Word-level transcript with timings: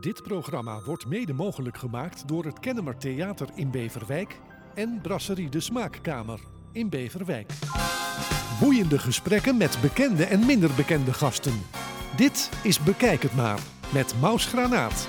Dit 0.00 0.22
programma 0.22 0.80
wordt 0.84 1.06
mede 1.06 1.32
mogelijk 1.32 1.76
gemaakt 1.76 2.28
door 2.28 2.44
het 2.44 2.60
Kennemer 2.60 2.96
Theater 2.96 3.48
in 3.54 3.70
Beverwijk 3.70 4.40
en 4.74 4.98
Brasserie 5.02 5.48
de 5.48 5.60
Smaakkamer 5.60 6.40
in 6.72 6.88
Beverwijk. 6.88 7.52
Boeiende 8.60 8.98
gesprekken 8.98 9.56
met 9.56 9.78
bekende 9.82 10.24
en 10.24 10.46
minder 10.46 10.70
bekende 10.76 11.12
gasten. 11.12 11.52
Dit 12.16 12.50
is 12.62 12.80
Bekijk 12.80 13.22
het 13.22 13.34
maar 13.34 13.60
met 13.92 14.14
Maus 14.20 14.46
Granaat. 14.46 15.08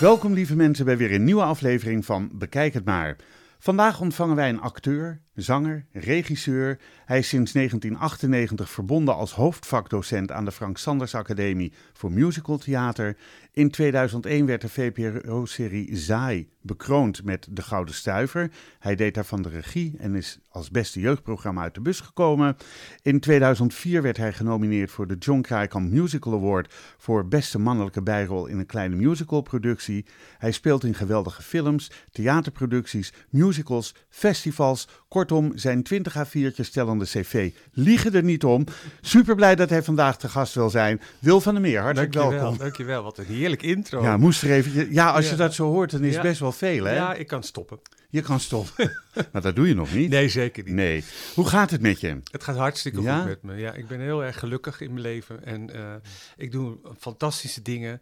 Welkom 0.00 0.32
lieve 0.32 0.56
mensen 0.56 0.84
bij 0.84 0.96
weer 0.96 1.12
een 1.14 1.24
nieuwe 1.24 1.42
aflevering 1.42 2.04
van 2.04 2.30
Bekijk 2.34 2.74
het 2.74 2.84
maar. 2.84 3.16
Vandaag 3.58 4.00
ontvangen 4.00 4.36
wij 4.36 4.48
een 4.48 4.60
acteur, 4.60 5.22
zanger, 5.36 5.86
regisseur. 5.92 6.78
Hij 7.04 7.18
is 7.18 7.28
sinds 7.28 7.52
1998 7.52 8.70
verbonden 8.70 9.14
als 9.14 9.32
hoofdvakdocent 9.32 10.32
aan 10.32 10.44
de 10.44 10.52
Frank 10.52 10.78
Sanders 10.78 11.14
Academie 11.14 11.72
voor 11.92 12.12
Musical 12.12 12.58
Theater. 12.58 13.16
In 13.52 13.70
2001 13.70 14.46
werd 14.46 14.60
de 14.60 14.68
VPRO-serie 14.68 15.96
Zaai 15.96 16.48
bekroond 16.60 17.24
met 17.24 17.48
De 17.50 17.62
Gouden 17.62 17.94
Stuiver. 17.94 18.50
Hij 18.78 18.94
deed 18.94 19.14
daarvan 19.14 19.42
de 19.42 19.48
regie 19.48 19.94
en 19.98 20.14
is 20.14 20.38
als 20.48 20.70
beste 20.70 21.00
jeugdprogramma 21.00 21.62
uit 21.62 21.74
de 21.74 21.80
bus 21.80 22.00
gekomen. 22.00 22.56
In 23.02 23.20
2004 23.20 24.02
werd 24.02 24.16
hij 24.16 24.32
genomineerd 24.32 24.90
voor 24.90 25.06
de 25.06 25.16
John 25.18 25.40
Krijkamp 25.40 25.90
Musical 25.90 26.32
Award 26.32 26.74
voor 26.98 27.28
beste 27.28 27.58
mannelijke 27.58 28.02
bijrol 28.02 28.46
in 28.46 28.58
een 28.58 28.66
kleine 28.66 28.96
musicalproductie. 28.96 30.06
Hij 30.38 30.52
speelt 30.52 30.84
in 30.84 30.94
geweldige 30.94 31.42
films, 31.42 31.90
theaterproducties, 32.10 33.12
musicals, 33.30 33.94
festivals. 34.08 34.88
Kortom, 35.16 35.52
zijn 35.54 35.82
20 35.82 36.14
A4'tjes 36.16 36.70
tellende 36.72 37.04
cv 37.04 37.50
liegen 37.72 38.14
er 38.14 38.22
niet 38.22 38.44
om. 38.44 38.64
Super 39.00 39.34
blij 39.34 39.54
dat 39.54 39.70
hij 39.70 39.82
vandaag 39.82 40.18
te 40.18 40.28
gast 40.28 40.54
wil 40.54 40.70
zijn. 40.70 41.00
Wil 41.18 41.40
van 41.40 41.52
der 41.52 41.62
Meer, 41.62 41.80
hartelijk 41.80 42.12
dankjewel, 42.12 42.40
welkom. 42.40 42.58
Dankjewel, 42.58 43.02
wat 43.02 43.18
een 43.18 43.24
heerlijk 43.24 43.62
intro. 43.62 44.02
Ja, 44.02 44.16
moest 44.16 44.42
er 44.42 44.50
even. 44.50 44.92
Ja, 44.92 45.10
als 45.10 45.30
je 45.30 45.36
dat 45.36 45.54
zo 45.54 45.64
hoort, 45.70 45.90
dan 45.90 46.00
is 46.00 46.14
het 46.14 46.22
Ja. 46.22 46.28
best 46.28 46.40
wel 46.40 46.52
veel, 46.52 46.84
hè? 46.84 46.94
Ja, 46.94 47.14
ik 47.14 47.26
kan 47.26 47.42
stoppen. 47.42 47.78
Je 48.10 48.20
kan 48.22 48.40
stoppen. 48.40 48.92
maar 49.32 49.42
dat 49.42 49.56
doe 49.56 49.68
je 49.68 49.74
nog 49.74 49.94
niet. 49.94 50.10
Nee, 50.10 50.28
zeker 50.28 50.64
niet. 50.64 50.74
Nee. 50.74 51.04
Hoe 51.34 51.46
gaat 51.46 51.70
het 51.70 51.80
met 51.80 52.00
je? 52.00 52.18
Het 52.30 52.44
gaat 52.44 52.56
hartstikke 52.56 53.00
Ja? 53.00 53.16
goed 53.18 53.26
met 53.26 53.42
me. 53.42 53.54
Ja, 53.56 53.72
ik 53.72 53.86
ben 53.88 54.00
heel 54.00 54.24
erg 54.24 54.38
gelukkig 54.38 54.80
in 54.80 54.90
mijn 54.90 55.02
leven 55.02 55.44
en 55.44 55.74
eh, 55.74 55.94
ik 56.36 56.52
doe 56.52 56.78
fantastische 56.98 57.62
dingen. 57.62 58.00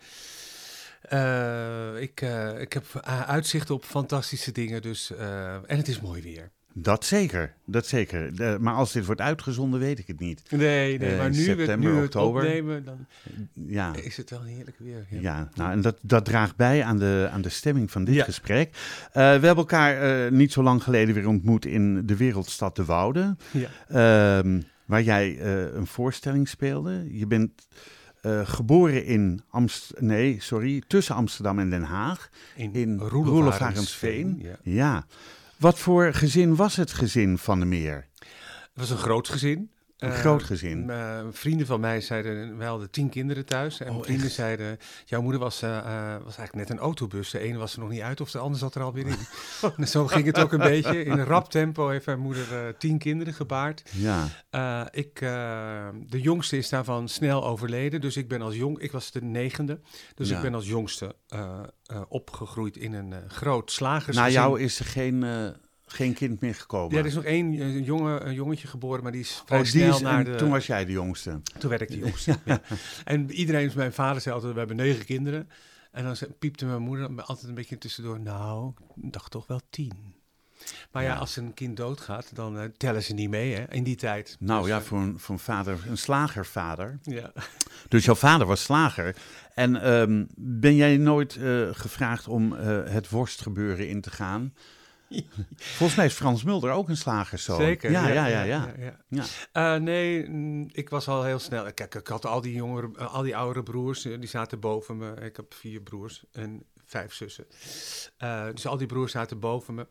Eh, 1.02 2.00
ik, 2.00 2.20
eh, 2.20 2.60
ik 2.60 2.72
heb 2.72 2.84
uitzicht 3.26 3.70
op 3.70 3.84
fantastische 3.84 4.52
dingen, 4.52 4.82
dus, 4.82 5.10
en 5.66 5.76
het 5.76 5.88
is 5.88 6.00
mooi 6.00 6.22
weer. 6.22 6.50
Dat 6.77 7.05
zeker, 7.05 7.55
dat 7.67 7.86
zeker. 7.86 8.36
De- 8.36 8.56
maar 8.61 8.75
als 8.75 8.92
dit 8.92 9.06
wordt 9.06 9.20
uitgezonden, 9.20 9.80
weet 9.80 9.98
ik 9.98 10.06
het 10.06 10.20
niet. 10.20 10.42
Nee, 10.50 10.98
nee 10.98 11.11
Eh, 11.11 11.19
maar 11.19 11.30
nu, 11.30 11.55
nu 11.77 11.92
we 11.92 12.03
oktober. 12.03 12.42
het 12.42 12.50
opnemen, 12.50 12.84
dan 12.84 13.06
Ja, 13.53 13.94
is 13.94 14.17
het 14.17 14.30
wel 14.30 14.42
heerlijk 14.42 14.77
weer. 14.78 15.06
Ja. 15.11 15.20
ja. 15.20 15.48
nou, 15.55 15.70
en 15.72 15.80
dat, 15.80 15.98
dat 16.02 16.25
draagt 16.25 16.56
bij 16.56 16.84
aan 16.84 16.98
de, 16.98 17.28
aan 17.33 17.42
de 17.42 17.48
stemming 17.48 17.91
van 17.91 18.05
dit 18.05 18.14
Ja. 18.14 18.25
gesprek. 18.25 18.69
Eh, 18.72 19.12
we 19.12 19.20
hebben 19.20 19.56
elkaar 19.56 20.25
eh, 20.27 20.30
niet 20.33 20.52
zo 20.52 20.62
lang 20.62 20.83
geleden 20.83 21.14
weer 21.14 21.28
ontmoet 21.28 21.64
in 21.67 22.06
de 22.06 22.17
wereldstad 22.17 22.77
De 22.77 22.84
Woude. 22.84 23.36
Ja. 23.50 23.69
Ehm, 24.39 24.61
waar 24.84 25.02
jij 25.02 25.41
een 25.75 25.86
voorstelling 25.86 26.48
speelde. 26.48 27.06
Je 27.19 27.27
bent 27.27 27.50
geboren 28.45 29.05
in 29.05 29.42
Amst 29.50 29.92
nee, 29.98 30.36
sorry, 30.41 30.83
tussen 30.86 31.14
Amsterdam 31.14 31.58
en 31.58 31.70
Den 31.70 31.83
Haag. 31.83 32.28
In 32.56 32.98
Roelofarensveen. 32.98 34.39
Ja. 34.42 34.56
Ja. 34.62 35.06
Wat 35.64 35.78
voor 35.78 36.14
gezin 36.14 36.56
was 36.56 36.76
het 36.76 36.92
gezin 36.92 37.38
van 37.38 37.60
de 37.60 37.66
Meer? 37.66 38.08
Het 38.18 38.70
was 38.74 38.90
een 38.90 38.96
groot 38.96 39.28
gezin. 39.28 39.70
Een 40.05 40.12
Eh, 40.12 40.19
groot 40.19 40.42
gezin. 40.42 40.91
eh, 40.91 41.20
vrienden 41.30 41.66
van 41.66 41.80
mij 41.80 42.00
zeiden, 42.00 42.56
wij 42.58 42.66
hadden 42.66 42.91
tien 42.91 43.08
kinderen 43.08 43.47
thuis. 43.47 43.80
En 43.80 43.86
Oh, 43.86 43.92
mijn 43.92 44.05
vrienden 44.05 44.27
echt? 44.27 44.34
zeiden, 44.34 44.78
jouw 45.05 45.22
moeder 45.22 45.41
was, 45.41 45.62
eh, 45.62 45.77
eh, 45.78 45.84
was 46.24 46.36
eigenlijk 46.36 46.55
net 46.55 46.70
een 46.70 46.78
autobus. 46.84 47.30
De 47.30 47.38
ene 47.38 47.58
was 47.58 47.72
er 47.74 47.80
nog 47.80 47.88
niet 47.88 48.00
uit 48.00 48.20
of 48.20 48.30
de 48.30 48.38
ander 48.38 48.58
zat 48.58 48.74
er 48.74 48.83
alweer 48.83 49.06
in. 49.06 49.16
en 49.77 49.88
zo 49.88 50.06
ging 50.06 50.27
het 50.27 50.38
ook 50.41 50.52
een 50.52 50.58
beetje. 50.58 51.05
In 51.05 51.12
een 51.12 51.24
rap 51.24 51.50
tempo 51.50 51.88
heeft 51.88 52.06
mijn 52.06 52.19
moeder 52.19 52.77
tien 52.78 52.98
kinderen 52.98 53.34
gebaard. 53.34 53.83
Ja. 53.92 54.28
Ik, 54.90 55.14
de 56.08 56.20
jongste 56.20 56.57
is 56.57 56.68
daarvan 56.68 57.08
snel 57.08 57.45
overleden. 57.45 58.01
Dus 58.01 58.17
ik 58.17 58.28
ben 58.28 58.42
als 58.42 58.55
jong, 58.55 58.78
ik 58.78 58.92
was 58.92 59.11
de 59.11 59.23
negende. 59.23 59.80
Dus 60.14 60.28
Ja. 60.28 60.36
ik 60.36 60.42
ben 60.42 60.55
als 60.55 60.67
jongste 60.67 61.14
opgegroeid 62.08 62.77
in 62.77 62.92
een 62.92 63.14
groot 63.28 63.67
Na 63.67 63.73
slagersgezin. 63.73 64.33
jou 64.33 64.61
is 64.61 64.78
er 64.78 64.84
geen, 64.84 65.24
geen 65.94 66.14
kind 66.14 66.40
meer 66.40 66.55
gekomen. 66.55 66.92
Ja, 66.92 66.98
er 67.00 67.06
is 67.06 67.14
nog 67.14 67.24
één 67.24 67.52
eh, 67.60 67.86
jonge, 67.86 68.20
een 68.20 68.34
jongetje 68.34 68.68
geboren, 68.68 69.02
maar 69.02 69.12
die 69.12 69.20
is 69.20 69.42
vrij 69.46 69.58
Oh, 69.58 69.64
die 69.64 69.72
snel 69.72 69.94
is, 69.94 70.00
naar 70.00 70.24
de... 70.24 70.34
Toen 70.34 70.50
was 70.50 70.66
jij 70.66 70.84
de 70.84 70.92
jongste. 70.92 71.40
Toen 71.58 71.70
werd 71.70 71.82
ik 71.82 71.88
de 71.88 71.98
jongste. 71.98 72.38
ja. 72.44 72.60
En 73.05 73.30
iedereen, 73.30 73.70
mijn 73.74 73.92
vader 73.92 74.22
zei 74.22 74.34
altijd, 74.34 74.52
we 74.52 74.58
hebben 74.58 74.77
negen 74.77 75.04
kinderen. 75.04 75.48
En 75.92 76.04
dan 76.04 76.16
piepte 76.38 76.66
mijn 76.66 76.83
moeder 76.83 77.22
altijd 77.22 77.48
een 77.48 77.54
beetje 77.54 77.78
tussendoor, 77.78 78.20
nou, 78.20 78.72
ik 79.02 79.12
dacht 79.12 79.30
toch 79.30 79.46
wel 79.46 79.60
tien. 79.70 79.92
Maar 80.92 81.02
ja, 81.02 81.12
Ja. 81.12 81.18
als 81.18 81.36
een 81.36 81.54
kind 81.54 81.77
doodgaat, 81.77 82.30
dan 82.34 82.58
eh, 82.58 82.64
tellen 82.77 83.02
ze 83.02 83.14
niet 83.14 83.28
mee, 83.30 83.54
hè, 83.54 83.64
in 83.72 83.83
die 83.84 83.96
tijd. 83.96 84.36
Nou 84.40 84.60
Dus, 84.60 84.68
ja, 84.70 84.77
eh, 84.78 84.83
voor 84.83 84.98
een, 84.98 85.18
voor 85.18 85.34
een 85.34 85.40
vader, 85.40 85.78
een 85.88 85.98
slagervader. 85.98 86.98
ja. 87.02 87.33
Dus 87.88 88.04
jouw 88.04 88.14
vader 88.14 88.46
was 88.46 88.62
slager. 88.62 89.16
En 89.54 89.83
ehm, 89.83 90.24
ben 90.36 90.74
jij 90.77 90.96
nooit 90.96 91.38
gevraagd 91.72 92.28
om 92.28 92.54
eh, 92.54 92.80
het 92.84 93.08
worstgebeuren 93.10 93.88
in 93.88 94.00
te 94.00 94.10
gaan? 94.10 94.54
Volgens 95.78 95.94
mij 95.94 96.06
is 96.06 96.14
Frans 96.14 96.44
Mulder 96.44 96.70
ook 96.70 96.88
een 96.88 96.96
slagerszoon. 96.96 97.56
Zeker. 97.56 97.90
Ja, 97.90 98.08
ja, 98.08 98.26
ja. 98.26 98.42
ja, 98.42 98.72
ja. 98.78 98.96
Ja. 99.08 99.24
Eh, 99.52 99.80
nee, 99.80 100.28
mm, 100.28 100.68
ik 100.72 100.88
was 100.88 101.08
al 101.08 101.24
heel 101.24 101.38
snel. 101.38 101.72
Kijk, 101.72 101.94
ik 101.94 102.06
had 102.06 102.26
al 102.26 102.40
die 102.40 102.54
jongere, 102.54 102.90
eh, 102.96 103.14
al 103.14 103.22
die 103.22 103.36
oudere 103.36 103.62
broers, 103.62 104.04
eh, 104.04 104.20
die 104.20 104.28
zaten 104.28 104.60
boven 104.60 104.96
me. 104.96 105.14
Ik 105.14 105.36
heb 105.36 105.54
vier 105.54 105.80
broers 105.80 106.24
en 106.32 106.62
vijf 106.84 107.14
zussen. 107.14 107.46
Dus 108.54 108.66
al 108.66 108.76
die 108.76 108.86
broers 108.86 109.12
zaten 109.12 109.38
boven 109.38 109.74
me. 109.74 109.86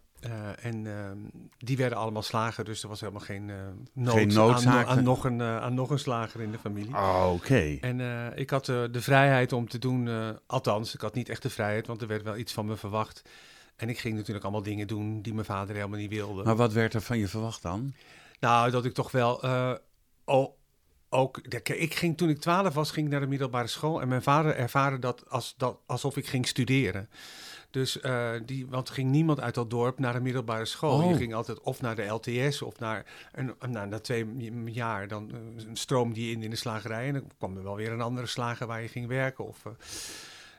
En 0.61 0.87
ehm, 0.87 1.17
die 1.57 1.77
werden 1.77 1.97
allemaal 1.97 2.21
slager, 2.21 2.63
dus 2.63 2.83
er 2.83 2.89
was 2.89 2.99
helemaal 2.99 3.21
geen, 3.21 3.51
nood 3.93 4.13
Geen 4.13 4.29
aan, 4.29 4.35
noodzaak. 4.35 4.87
aan, 4.87 5.03
nog 5.03 5.23
een, 5.23 5.41
aan 5.41 5.73
nog 5.73 5.89
een 5.89 5.99
slager 5.99 6.41
in 6.41 6.51
de 6.51 6.59
familie. 6.59 6.95
Oh, 6.95 7.31
Oké. 7.33 7.77
En 7.81 7.99
ik 8.35 8.49
had 8.49 8.65
de 8.65 9.01
vrijheid 9.01 9.53
om 9.53 9.67
te 9.67 9.79
doen, 9.79 10.09
althans, 10.47 10.93
ik 10.93 11.01
had 11.01 11.13
niet 11.13 11.29
echt 11.29 11.41
de 11.41 11.49
vrijheid, 11.49 11.87
want 11.87 12.01
er 12.01 12.07
werd 12.07 12.23
wel 12.23 12.37
iets 12.37 12.53
van 12.53 12.65
me 12.65 12.75
verwacht. 12.75 13.21
En 13.75 13.89
ik 13.89 13.99
ging 13.99 14.15
natuurlijk 14.15 14.43
allemaal 14.43 14.63
dingen 14.63 14.87
doen 14.87 15.21
die 15.21 15.33
mijn 15.33 15.45
vader 15.45 15.75
helemaal 15.75 15.99
niet 15.99 16.09
wilde. 16.09 16.43
Maar 16.43 16.55
wat 16.55 16.73
werd 16.73 16.93
er 16.93 17.01
van 17.01 17.17
je 17.17 17.27
verwacht 17.27 17.61
dan? 17.61 17.93
Nou, 18.39 18.71
dat 18.71 18.85
ik 18.85 18.93
toch 18.93 19.11
wel 19.11 19.41
eh, 19.41 19.73
o- 20.25 20.55
ook. 21.09 21.37
Ik 21.63 21.95
ging 21.95 22.17
toen 22.17 22.29
ik 22.29 22.39
twaalf 22.39 22.73
was, 22.73 22.91
ging 22.91 23.05
ik 23.05 23.11
naar 23.11 23.21
de 23.21 23.27
middelbare 23.27 23.67
school. 23.67 24.01
En 24.01 24.07
mijn 24.07 24.23
vader 24.23 24.55
ervaarde 24.55 24.99
dat, 24.99 25.29
als, 25.29 25.53
dat 25.57 25.77
alsof 25.85 26.17
ik 26.17 26.27
ging 26.27 26.47
studeren. 26.47 27.09
Dus 27.69 27.99
eh, 27.99 28.31
die, 28.45 28.67
want 28.67 28.89
ging 28.89 29.11
niemand 29.11 29.39
uit 29.39 29.55
dat 29.55 29.69
dorp 29.69 29.99
naar 29.99 30.13
de 30.13 30.19
middelbare 30.19 30.65
school. 30.65 31.01
Oh. 31.03 31.09
Je 31.09 31.15
ging 31.15 31.33
altijd 31.33 31.61
of 31.61 31.81
naar 31.81 31.95
de 31.95 32.05
LTS 32.05 32.61
of 32.61 32.79
naar, 32.79 33.05
een, 33.31 33.53
nou, 33.69 33.87
na 33.87 33.99
twee 33.99 34.25
jaar, 34.65 35.07
dan 35.07 35.31
eh, 35.31 35.63
stroomde 35.73 36.25
je 36.25 36.31
in 36.31 36.43
in 36.43 36.49
de 36.49 36.55
slagerij. 36.55 37.07
En 37.07 37.13
dan 37.13 37.31
kwam 37.37 37.57
er 37.57 37.63
wel 37.63 37.75
weer 37.75 37.91
een 37.91 38.01
andere 38.01 38.27
slager 38.27 38.67
waar 38.67 38.81
je 38.81 38.87
ging 38.87 39.07
werken. 39.07 39.45
Of, 39.47 39.63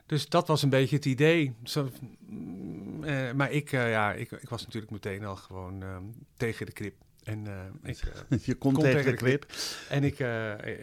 dus 0.05 0.29
dat 0.29 0.47
was 0.47 0.63
een 0.63 0.69
beetje 0.69 0.95
het 0.95 1.05
idee. 1.05 1.53
Zo, 1.63 1.89
mm, 2.27 3.03
eh, 3.03 3.31
maar 3.31 3.51
ik, 3.51 3.71
eh, 3.71 3.89
ja, 3.91 4.13
ik, 4.13 4.31
ik 4.31 4.49
was 4.49 4.63
natuurlijk 4.65 4.91
meteen 4.91 5.25
al 5.25 5.35
gewoon 5.35 5.83
eh, 5.83 5.97
tegen 6.37 6.65
de 6.65 6.71
krip. 6.71 6.95
En 7.23 7.47
eh, 7.47 7.89
ik, 7.91 7.97
Je 8.43 8.55
komt 8.55 8.73
Kom 8.73 8.83
tegen, 8.83 8.97
tegen 9.03 9.11
de 9.11 9.17
de 9.17 9.23
clip. 9.23 9.45
en 9.89 10.03
ik, 10.03 10.19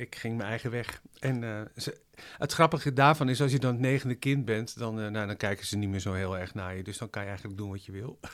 ik 0.01 0.17
ging 0.17 0.37
mijn 0.37 0.49
eigen 0.49 0.71
weg. 0.71 1.03
En 1.19 1.69
ze- 1.77 2.01
het 2.39 2.53
grappige 2.53 2.93
daarvan 2.93 3.29
is, 3.29 3.43
als 3.43 3.53
je 3.53 3.59
dan 3.59 3.73
het 3.73 3.81
negende 3.81 4.15
kind 4.15 4.45
bent, 4.45 4.79
dan, 4.79 4.95
nou, 4.95 5.13
dan 5.27 5.37
kijken 5.37 5.67
ze 5.67 5.77
niet 5.77 5.89
meer 5.89 6.01
zo 6.01 6.13
heel 6.13 6.39
erg 6.39 6.55
naar 6.55 6.77
je. 6.77 6.83
Dus 6.83 6.99
dan 6.99 7.11
kan 7.11 7.23
je 7.23 7.29
eigenlijk 7.29 7.59
doen 7.59 7.71
wat 7.71 7.85
je 7.85 7.93
wil. 7.93 8.19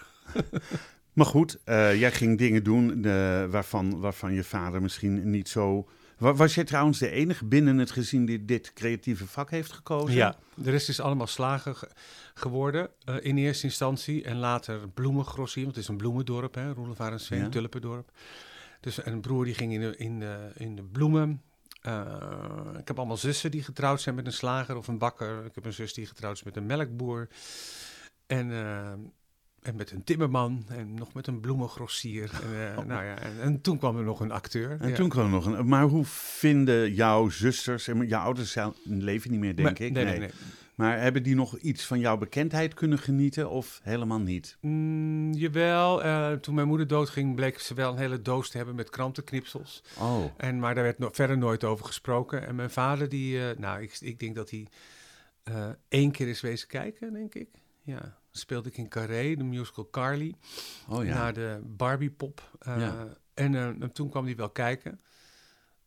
Maar 1.13 1.27
goed, 1.27 1.59
jij 1.65 2.13
ging 2.13 2.39
dingen 2.39 2.63
doen 2.65 3.03
waarvan, 3.51 4.01
waarvan 4.01 4.33
je 4.35 4.45
vader 4.45 4.83
misschien 4.83 5.31
niet 5.31 5.49
zo... 5.49 5.89
Wa- 6.19 6.35
Was 6.35 6.55
jij 6.55 6.65
trouwens 6.65 6.99
de 6.99 7.11
enige 7.11 7.45
binnen 7.45 7.79
het 7.79 7.91
gezin 7.91 8.25
die 8.27 8.45
dit 8.45 8.73
creatieve 8.73 9.27
vak 9.27 9.51
heeft 9.51 9.73
gekozen? 9.73 10.17
Ja, 10.17 10.37
de 10.55 10.71
rest 10.71 10.89
is 10.89 11.01
allemaal 11.01 11.27
slager 11.27 11.75
ge- 11.75 11.89
geworden 12.35 12.89
eh, 13.05 13.17
in 13.21 13.37
eerste 13.37 13.65
instantie. 13.65 14.25
En 14.25 14.37
later 14.37 14.89
bloemengrossie, 14.89 15.63
want 15.63 15.75
het 15.75 15.85
is 15.85 15.91
een 15.91 15.97
bloemendorp, 15.97 16.55
hè, 16.55 16.73
Roelevarensveen, 16.73 17.39
Ja. 17.43 17.49
tulpendorp. 17.49 18.11
Dus 18.81 19.07
een 19.07 19.21
broer 19.21 19.45
die 19.45 19.55
ging 19.55 19.73
in 19.73 19.81
de, 19.81 19.97
in 19.97 20.19
de, 20.21 20.51
in 20.57 20.77
de 20.77 20.83
bloemen. 20.83 21.43
Eh, 21.81 22.77
ik 22.79 22.89
heb 22.89 22.99
allemaal 22.99 23.17
zussen 23.17 23.51
die 23.51 23.63
getrouwd 23.63 24.01
zijn 24.01 24.15
met 24.15 24.27
een 24.27 24.33
slager 24.33 24.77
of 24.77 24.89
een 24.89 24.99
bakker. 24.99 25.45
Ik 25.45 25.55
heb 25.55 25.65
een 25.65 25.73
zus 25.73 25.95
die 25.95 26.07
getrouwd 26.07 26.37
is 26.37 26.43
met 26.43 26.57
een 26.57 26.67
melkboer. 26.67 27.29
En, 28.27 28.53
eh, 28.53 28.93
en 29.63 29.77
met 29.77 29.91
een 29.91 30.05
timmerman 30.05 30.65
en 30.69 30.95
nog 30.95 31.15
met 31.15 31.27
een 31.27 31.41
bloemengrossier. 31.41 32.31
En, 32.43 32.77
eh, 32.79 32.85
nou 32.85 33.05
ja, 33.05 33.19
en, 33.19 33.41
en 33.41 33.61
toen 33.61 33.79
kwam 33.79 33.97
er 33.97 34.05
nog 34.05 34.21
een 34.21 34.31
acteur. 34.31 34.77
En 34.81 34.89
ja. 34.89 34.95
toen 34.95 35.09
kwam 35.09 35.25
er 35.25 35.31
nog 35.31 35.47
een... 35.47 35.69
Maar 35.69 35.83
hoe 35.85 36.05
vinden 36.05 36.95
jouw 36.95 37.29
zusters... 37.29 37.89
en 37.89 38.07
Jouw 38.07 38.23
ouders 38.23 38.51
zijn, 38.53 38.73
leven 38.85 39.31
niet 39.31 39.41
meer, 39.41 39.57
denk 39.57 39.69
Maar- 39.79 39.87
ik. 39.87 39.93
Nee, 39.93 40.05
nee, 40.05 40.19
nee. 40.19 40.31
Maar 40.75 41.01
hebben 41.01 41.23
die 41.23 41.35
nog 41.35 41.59
iets 41.59 41.85
van 41.85 41.99
jouw 41.99 42.17
bekendheid 42.17 42.75
kunnen 42.75 42.99
genieten 42.99 43.51
of 43.51 43.81
helemaal 43.83 44.21
niet? 44.21 44.57
Mm, 44.61 45.33
jawel, 45.33 46.03
eh, 46.03 46.33
toen 46.33 46.55
mijn 46.55 46.67
moeder 46.69 46.87
doodging 46.87 47.35
bleek 47.35 47.59
ze 47.59 47.75
wel 47.75 47.93
een 47.93 47.99
hele 47.99 48.23
doos 48.23 48.51
te 48.51 48.57
hebben 48.57 48.75
met 48.75 48.91
krantenknipsels. 48.91 49.83
Oh, 49.99 50.25
En, 50.37 50.59
maar 50.59 50.75
daar 50.75 50.85
werd 50.85 50.99
no- 50.99 51.11
verder 51.13 51.39
nooit 51.39 51.65
over 51.65 51.87
gesproken. 51.87 52.47
En 52.47 52.55
mijn 52.55 52.71
vader, 52.71 53.09
die, 53.09 53.49
eh, 53.49 53.59
nou, 53.59 53.83
ik, 53.83 53.97
ik 54.01 54.19
denk 54.21 54.35
dat 54.35 54.51
hij 54.51 54.67
één 55.89 56.11
keer 56.11 56.27
eens 56.29 56.41
wezen 56.41 56.69
kijken, 56.69 57.13
denk 57.13 57.35
ik. 57.35 57.49
Ja, 57.89 58.19
speelde 58.31 58.69
ik 58.69 58.77
in 58.77 58.89
Carré, 58.89 59.35
de 59.37 59.45
musical 59.45 59.91
Carly, 59.91 60.35
Oh 60.89 61.05
ja. 61.05 61.15
naar 61.15 61.33
de 61.33 61.61
Barbie 61.65 62.11
pop. 62.11 62.51
Eh, 62.59 62.79
Ja. 62.81 63.07
En 63.35 63.55
eh, 63.55 63.67
en 63.67 63.93
toen 63.93 64.11
kwam 64.11 64.25
hij 64.25 64.37
wel 64.37 64.51
kijken. 64.51 65.01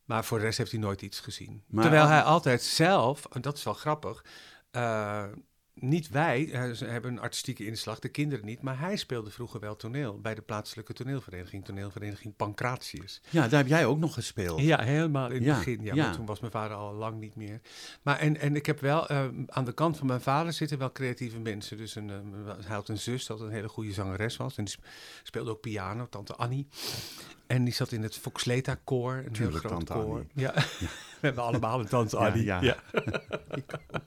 Maar 0.04 0.24
voor 0.24 0.38
de 0.38 0.44
rest 0.44 0.58
heeft 0.58 0.70
hij 0.70 0.80
nooit 0.80 1.02
iets 1.02 1.20
gezien. 1.20 1.62
Maar- 1.66 1.82
Terwijl 1.82 2.06
hij 2.06 2.22
altijd 2.22 2.62
zelf, 2.62 3.26
en 3.26 3.40
dat 3.40 3.56
is 3.56 3.62
wel 3.64 3.74
grappig, 3.74 4.24
eh, 4.70 5.24
niet 5.74 6.08
wij 6.08 6.50
eh, 6.52 6.70
ze 6.70 6.84
hebben 6.84 7.10
een 7.12 7.20
artistieke 7.20 7.66
inslag, 7.66 7.98
de 7.98 8.08
kinderen 8.08 8.44
niet, 8.46 8.62
maar 8.62 8.78
hij 8.78 8.96
speelde 8.96 9.30
vroeger 9.30 9.60
wel 9.60 9.76
toneel 9.76 10.20
bij 10.20 10.34
de 10.34 10.42
plaatselijke 10.42 10.92
toneelvereniging, 10.92 11.64
toneelvereniging 11.64 12.36
Pancratius. 12.36 13.20
ja, 13.30 13.48
daar 13.48 13.58
heb 13.60 13.68
jij 13.68 13.86
ook 13.86 13.98
nog 13.98 14.14
gespeeld. 14.14 14.60
Ja, 14.60 14.82
helemaal 14.82 15.26
in 15.28 15.34
het 15.34 15.44
Ja, 15.44 15.56
begin. 15.56 15.78
Ja, 15.82 15.94
ja. 15.94 16.04
Maar 16.04 16.14
toen 16.16 16.26
was 16.26 16.40
mijn 16.40 16.52
vader 16.52 16.76
al 16.76 16.92
lang 16.94 17.20
niet 17.20 17.36
meer. 17.36 17.60
Maar 18.02 18.18
en, 18.18 18.36
en 18.40 18.56
ik 18.56 18.66
heb 18.66 18.80
wel, 18.80 19.08
eh, 19.08 19.24
aan 19.46 19.64
de 19.64 19.72
kant 19.72 19.96
van 19.98 20.06
mijn 20.06 20.20
vader 20.20 20.52
zitten 20.52 20.78
wel 20.78 20.92
creatieve 20.92 21.38
mensen. 21.38 21.76
Dus 21.76 21.94
een, 21.94 22.10
eh, 22.10 22.16
hij 22.66 22.74
had 22.74 22.88
een 22.88 22.98
zus 22.98 23.26
dat 23.26 23.40
een 23.40 23.50
hele 23.50 23.68
goede 23.68 23.92
zangeres 23.92 24.36
was. 24.36 24.56
En 24.56 24.64
die 24.64 24.72
sp- 24.72 24.84
speelde 25.22 25.50
ook 25.50 25.60
piano, 25.60 26.06
tante 26.08 26.34
Annie. 26.34 26.66
En 27.46 27.64
die 27.64 27.74
zat 27.74 27.92
in 27.92 28.02
het 28.02 28.16
Foxleta 28.16 28.76
koor, 28.84 29.14
een 29.14 29.32
Tuurlijk, 29.32 29.38
heel 29.62 29.70
groot 29.70 29.86
tante 29.86 29.92
koor. 30.04 30.26
Ja. 30.34 30.52
We 31.20 31.28
hebben 31.28 31.44
allemaal 31.44 31.80
een 31.80 31.86
tante 31.88 32.16
Ja, 32.18 32.26
Annie. 32.26 32.44
ja. 32.44 32.60
Ik 33.54 33.72
ook. 33.92 34.00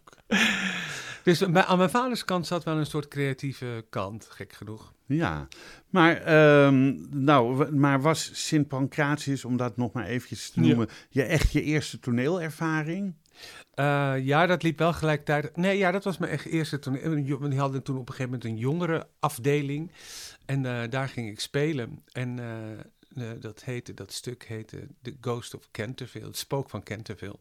Dus 1.25 1.39
bij, 1.51 1.63
aan 1.63 1.77
mijn 1.77 1.89
vaders 1.89 2.25
kant 2.25 2.47
zat 2.47 2.63
wel 2.63 2.77
een 2.77 2.85
soort 2.85 3.07
creatieve 3.07 3.85
kant, 3.89 4.27
gek 4.29 4.53
genoeg. 4.53 4.93
Ja, 5.05 5.47
maar, 5.89 6.21
ehm, 6.21 6.95
nou, 7.23 7.71
maar 7.75 8.01
was 8.01 8.29
Sint 8.33 8.67
Pancratius, 8.67 9.45
om 9.45 9.57
dat 9.57 9.77
nog 9.77 9.91
maar 9.91 10.05
eventjes 10.05 10.49
te 10.49 10.61
Ja. 10.61 10.67
noemen, 10.67 10.87
je 11.09 11.23
echt 11.23 11.51
je 11.51 11.61
eerste 11.61 11.99
toneelervaring? 11.99 13.13
Eh, 13.73 14.13
ja, 14.21 14.45
dat 14.45 14.63
liep 14.63 14.77
wel 14.79 14.93
gelijktijdig. 14.93 15.55
Nee, 15.55 15.77
ja, 15.77 15.91
dat 15.91 16.03
was 16.03 16.17
mijn 16.17 16.31
echt 16.31 16.45
eerste 16.45 16.79
toneel. 16.79 17.17
Jo- 17.17 17.47
Die 17.47 17.59
hadden 17.59 17.83
toen 17.83 17.95
op 17.97 18.09
een 18.09 18.15
gegeven 18.15 18.31
moment 18.31 18.49
een 18.49 18.57
jongere 18.57 19.07
afdeling. 19.19 19.91
En 20.45 20.65
eh, 20.65 20.89
daar 20.89 21.07
ging 21.09 21.29
ik 21.29 21.39
spelen. 21.39 22.03
En 22.11 22.39
eh, 22.39 22.71
eh, 23.31 23.41
dat 23.41 23.63
heette, 23.63 23.93
dat 23.93 24.11
stuk 24.11 24.43
heette 24.47 24.87
The 25.01 25.15
Ghost 25.21 25.55
of 25.55 25.67
Canterville. 25.71 26.25
Het 26.25 26.37
spook 26.37 26.69
van 26.69 26.83
Canterville. 26.83 27.35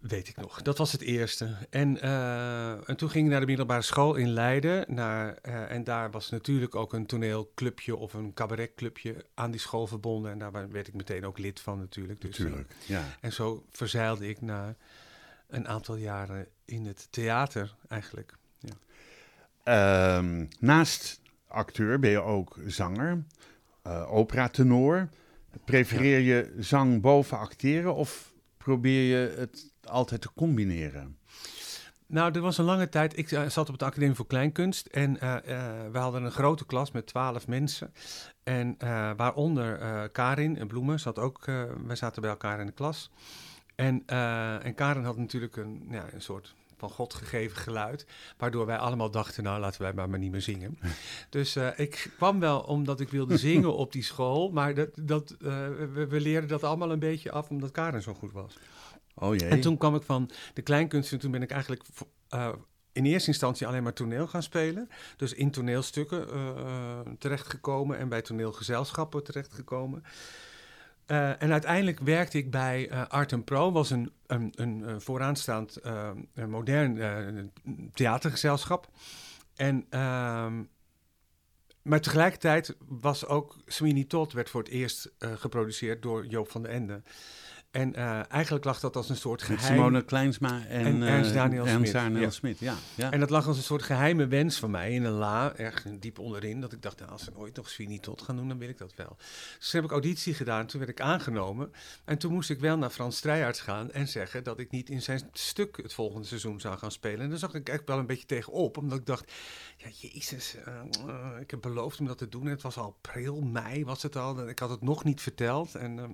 Weet 0.00 0.28
ik 0.28 0.36
nog. 0.36 0.62
Dat 0.62 0.78
was 0.78 0.92
het 0.92 1.00
eerste. 1.00 1.56
En, 1.70 2.00
eh, 2.00 2.88
en 2.88 2.96
toen 2.96 3.10
ging 3.10 3.24
ik 3.24 3.30
naar 3.30 3.40
de 3.40 3.46
middelbare 3.46 3.82
school 3.82 4.14
in 4.14 4.28
Leiden. 4.28 4.94
Naar, 4.94 5.34
eh, 5.34 5.70
en 5.70 5.84
daar 5.84 6.10
was 6.10 6.30
natuurlijk 6.30 6.74
ook 6.74 6.92
een 6.92 7.06
toneelclubje 7.06 7.96
of 7.96 8.14
een 8.14 8.34
cabaretclubje 8.34 9.24
aan 9.34 9.50
die 9.50 9.60
school 9.60 9.86
verbonden. 9.86 10.30
En 10.30 10.38
daar 10.38 10.70
werd 10.70 10.88
ik 10.88 10.94
meteen 10.94 11.26
ook 11.26 11.38
lid 11.38 11.60
van 11.60 11.78
natuurlijk. 11.78 12.20
Dus, 12.20 12.38
eh, 12.38 12.44
Natuurlijk, 12.44 12.74
ja. 12.86 13.04
en 13.20 13.32
zo 13.32 13.64
verzeilde 13.70 14.28
ik 14.28 14.40
na 14.40 14.74
een 15.46 15.68
aantal 15.68 15.96
jaren 15.96 16.46
in 16.64 16.86
het 16.86 17.08
theater 17.10 17.74
eigenlijk. 17.88 18.36
Ehm, 19.62 20.46
naast 20.58 21.20
acteur 21.46 21.98
ben 21.98 22.10
je 22.10 22.20
ook 22.20 22.58
zanger, 22.66 23.24
eh 23.82 24.12
operatenor. 24.12 25.08
Prefereer 25.64 26.20
je 26.20 26.54
zang 26.58 27.00
boven 27.00 27.38
acteren 27.38 27.94
of 27.94 28.32
probeer 28.56 29.02
je 29.02 29.34
het 29.36 29.72
altijd 29.88 30.20
te 30.20 30.30
combineren? 30.34 31.18
Nou, 32.08 32.32
er 32.32 32.40
was 32.40 32.58
een 32.58 32.64
lange 32.64 32.88
tijd. 32.88 33.18
Ik 33.18 33.30
eh, 33.30 33.48
zat 33.48 33.68
op 33.68 33.78
de 33.78 33.84
Academie 33.84 34.14
voor 34.14 34.26
Kleinkunst. 34.26 34.86
En 34.86 35.20
eh, 35.20 35.36
eh, 35.36 35.92
we 35.92 35.98
hadden 35.98 36.24
een 36.24 36.30
grote 36.30 36.66
klas 36.66 36.90
met 36.90 37.06
twaalf 37.06 37.46
mensen. 37.46 37.92
En 38.42 38.76
waaronder 39.16 39.78
Karin 40.08 40.56
en 40.58 40.66
Bloemen 40.66 41.00
zat 41.00 41.18
ook. 41.18 41.44
wij 41.86 41.96
zaten 41.96 42.22
bij 42.22 42.30
elkaar 42.30 42.60
in 42.60 42.66
de 42.66 42.72
klas. 42.72 43.10
En, 43.74 44.02
en 44.62 44.74
Karin 44.74 45.04
had 45.04 45.16
natuurlijk 45.16 45.56
een, 45.56 45.86
ja, 45.90 46.04
een 46.12 46.22
soort 46.22 46.54
van 46.76 46.90
God 46.90 47.14
gegeven 47.14 47.56
geluid. 47.56 48.06
Waardoor 48.38 48.66
wij 48.66 48.78
allemaal 48.78 49.10
dachten, 49.10 49.42
nou 49.42 49.60
laten 49.60 49.82
wij 49.82 49.92
maar, 49.92 50.10
maar 50.10 50.18
niet 50.18 50.30
meer 50.30 50.42
zingen. 50.42 50.78
Dus 51.30 51.56
ik 51.76 52.10
kwam 52.16 52.40
wel 52.40 52.60
omdat 52.60 53.00
ik 53.00 53.08
wilde 53.08 53.38
zingen 53.38 53.74
op 53.74 53.92
die 53.92 54.02
school. 54.02 54.50
Maar 54.50 54.74
dat, 54.74 54.88
dat, 54.94 55.34
we, 55.38 56.06
we 56.08 56.20
leerden 56.20 56.48
dat 56.48 56.64
allemaal 56.64 56.92
een 56.92 56.98
beetje 56.98 57.30
af 57.30 57.48
omdat 57.48 57.70
Karin 57.70 58.02
zo 58.02 58.14
goed 58.14 58.32
was. 58.32 58.58
Oh. 59.18 59.42
En 59.42 59.60
toen 59.60 59.76
kwam 59.76 59.94
ik 59.94 60.02
van 60.02 60.30
de 60.54 60.62
kleinkunst 60.62 61.12
en 61.12 61.18
toen 61.18 61.30
ben 61.30 61.42
ik 61.42 61.50
eigenlijk 61.50 61.82
eh, 62.28 62.52
in 62.98 63.04
eerste 63.04 63.28
instantie 63.28 63.66
alleen 63.66 63.82
maar 63.82 63.92
toneel 63.92 64.26
gaan 64.26 64.42
spelen. 64.42 64.88
Dus 65.16 65.34
in 65.34 65.50
toneelstukken 65.50 66.30
eh, 66.30 66.48
eh, 66.48 66.98
terechtgekomen 67.18 67.98
en 67.98 68.08
bij 68.08 68.22
toneelgezelschappen 68.22 69.24
terechtgekomen. 69.24 70.04
Eh, 71.06 71.42
en 71.42 71.52
uiteindelijk 71.52 72.00
werkte 72.00 72.38
ik 72.38 72.50
bij 72.50 72.90
Art 73.08 73.32
and 73.32 73.44
Pro, 73.44 73.72
was 73.72 73.90
een, 73.90 74.12
een, 74.26 74.52
een, 74.56 75.00
vooraanstaand 75.00 75.80
modern 76.48 77.52
theatergezelschap. 77.94 78.88
En, 79.56 79.86
ehm, 79.90 80.62
maar 81.82 82.00
tegelijkertijd 82.00 82.76
was 82.88 83.26
ook 83.26 83.56
Sweeney 83.66 84.04
Todd 84.04 84.32
werd 84.32 84.50
voor 84.50 84.62
het 84.62 84.70
eerst 84.70 85.10
geproduceerd 85.18 86.02
door 86.02 86.26
Joop 86.26 86.50
van 86.50 86.62
den 86.62 86.72
Ende. 86.72 87.02
En 87.70 87.94
eh, 87.94 88.32
eigenlijk 88.32 88.64
lag 88.64 88.80
dat 88.80 88.96
als 88.96 89.08
een 89.08 89.16
soort 89.16 89.48
Met 89.48 89.58
geheim... 89.58 89.76
Simone 89.76 90.04
Kleinsma 90.04 90.66
en, 90.66 90.84
En 90.84 91.02
Ernst 91.02 91.30
eh, 91.30 91.36
Daniel 91.36 91.66
Ernst 91.66 91.90
Smit, 91.90 91.92
Daniel 91.92 92.20
ja. 92.20 92.30
Smit, 92.30 92.58
ja. 92.58 92.74
ja. 92.94 93.10
En 93.10 93.20
dat 93.20 93.30
lag 93.30 93.46
als 93.46 93.56
een 93.56 93.62
soort 93.62 93.82
geheime 93.82 94.26
wens 94.26 94.58
van 94.58 94.70
mij 94.70 94.92
in 94.92 95.04
een 95.04 95.12
la, 95.12 95.56
ergens 95.56 96.00
diep 96.00 96.18
onderin. 96.18 96.60
Dat 96.60 96.72
ik 96.72 96.82
dacht, 96.82 96.98
nou, 96.98 97.10
als 97.10 97.24
ze 97.24 97.36
ooit 97.36 97.56
nog 97.56 97.70
Sweeney 97.70 97.98
Todd 97.98 98.22
gaan 98.22 98.36
doen, 98.36 98.48
dan 98.48 98.58
wil 98.58 98.68
ik 98.68 98.78
dat 98.78 98.94
wel. 98.94 99.16
Dus 99.58 99.70
toen 99.70 99.80
heb 99.80 99.84
ik 99.84 99.90
auditie 99.90 100.34
gedaan, 100.34 100.66
toen 100.66 100.78
werd 100.78 100.92
ik 100.92 101.00
aangenomen. 101.00 101.72
En 102.04 102.18
toen 102.18 102.32
moest 102.32 102.50
ik 102.50 102.60
wel 102.60 102.78
naar 102.78 102.90
Frans 102.90 103.16
Strijaerts 103.16 103.60
gaan 103.60 103.90
en 103.90 104.08
zeggen 104.08 104.44
dat 104.44 104.58
ik 104.58 104.70
niet 104.70 104.90
in 104.90 105.02
zijn 105.02 105.28
stuk 105.32 105.76
het 105.76 105.92
volgende 105.92 106.26
seizoen 106.26 106.60
zou 106.60 106.78
gaan 106.78 106.92
spelen. 106.92 107.20
En 107.20 107.28
daar 107.28 107.38
zag 107.38 107.54
ik 107.54 107.68
echt 107.68 107.82
wel 107.86 107.98
een 107.98 108.06
beetje 108.06 108.26
tegenop, 108.26 108.76
omdat 108.76 108.98
ik 108.98 109.06
dacht, 109.06 109.32
ja, 109.76 109.88
jezus, 109.96 110.56
eh, 110.64 111.40
ik 111.40 111.50
heb 111.50 111.60
beloofd 111.60 112.00
om 112.00 112.06
dat 112.06 112.18
te 112.18 112.28
doen. 112.28 112.44
En 112.44 112.50
het 112.50 112.62
was 112.62 112.76
al 112.76 112.84
april, 112.84 113.40
mei 113.40 113.84
was 113.84 114.02
het 114.02 114.16
al. 114.16 114.38
En 114.38 114.48
ik 114.48 114.58
had 114.58 114.70
het 114.70 114.82
nog 114.82 115.04
niet 115.04 115.20
verteld. 115.20 115.74
En... 115.74 115.98
ehm, 115.98 116.10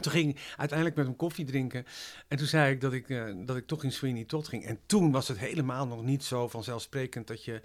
toen 0.00 0.12
ging 0.12 0.30
ik 0.30 0.54
uiteindelijk 0.56 0.98
met 0.98 1.06
hem 1.06 1.16
koffie 1.16 1.44
drinken. 1.44 1.84
En 2.28 2.36
toen 2.36 2.46
zei 2.46 2.72
ik 2.72 2.80
dat 2.80 2.92
ik, 2.92 3.08
eh, 3.08 3.24
dat 3.36 3.56
ik 3.56 3.66
toch 3.66 3.84
in 3.84 3.92
Sweeney 3.92 4.24
Todd 4.24 4.48
ging. 4.48 4.64
En 4.66 4.78
toen 4.86 5.10
was 5.10 5.28
het 5.28 5.38
helemaal 5.38 5.86
nog 5.86 6.02
niet 6.02 6.24
zo 6.24 6.48
vanzelfsprekend 6.48 7.26
dat 7.26 7.44
je 7.44 7.60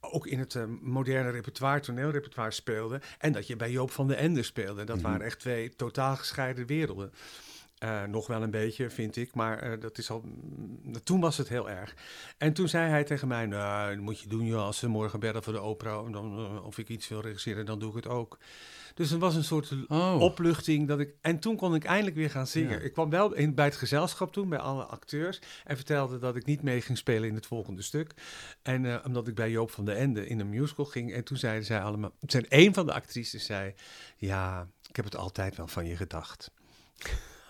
ook 0.00 0.26
in 0.26 0.38
het 0.38 0.54
eh, 0.54 0.64
moderne 0.80 1.30
repertoire, 1.30 1.80
toneelrepertoire 1.80 2.50
speelde. 2.50 3.00
En 3.18 3.32
dat 3.32 3.46
je 3.46 3.56
bij 3.56 3.70
Joop 3.70 3.90
van 3.90 4.06
den 4.08 4.16
Ende 4.16 4.42
speelde. 4.42 4.84
Dat 4.84 4.96
Mhm. 4.96 5.06
waren 5.06 5.26
echt 5.26 5.38
twee 5.38 5.76
totaal 5.76 6.16
gescheiden 6.16 6.66
werelden. 6.66 7.12
Eh, 7.82 8.02
nog 8.04 8.26
wel 8.26 8.42
een 8.42 8.50
beetje, 8.50 8.90
vind 8.90 9.16
ik, 9.16 9.34
maar 9.34 9.58
eh, 9.58 9.80
dat 9.80 9.98
is 9.98 10.10
al, 10.10 10.20
mm, 10.24 11.02
toen 11.02 11.20
was 11.20 11.36
het 11.36 11.48
heel 11.48 11.70
erg. 11.70 11.94
En 12.38 12.52
toen 12.52 12.68
zei 12.68 12.90
hij 12.90 13.04
tegen 13.04 13.28
mij, 13.28 13.46
nou, 13.46 13.94
dat 13.94 14.04
moet 14.04 14.20
je 14.20 14.28
doen 14.28 14.46
joh, 14.46 14.64
als 14.64 14.78
ze 14.78 14.88
morgen 14.88 15.20
bellen 15.20 15.42
voor 15.42 15.52
de 15.52 15.58
opera, 15.58 16.02
dan, 16.02 16.38
eh, 16.38 16.64
of 16.64 16.78
ik 16.78 16.88
iets 16.88 17.08
wil 17.08 17.20
regisseren, 17.20 17.66
dan 17.66 17.78
doe 17.78 17.88
ik 17.88 17.94
het 17.94 18.08
ook. 18.08 18.38
Dus 18.94 19.10
het 19.10 19.20
was 19.20 19.34
een 19.34 19.44
soort 19.44 19.74
Oh. 19.88 20.16
opluchting. 20.20 20.88
Dat 20.88 21.00
ik, 21.00 21.14
en 21.20 21.38
toen 21.38 21.56
kon 21.56 21.74
ik 21.74 21.84
eindelijk 21.84 22.16
weer 22.16 22.30
gaan 22.30 22.46
zingen. 22.46 22.78
Ja. 22.78 22.84
Ik 22.84 22.92
kwam 22.92 23.10
wel 23.10 23.34
in, 23.34 23.54
bij 23.54 23.64
het 23.64 23.76
gezelschap 23.76 24.32
toen, 24.32 24.48
bij 24.48 24.58
alle 24.58 24.84
acteurs. 24.84 25.40
En 25.64 25.76
vertelde 25.76 26.18
dat 26.18 26.36
ik 26.36 26.44
niet 26.44 26.62
mee 26.62 26.80
ging 26.80 26.98
spelen 26.98 27.28
in 27.28 27.34
het 27.34 27.46
volgende 27.46 27.82
stuk. 27.82 28.14
En 28.62 29.04
omdat 29.04 29.28
ik 29.28 29.34
bij 29.34 29.50
Joop 29.50 29.70
van 29.70 29.84
den 29.84 29.96
Ende 29.96 30.26
in 30.26 30.40
een 30.40 30.48
musical 30.48 30.84
ging. 30.84 31.12
En 31.12 31.24
toen 31.24 31.36
zeiden 31.36 31.64
zij 31.64 31.80
allemaal... 31.80 32.12
Zijn 32.20 32.46
een 32.48 32.74
van 32.74 32.86
de 32.86 32.92
actrices 32.92 33.44
zei... 33.44 33.74
Ja, 34.16 34.68
ik 34.88 34.96
heb 34.96 35.04
het 35.04 35.16
altijd 35.16 35.56
wel 35.56 35.66
van 35.68 35.86
je 35.86 35.96
gedacht. 35.96 36.50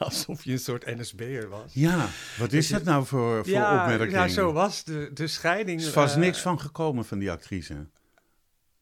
Alsof 0.05 0.45
je 0.45 0.53
een 0.53 0.59
soort 0.59 0.87
NSB'er 0.87 1.49
was. 1.49 1.73
Ja, 1.75 2.09
wat 2.39 2.53
is 2.53 2.69
dat 2.69 2.85
nou 2.85 3.07
voor, 3.07 3.45
voor 3.45 3.53
ja, 3.53 3.81
opmerking? 3.81 4.13
ja, 4.13 4.29
zo 4.29 4.53
was 4.53 4.85
de, 4.85 5.11
de 5.15 5.27
scheiding. 5.27 5.81
Er 5.81 5.87
is 5.87 5.93
vast 5.93 6.15
eh, 6.15 6.21
niks 6.21 6.41
van 6.41 6.61
gekomen 6.61 7.05
van 7.05 7.19
die 7.19 7.31
actrice. 7.31 7.87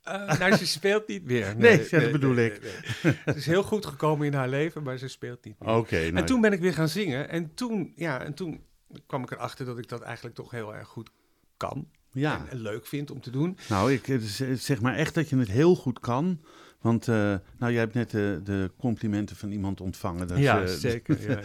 eh, 0.03 0.39
nou, 0.39 0.57
ze 0.57 0.67
speelt 0.67 1.09
niet 1.09 1.25
meer. 1.25 1.55
Nee, 1.59 1.89
dat 1.91 2.13
bedoel 2.13 2.37
ik. 2.37 2.61
nee. 3.03 3.15
Het 3.25 3.37
is 3.37 3.47
heel 3.47 3.63
goed 3.63 3.87
gekomen 3.87 4.27
in 4.27 4.35
haar 4.35 4.49
leven, 4.49 4.83
maar 4.83 4.99
ze 4.99 5.09
speelt 5.09 5.45
niet 5.45 5.55
meer. 5.59 5.75
Oké, 5.77 6.01
nou, 6.01 6.17
En 6.17 6.25
toen 6.25 6.41
ben 6.41 6.53
ik 6.53 6.61
weer 6.61 6.75
gaan 6.75 6.89
zingen. 6.89 7.29
En 7.29 7.55
toen, 7.55 7.93
ja, 7.97 8.23
en 8.23 8.35
toen 8.35 8.61
kwam 9.07 9.23
ik 9.23 9.31
erachter 9.31 9.67
dat 9.67 9.79
ik 9.79 9.89
dat 9.89 10.01
eigenlijk 10.01 10.35
toch 10.37 10.51
heel 10.51 10.75
erg 10.75 10.89
goed 10.89 11.11
kan. 11.57 11.89
ja. 12.13 12.39
En, 12.39 12.49
en 12.51 12.61
leuk 12.61 12.87
vind 12.87 13.11
om 13.11 13.21
te 13.21 13.31
doen. 13.31 13.59
Nou, 13.69 13.93
ik 13.93 14.09
eh, 14.09 14.19
zeg 14.55 14.81
maar 14.81 14.95
echt 14.97 15.15
dat 15.15 15.29
je 15.29 15.37
het 15.39 15.49
heel 15.51 15.75
goed 15.77 16.01
kan. 16.01 16.41
Want 16.81 17.09
eh, 17.09 17.15
nou, 17.59 17.73
jij 17.73 17.81
hebt 17.81 17.95
net 17.95 18.11
de, 18.11 18.41
de 18.45 18.71
complimenten 18.79 19.37
van 19.37 19.51
iemand 19.51 19.81
ontvangen. 19.81 20.29
Dus, 20.29 20.39
ja, 20.39 20.63
eh, 20.63 20.69
zeker. 20.69 21.17
Ja, 21.31 21.39
ja. 21.39 21.41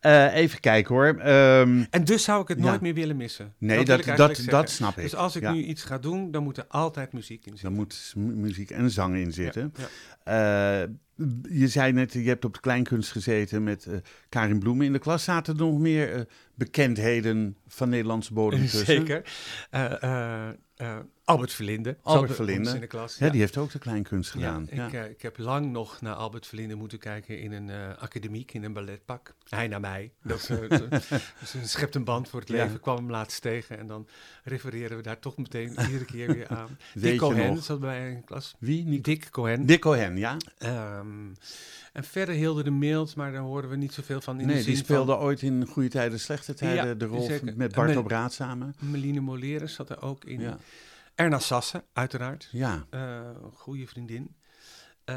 eh, 0.30 0.40
even 0.40 0.60
kijken 0.60 0.94
hoor. 0.94 1.06
Ehm, 1.18 1.84
En 1.90 2.04
dus 2.04 2.24
zou 2.24 2.42
ik 2.42 2.48
het 2.48 2.58
Ja. 2.58 2.64
nooit 2.64 2.80
meer 2.80 2.94
willen 2.94 3.16
missen. 3.16 3.54
nee, 3.58 3.84
dat, 3.84 4.04
dat, 4.04 4.16
dat, 4.16 4.36
zeggen. 4.36 4.68
snap 4.68 4.96
ik. 4.96 5.02
Dus 5.02 5.14
als 5.14 5.36
ik 5.36 5.50
nu 5.52 5.62
iets 5.62 5.82
ga 5.82 5.98
doen, 5.98 6.30
dan 6.30 6.42
moet 6.42 6.56
er 6.56 6.66
altijd 6.68 7.12
muziek 7.12 7.44
in 7.46 7.50
Dan 7.50 7.56
zitten. 7.58 7.72
moet 7.78 8.12
mu- 8.16 8.34
muziek 8.40 8.70
en 8.70 8.90
zang 8.90 9.16
in 9.16 9.32
zitten. 9.32 9.72
Ja, 10.24 10.82
Eh, 10.82 10.88
je 11.42 11.68
zei 11.68 11.92
net, 11.92 12.12
je 12.12 12.28
hebt 12.28 12.44
op 12.44 12.54
de 12.54 12.60
kleinkunst 12.60 13.10
gezeten 13.10 13.62
met 13.62 13.86
eh, 13.86 13.94
Karin 14.28 14.58
Bloemen 14.58 14.86
in 14.86 14.92
de 14.92 14.98
klas. 14.98 15.24
Zaten 15.24 15.54
er 15.54 15.60
nog 15.60 15.78
meer 15.78 16.14
eh, 16.14 16.20
bekendheden 16.54 17.56
van 17.66 17.88
Nederlandse 17.88 18.32
bodem 18.32 18.60
tussen? 18.66 18.86
Zeker. 18.86 19.22
Eh, 19.70 20.48
Uh, 20.82 20.98
Albert 21.24 21.52
Verlinde. 21.52 21.96
Albert 22.02 22.34
Verlinde. 22.34 22.70
In 22.70 22.80
de 22.80 22.86
klas, 22.86 23.18
ja. 23.18 23.28
die 23.28 23.40
heeft 23.40 23.56
ook 23.56 23.70
de 23.70 23.78
kleinkunst 23.78 24.30
gedaan. 24.30 24.68
Ja, 24.70 24.86
ik, 24.86 25.10
ik, 25.10 25.22
heb 25.22 25.38
lang 25.38 25.72
nog 25.72 26.00
naar 26.00 26.14
Albert 26.14 26.46
Verlinde 26.46 26.74
moeten 26.74 26.98
kijken 26.98 27.38
in 27.38 27.52
een 27.52 27.96
academiek, 27.98 28.54
in 28.54 28.64
een 28.64 28.72
balletpak. 28.72 29.34
Hij 29.48 29.68
naar 29.68 29.80
mij. 29.80 30.12
Dat 30.22 30.46
dus 31.40 31.54
een 31.54 31.68
schept 31.68 31.94
een 31.94 32.04
band 32.04 32.28
voor 32.28 32.40
het 32.40 32.48
leven. 32.48 32.80
kwam 32.80 32.96
hem 32.96 33.10
laatst 33.10 33.42
tegen 33.42 33.78
en 33.78 33.86
dan 33.86 34.08
refereren 34.44 34.96
we 34.96 35.02
daar 35.02 35.18
toch 35.18 35.36
meteen 35.36 35.68
iedere 35.86 36.04
keer 36.04 36.34
weer 36.34 36.48
aan. 36.48 36.78
Dick 36.94 37.18
Cohen 37.18 37.62
zat 37.62 37.80
bij 37.80 37.98
mij 37.98 38.10
in 38.10 38.16
de 38.16 38.24
klas. 38.24 38.54
Wie? 38.58 38.84
Niet? 38.84 39.04
Dick 39.04 39.30
Cohen. 39.30 39.66
Dick 39.66 39.80
Cohen, 39.80 40.16
ja. 40.16 40.36
Um, 41.02 41.32
en 41.92 42.04
verder 42.04 42.34
hielden 42.34 42.64
de 42.64 42.70
Mild, 42.70 43.16
maar 43.16 43.32
daar 43.32 43.40
hoorden 43.40 43.70
we 43.70 43.76
niet 43.76 43.92
zoveel 43.92 44.20
van. 44.20 44.40
In 44.40 44.46
nee, 44.46 44.56
de 44.56 44.64
die 44.64 44.76
speelde 44.76 45.16
ooit 45.16 45.42
in 45.42 45.66
Goede 45.66 45.88
Tijden, 45.88 46.20
Slechte 46.20 46.54
Tijden 46.54 46.86
ja, 46.86 46.94
de 46.94 47.04
rol 47.04 47.30
met 47.54 47.72
Bart 47.72 47.96
op 47.96 48.06
Raad 48.06 48.32
samen. 48.32 48.74
Meline 48.78 49.20
Moleres 49.20 49.74
zat 49.74 49.90
er 49.90 50.02
ook 50.02 50.24
in. 50.24 50.40
Ja. 50.40 50.58
Erna 51.14 51.38
Sassen, 51.38 51.82
uiteraard. 51.92 52.48
Ja. 52.52 52.86
Uh, 52.90 53.20
goede 53.52 53.86
vriendin. 53.86 54.34
Uh, 55.10 55.16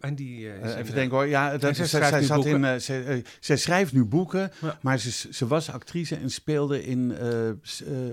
en 0.00 0.14
die, 0.14 0.40
uh, 0.40 0.78
even 0.78 0.94
denken 0.94 1.16
hoor, 1.16 1.26
ja, 1.26 1.58
dat, 1.58 1.76
zij, 1.76 1.86
zij, 1.86 2.08
zij 2.08 2.22
zat 2.22 2.36
boeken. 2.36 2.64
in, 2.64 2.80
zij, 2.80 3.24
zij, 3.40 3.56
schrijft 3.56 3.92
nu 3.92 4.04
boeken, 4.04 4.52
ja. 4.60 4.78
maar 4.80 4.98
ze, 4.98 5.28
ze 5.30 5.46
was 5.46 5.70
actrice 5.70 6.16
en 6.16 6.30
speelde 6.30 6.84
in 6.84 7.06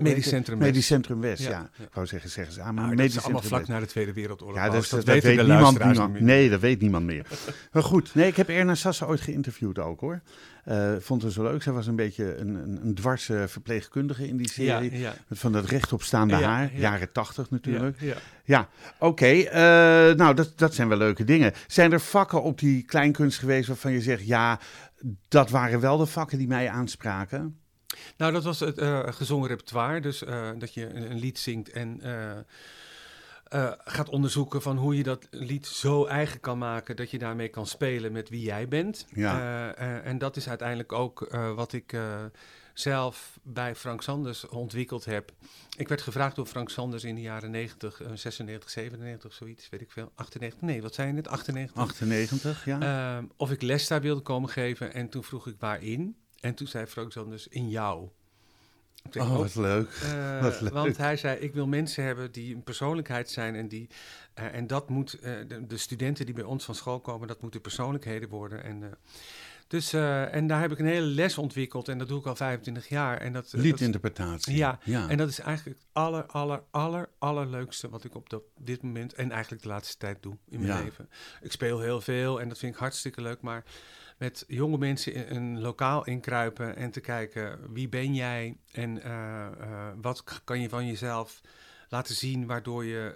Medisch 0.00 0.28
Centrum 0.28 0.58
Medisch 0.58 0.86
Centrum 0.86 1.20
West. 1.20 1.42
Ja, 1.42 1.50
ja. 1.50 1.70
ik 1.84 1.92
wou 1.92 2.06
zeggen, 2.06 2.30
zeggen 2.30 2.54
ze, 2.54 2.60
ah, 2.60 2.66
maar 2.66 2.74
nou, 2.74 2.88
Medisch 2.88 3.14
dat 3.14 3.22
is 3.22 3.22
allemaal 3.22 3.48
vlak 3.48 3.66
na 3.66 3.80
de 3.80 3.86
Tweede 3.86 4.12
Wereldoorlog. 4.12 4.56
Ja, 4.56 4.70
dat, 4.70 4.88
dat, 4.90 5.06
dat 5.06 5.22
weet 5.22 5.46
niemand, 5.46 5.84
niemand 5.84 6.20
Nee, 6.20 6.50
dat 6.50 6.60
weet 6.60 6.80
niemand 6.80 7.04
meer. 7.04 7.26
maar 7.72 7.82
goed, 7.82 8.14
nee, 8.14 8.26
ik 8.26 8.36
heb 8.36 8.48
Erna 8.48 8.74
Sassen 8.74 9.06
ooit 9.06 9.20
geïnterviewd 9.20 9.78
ook 9.78 10.00
hoor. 10.00 10.22
Uh, 10.68 10.94
vond 10.98 11.22
het 11.22 11.32
zo 11.32 11.42
leuk. 11.42 11.62
Zij 11.62 11.72
was 11.72 11.86
een 11.86 11.96
beetje 11.96 12.36
een, 12.36 12.54
een, 12.54 12.78
een 12.82 12.94
dwarse 12.94 13.44
verpleegkundige 13.48 14.28
in 14.28 14.36
die 14.36 14.48
serie. 14.48 14.98
Ja. 14.98 15.14
Van 15.30 15.52
dat 15.52 15.64
rechtopstaande 15.64 16.34
haar, 16.34 16.70
jaren 16.74 17.12
tachtig 17.12 17.50
natuurlijk. 17.50 18.00
Ja, 18.00 18.14
ja. 18.44 18.68
oké. 18.98 19.06
Okay. 19.06 19.44
Uh, 19.46 20.16
nou, 20.16 20.34
dat, 20.34 20.52
dat 20.56 20.74
zijn 20.74 20.88
wel 20.88 20.98
leuke 20.98 21.24
dingen. 21.24 21.52
Zijn 21.66 21.92
er 21.92 22.00
vakken 22.00 22.42
op 22.42 22.58
die 22.58 22.82
kleinkunst 22.82 23.38
geweest 23.38 23.68
waarvan 23.68 23.92
je 23.92 24.00
zegt... 24.00 24.26
ja, 24.26 24.60
dat 25.28 25.50
waren 25.50 25.80
wel 25.80 25.96
de 25.96 26.06
vakken 26.06 26.38
die 26.38 26.48
mij 26.48 26.68
aanspraken? 26.70 27.58
Nou, 28.16 28.32
dat 28.32 28.44
was 28.44 28.60
het 28.60 28.78
uh, 28.78 29.00
gezongen 29.06 29.48
repertoire. 29.48 30.00
Dus 30.00 30.24
dat 30.58 30.74
je 30.74 30.94
een, 30.94 31.10
een, 31.10 31.18
lied 31.18 31.38
zingt 31.38 31.70
en... 31.70 32.00
Uh, 33.54 33.72
gaat 33.84 34.08
onderzoeken 34.08 34.62
van 34.62 34.76
hoe 34.76 34.96
je 34.96 35.02
dat 35.02 35.26
lied 35.30 35.66
zo 35.66 36.04
eigen 36.04 36.40
kan 36.40 36.58
maken 36.58 36.96
dat 36.96 37.10
je 37.10 37.18
daarmee 37.18 37.48
kan 37.48 37.66
spelen 37.66 38.12
met 38.12 38.28
wie 38.28 38.42
jij 38.42 38.68
bent. 38.68 39.06
Ja. 39.14 39.34
Uh, 39.78 39.86
uh, 39.86 40.06
en 40.06 40.18
dat 40.18 40.36
is 40.36 40.48
uiteindelijk 40.48 40.92
ook 40.92 41.28
wat 41.54 41.72
ik 41.72 41.96
zelf 42.74 43.38
bij 43.42 43.74
Frank 43.74 44.02
Sanders 44.02 44.48
ontwikkeld 44.48 45.04
heb. 45.04 45.32
Ik 45.76 45.88
werd 45.88 46.02
gevraagd 46.02 46.36
door 46.36 46.46
Frank 46.46 46.70
Sanders 46.70 47.04
in 47.04 47.14
de 47.14 47.20
jaren 47.20 47.50
90, 47.50 48.02
96, 48.14 48.70
97, 48.70 49.32
zoiets, 49.32 49.68
weet 49.68 49.80
ik 49.80 49.90
veel. 49.90 50.12
98, 50.14 50.60
nee, 50.60 50.82
wat 50.82 50.94
zei 50.94 51.08
je 51.08 51.14
net? 51.14 51.28
98? 51.28 51.76
98, 51.76 52.64
ja. 52.64 53.24
of 53.36 53.50
ik 53.50 53.62
les 53.62 53.88
daar 53.88 54.00
wilde 54.00 54.20
komen 54.20 54.48
geven 54.48 54.94
en 54.94 55.08
toen 55.08 55.24
vroeg 55.24 55.46
ik 55.46 55.56
waarin. 55.58 56.16
En 56.40 56.54
toen 56.54 56.66
zei 56.66 56.86
Frank 56.86 57.12
Sanders, 57.12 57.48
in 57.48 57.68
jou. 57.68 58.08
Oh, 59.18 59.36
wat 59.36 59.54
leuk. 59.54 60.00
Uh, 60.04 60.40
wat 60.42 60.60
leuk. 60.60 60.72
Want 60.72 60.96
hij 60.96 61.16
zei, 61.16 61.38
ik 61.38 61.54
wil 61.54 61.66
mensen 61.66 62.04
hebben 62.04 62.32
die 62.32 62.54
een 62.54 62.62
persoonlijkheid 62.62 63.30
zijn 63.30 63.54
en 63.54 63.68
die... 63.68 63.88
Uh, 64.38 64.54
en 64.54 64.66
dat 64.66 64.88
moet, 64.88 65.14
uh, 65.14 65.22
de, 65.48 65.66
de, 65.66 65.76
studenten 65.76 66.26
die 66.26 66.34
bij 66.34 66.44
ons 66.44 66.64
van 66.64 66.74
school 66.74 67.00
komen, 67.00 67.28
dat 67.28 67.42
moeten 67.42 67.60
persoonlijkheden 67.60 68.28
worden. 68.28 68.64
En, 68.64 68.98
dus, 69.66 69.92
en 69.92 70.46
daar 70.46 70.60
heb 70.60 70.72
ik 70.72 70.78
een 70.78 70.86
hele 70.86 71.06
les 71.06 71.38
ontwikkeld 71.38 71.88
en 71.88 71.98
dat 71.98 72.08
doe 72.08 72.18
ik 72.18 72.26
al 72.26 72.36
25 72.36 72.88
jaar. 72.88 73.18
En 73.20 73.32
dat, 73.32 73.52
Liedinterpretatie. 73.52 74.56
Ja, 74.56 74.78
ja, 74.84 75.08
en 75.08 75.16
dat 75.16 75.28
is 75.28 75.38
eigenlijk 75.38 75.78
het 75.78 75.88
aller, 75.92 76.26
aller, 76.26 76.62
aller, 76.70 77.08
allerleukste 77.18 77.88
wat 77.88 78.04
ik 78.04 78.14
op 78.14 78.30
dat, 78.30 78.42
dit 78.58 78.82
moment 78.82 79.14
en 79.14 79.30
eigenlijk 79.30 79.62
de 79.62 79.68
laatste 79.68 79.96
tijd 79.96 80.22
doe 80.22 80.36
in 80.48 80.60
mijn 80.60 80.78
ja. 80.78 80.82
leven. 80.84 81.08
Ik 81.40 81.52
speel 81.52 81.80
heel 81.80 82.00
veel 82.00 82.40
en 82.40 82.48
dat 82.48 82.58
vind 82.58 82.74
ik 82.74 82.80
hartstikke 82.80 83.22
leuk, 83.22 83.40
maar 83.40 83.64
met 84.18 84.44
jonge 84.48 84.78
mensen 84.78 85.14
in 85.14 85.36
een 85.36 85.60
lokaal 85.60 86.04
inkruipen 86.06 86.76
en 86.76 86.90
te 86.90 87.00
kijken 87.00 87.72
wie 87.72 87.88
ben 87.88 88.14
jij 88.14 88.56
en 88.72 88.96
uh, 88.96 89.46
uh, 89.60 89.88
wat 90.00 90.24
kan 90.44 90.60
je 90.60 90.68
van 90.68 90.86
jezelf 90.86 91.40
laten 91.88 92.14
zien 92.14 92.46
waardoor 92.46 92.84
je 92.84 93.14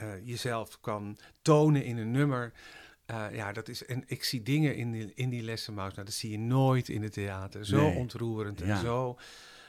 uh, 0.00 0.06
jezelf 0.22 0.80
kan 0.80 1.16
tonen 1.42 1.84
in 1.84 1.96
een 1.96 2.10
nummer. 2.10 2.52
ja, 3.32 3.52
dat 3.52 3.68
is, 3.68 3.86
en 3.86 4.02
ik 4.06 4.24
zie 4.24 4.42
dingen 4.42 4.76
in 4.76 4.90
die, 4.90 5.12
in 5.14 5.30
die 5.30 5.42
lessen, 5.42 5.74
Maus, 5.74 5.94
nou, 5.94 6.04
dat 6.04 6.14
zie 6.14 6.30
je 6.30 6.38
nooit 6.38 6.88
in 6.88 7.02
het 7.02 7.12
theater. 7.12 7.66
Zo 7.66 7.80
nee. 7.80 7.96
ontroerend 7.96 8.60
en 8.60 8.66
ja. 8.66 8.80
zo, 8.80 9.18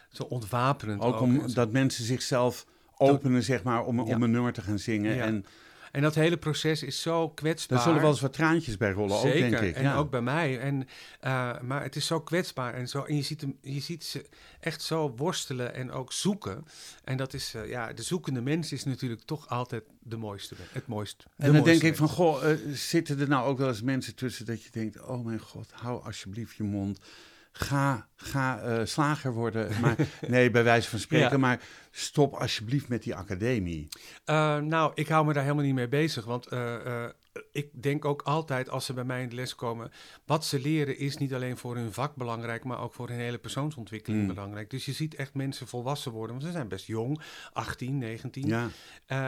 zo 0.09 0.23
ontwapenend. 0.23 1.01
Ook, 1.01 1.13
ook 1.13 1.21
omdat 1.21 1.71
mensen 1.71 2.05
zichzelf 2.05 2.65
openen, 2.97 3.43
zeg 3.43 3.63
maar, 3.63 3.85
om, 3.85 4.05
ja. 4.05 4.15
om 4.15 4.23
een 4.23 4.31
nummer 4.31 4.53
te 4.53 4.61
gaan 4.61 4.79
zingen. 4.79 5.15
Ja. 5.15 5.25
En 5.25 5.45
en 5.91 6.01
dat 6.01 6.15
hele 6.15 6.37
proces 6.37 6.83
is 6.83 7.01
zo 7.01 7.29
kwetsbaar. 7.29 7.77
Daar 7.77 7.87
zullen 7.87 8.01
wel 8.01 8.11
eens 8.11 8.21
wat 8.21 8.33
traantjes 8.33 8.77
bij 8.77 8.91
rollen, 8.91 9.19
Zeker. 9.19 9.45
ook 9.45 9.51
denk 9.51 9.63
ik. 9.63 9.75
En 9.75 9.83
ja. 9.83 9.95
ook 9.95 10.09
bij 10.09 10.21
mij. 10.21 10.59
En, 10.59 10.75
uh, 10.75 11.61
maar 11.61 11.83
het 11.83 11.95
is 11.95 12.05
zo 12.05 12.21
kwetsbaar 12.21 12.73
en, 12.73 12.87
zo, 12.87 13.03
en 13.03 13.15
je, 13.15 13.21
ziet 13.21 13.41
hem, 13.41 13.57
je 13.61 13.79
ziet 13.79 14.03
ze 14.03 14.25
echt 14.59 14.81
zo 14.81 15.13
worstelen 15.15 15.73
en 15.73 15.91
ook 15.91 16.13
zoeken. 16.13 16.65
En 17.03 17.17
dat 17.17 17.33
is, 17.33 17.55
uh, 17.55 17.69
ja, 17.69 17.93
de 17.93 18.03
zoekende 18.03 18.41
mens 18.41 18.71
is 18.71 18.83
natuurlijk 18.83 19.21
toch 19.21 19.49
altijd 19.49 19.83
de 19.99 20.17
mooiste, 20.17 20.55
het 20.71 20.87
mooist. 20.87 21.25
En 21.37 21.53
dan 21.53 21.63
denk 21.63 21.81
ik 21.81 21.95
van, 21.95 22.09
goh, 22.09 22.43
uh, 22.43 22.57
zitten 22.73 23.19
er 23.19 23.27
nou 23.27 23.47
ook 23.47 23.57
wel 23.57 23.67
eens 23.67 23.81
mensen 23.81 24.15
tussen 24.15 24.45
dat 24.45 24.63
je 24.63 24.69
denkt, 24.71 25.01
oh 25.01 25.25
mijn 25.25 25.39
god, 25.39 25.71
hou 25.71 26.03
alsjeblieft 26.03 26.55
je 26.55 26.63
mond 26.63 26.99
ga, 27.51 28.07
ga 28.15 28.63
uh, 28.63 28.85
slager 28.85 29.33
worden. 29.33 29.69
Maar, 29.81 29.95
nee, 30.27 30.51
bij 30.51 30.63
wijze 30.63 30.89
van 30.89 30.99
spreken. 30.99 31.31
Ja. 31.31 31.37
Maar 31.37 31.61
stop 31.91 32.33
alsjeblieft 32.33 32.87
met 32.87 33.03
die 33.03 33.15
academie. 33.15 33.87
Uh, 34.25 34.57
nou, 34.57 34.91
ik 34.95 35.07
hou 35.07 35.25
me 35.25 35.33
daar 35.33 35.43
helemaal 35.43 35.65
niet 35.65 35.73
mee 35.73 35.87
bezig. 35.87 36.25
Want 36.25 36.53
uh, 36.53 37.05
ik 37.51 37.83
denk 37.83 38.05
ook 38.05 38.21
altijd 38.21 38.69
als 38.69 38.85
ze 38.85 38.93
bij 38.93 39.03
mij 39.03 39.21
in 39.21 39.29
de 39.29 39.35
les 39.35 39.55
komen. 39.55 39.91
Wat 40.25 40.45
ze 40.45 40.59
leren 40.59 40.97
is 40.97 41.17
niet 41.17 41.33
alleen 41.33 41.57
voor 41.57 41.75
hun 41.75 41.93
vak 41.93 42.15
belangrijk. 42.15 42.63
Maar 42.63 42.79
ook 42.79 42.93
voor 42.93 43.07
hun 43.07 43.19
hele 43.19 43.37
persoonsontwikkeling 43.37 44.21
mm. 44.21 44.27
belangrijk. 44.27 44.69
Dus 44.69 44.85
je 44.85 44.93
ziet 44.93 45.15
echt 45.15 45.33
mensen 45.33 45.67
volwassen 45.67 46.11
worden. 46.11 46.35
Want 46.35 46.47
ze 46.47 46.51
zijn 46.51 46.67
best 46.67 46.85
jong, 46.85 47.21
18, 47.53 47.97
19. 47.97 48.47
Ja. 48.47 48.69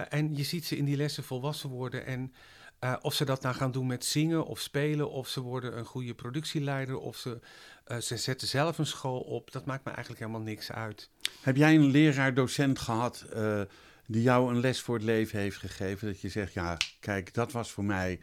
en 0.10 0.36
je 0.36 0.44
ziet 0.44 0.66
ze 0.66 0.78
in 0.78 0.86
die 0.86 0.98
lessen 0.98 1.24
volwassen 1.24 1.70
worden. 1.70 2.06
En. 2.06 2.34
Uh, 2.84 2.96
of 3.02 3.14
ze 3.14 3.26
dat 3.26 3.42
nou 3.42 3.56
gaan 3.56 3.72
doen 3.72 3.88
met 3.88 4.06
zingen 4.06 4.46
of 4.46 4.60
spelen, 4.60 5.10
of 5.10 5.28
ze 5.28 5.42
worden 5.42 5.78
een 5.78 5.86
goede 5.86 6.14
productieleider, 6.14 6.98
of 6.98 7.18
ze, 7.18 7.40
uh, 7.88 7.98
ze 7.98 8.18
zetten 8.18 8.48
zelf 8.48 8.78
een 8.78 8.86
school 8.86 9.20
op, 9.20 9.52
dat 9.52 9.66
maakt 9.66 9.86
me 9.86 9.92
eigenlijk 9.92 10.20
helemaal 10.22 10.42
niks 10.42 10.72
uit. 10.72 11.10
Heb 11.42 11.56
jij 11.56 11.76
een 11.76 11.86
leraar, 11.86 12.34
docent 12.34 12.80
gehad 12.80 13.26
uh, 13.36 13.62
die 14.08 14.22
jou 14.22 14.54
een 14.54 14.60
les 14.60 14.82
voor 14.82 14.96
het 14.96 15.04
leven 15.04 15.40
heeft 15.40 15.58
gegeven? 15.58 16.08
Dat 16.08 16.22
je 16.22 16.30
zegt, 16.30 16.54
ja, 16.54 16.78
kijk, 17.00 17.34
dat 17.34 17.52
was 17.52 17.72
voor 17.72 17.84
mij. 17.84 18.20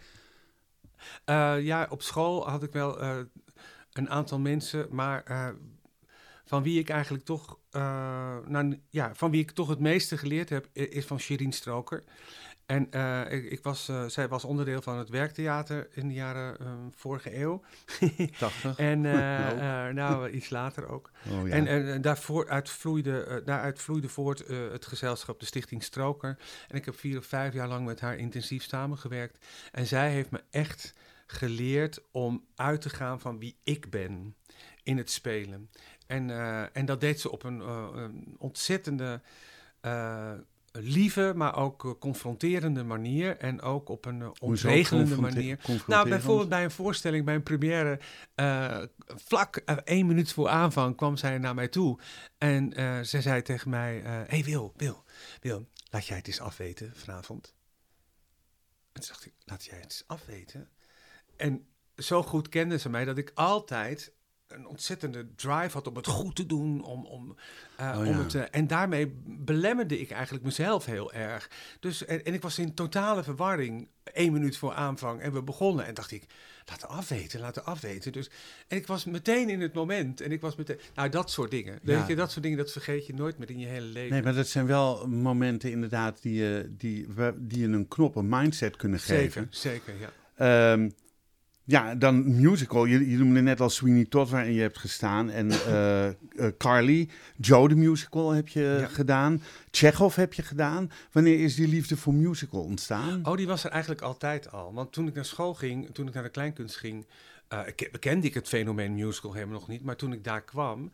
ja, 1.60 1.86
op 1.90 2.02
school 2.02 2.48
had 2.48 2.62
ik 2.62 2.72
wel 2.72 3.02
een 3.92 4.10
aantal 4.10 4.38
mensen, 4.38 4.86
maar 4.90 5.54
van 6.44 6.62
wie 6.62 6.78
ik 6.78 6.88
eigenlijk 6.88 7.24
toch, 7.24 7.58
nou, 8.46 8.80
ja, 8.88 9.14
van 9.14 9.30
wie 9.30 9.40
ik 9.40 9.50
toch 9.50 9.68
het 9.68 9.80
meeste 9.80 10.18
geleerd 10.18 10.48
heb, 10.48 10.68
is 10.72 11.04
van 11.04 11.20
Shirin 11.20 11.52
Stroker. 11.52 12.04
En 12.70 12.86
uh, 12.94 13.32
ik, 13.32 13.50
ik, 13.50 13.62
was, 13.62 13.88
uh, 13.88 14.06
zij 14.06 14.28
was 14.28 14.44
onderdeel 14.44 14.82
van 14.82 14.98
het 14.98 15.08
werktheater 15.08 15.88
in 15.92 16.08
de 16.08 16.14
jaren 16.14 16.56
uh, 16.62 16.72
vorige 16.94 17.38
eeuw. 17.38 17.62
80. 18.38 18.76
en 18.76 19.06
oh. 19.06 19.88
nou, 20.02 20.30
iets 20.30 20.50
later 20.50 20.88
ook. 20.88 21.10
Oh, 21.30 21.48
ja. 21.48 21.54
En, 21.54 21.66
en 21.66 22.00
daarvoor 22.00 22.48
uit 22.48 22.70
vloeide, 22.70 23.42
daaruit 23.44 23.82
vloeide 23.82 24.08
voort 24.08 24.46
het 24.48 24.86
gezelschap, 24.86 25.40
de 25.40 25.46
Stichting 25.46 25.82
Stroker. 25.82 26.38
En 26.68 26.76
ik 26.76 26.84
heb 26.84 26.98
vier 26.98 27.18
of 27.18 27.26
vijf 27.26 27.52
jaar 27.52 27.68
lang 27.68 27.86
met 27.86 28.00
haar 28.00 28.16
intensief 28.16 28.62
samengewerkt. 28.62 29.46
En 29.72 29.86
zij 29.86 30.10
heeft 30.10 30.30
me 30.30 30.42
echt 30.50 30.94
geleerd 31.26 32.02
om 32.10 32.44
uit 32.54 32.80
te 32.80 32.90
gaan 32.90 33.20
van 33.20 33.38
wie 33.38 33.56
ik 33.62 33.90
ben 33.90 34.36
in 34.82 34.96
het 34.96 35.10
spelen. 35.10 35.70
En, 36.06 36.30
en 36.72 36.86
dat 36.86 37.00
deed 37.00 37.20
ze 37.20 37.30
op 37.30 37.42
een, 37.42 37.60
een 37.60 38.34
ontzettende 38.38 39.20
lieve, 40.72 41.32
maar 41.36 41.56
ook 41.56 41.84
uh, 41.84 41.92
confronterende 41.98 42.84
manier. 42.84 43.36
En 43.36 43.62
ook 43.62 43.88
op 43.88 44.04
een 44.04 44.20
uh, 44.20 44.30
ontregelende 44.38 45.20
manier. 45.20 45.58
Nou, 45.86 46.08
bijvoorbeeld 46.08 46.48
bij 46.48 46.64
een 46.64 46.70
voorstelling, 46.70 47.24
bij 47.24 47.34
een 47.34 47.42
première, 47.42 48.00
uh, 48.36 48.82
vlak 49.06 49.56
één 49.84 50.06
minuut 50.06 50.32
voor 50.32 50.48
aanvang 50.48 50.96
kwam 50.96 51.16
zij 51.16 51.38
naar 51.38 51.54
mij 51.54 51.68
toe. 51.68 51.98
En 52.38 52.72
ze 53.06 53.20
zei 53.20 53.42
tegen 53.42 53.70
mij, 53.70 54.00
hé 54.04 54.24
hey 54.26 54.44
Wil, 54.44 54.72
Wil, 54.76 55.04
Wil, 55.40 55.68
laat 55.90 56.06
jij 56.06 56.16
het 56.16 56.26
eens 56.26 56.40
afweten 56.40 56.92
vanavond. 56.94 57.54
En 58.92 59.00
toen 59.00 59.10
dacht 59.10 59.26
ik, 59.26 59.32
laat 59.44 59.64
jij 59.64 59.76
het 59.76 59.84
eens 59.84 60.04
afweten? 60.06 60.68
En 61.36 61.66
zo 61.96 62.22
goed 62.22 62.48
kende 62.48 62.78
ze 62.78 62.88
mij 62.88 63.04
dat 63.04 63.18
ik 63.18 63.30
altijd 63.34 64.12
een 64.50 64.66
ontzettende 64.66 65.26
drive 65.36 65.70
had 65.72 65.86
om 65.86 65.96
het 65.96 66.06
goed 66.06 66.36
te 66.36 66.46
doen. 66.46 66.84
Om, 66.84 67.04
om, 67.06 67.36
uh, 67.80 67.90
Oh, 67.94 67.98
om 67.98 68.04
ja. 68.04 68.18
het, 68.22 68.34
eh, 68.34 68.42
en 68.50 68.66
daarmee 68.66 69.12
belemmerde 69.26 70.00
ik 70.00 70.10
eigenlijk 70.10 70.44
mezelf 70.44 70.84
heel 70.84 71.12
erg. 71.12 71.50
Dus, 71.80 72.04
en, 72.04 72.24
en 72.24 72.34
ik 72.34 72.42
was 72.42 72.58
in 72.58 72.74
totale 72.74 73.22
verwarring 73.22 73.88
één 74.12 74.32
minuut 74.32 74.56
voor 74.56 74.72
aanvang. 74.72 75.20
En 75.20 75.32
we 75.32 75.42
begonnen 75.42 75.86
en 75.86 75.94
dacht 75.94 76.10
ik, 76.10 76.22
laten 76.66 76.88
afweten, 76.88 77.40
laten 77.40 77.64
afweten. 77.64 78.12
Dus, 78.12 78.30
en 78.68 78.76
ik 78.76 78.86
was 78.86 79.04
meteen 79.04 79.48
in 79.48 79.60
het 79.60 79.72
moment. 79.74 80.20
En 80.20 80.32
ik 80.32 80.40
was 80.40 80.56
meteen, 80.56 80.78
nou 80.94 81.08
dat 81.08 81.30
soort 81.30 81.50
dingen. 81.50 81.78
Ja. 81.82 81.98
Weet 81.98 82.06
je, 82.06 82.16
dat 82.16 82.30
soort 82.30 82.42
dingen, 82.42 82.58
dat 82.58 82.72
vergeet 82.72 83.06
je 83.06 83.14
nooit 83.14 83.38
meer 83.38 83.50
in 83.50 83.58
je 83.58 83.66
hele 83.66 83.86
leven. 83.86 84.12
Nee, 84.12 84.22
maar 84.22 84.34
dat 84.34 84.48
zijn 84.48 84.66
wel 84.66 85.08
momenten 85.08 85.70
inderdaad 85.70 86.22
die 86.22 86.34
je, 86.34 86.74
die, 86.78 87.06
wa- 87.14 87.34
die 87.36 87.58
je 87.60 87.66
een 87.66 87.88
knop, 87.88 88.16
een 88.16 88.28
mindset 88.28 88.76
kunnen 88.76 89.00
zeker, 89.00 89.22
geven. 89.22 89.46
zeker, 89.50 89.94
ja. 90.00 90.10
Ehm, 90.72 90.90
ja, 91.70 91.94
dan 91.94 92.40
musical. 92.40 92.84
Je, 92.84 93.10
je 93.10 93.16
noemde 93.16 93.40
net 93.40 93.60
al 93.60 93.70
Sweeney 93.70 94.04
Todd 94.04 94.30
waarin 94.30 94.52
je 94.52 94.60
hebt 94.60 94.78
gestaan. 94.78 95.30
En 95.30 95.50
eh, 95.74 96.06
eh, 96.06 96.14
Carly, 96.58 97.08
Joe 97.36 97.68
de 97.68 97.74
musical 97.76 98.30
heb 98.30 98.48
je 98.48 98.76
Ja. 98.80 98.86
gedaan. 98.86 99.42
Chekhov 99.70 100.16
heb 100.16 100.32
je 100.34 100.42
gedaan. 100.42 100.90
Wanneer 101.12 101.40
is 101.40 101.54
die 101.54 101.68
liefde 101.68 101.96
voor 101.96 102.14
musical 102.14 102.60
ontstaan? 102.62 103.26
Oh, 103.26 103.36
die 103.36 103.46
was 103.46 103.64
er 103.64 103.70
eigenlijk 103.70 104.02
altijd 104.02 104.52
al. 104.52 104.72
Want 104.74 104.92
toen 104.92 105.06
ik 105.06 105.14
naar 105.14 105.24
school 105.24 105.54
ging, 105.54 105.94
toen 105.94 106.08
ik 106.08 106.14
naar 106.14 106.22
de 106.22 106.28
kleinkunst 106.28 106.76
ging, 106.76 107.06
eh, 107.48 107.60
ke- 107.74 107.90
kende 107.98 108.26
ik 108.26 108.34
het 108.34 108.48
fenomeen 108.48 108.94
musical 108.94 109.32
helemaal 109.32 109.58
nog 109.58 109.68
niet. 109.68 109.84
Maar 109.84 109.96
toen 109.96 110.12
ik 110.12 110.24
daar 110.24 110.42
kwam, 110.42 110.92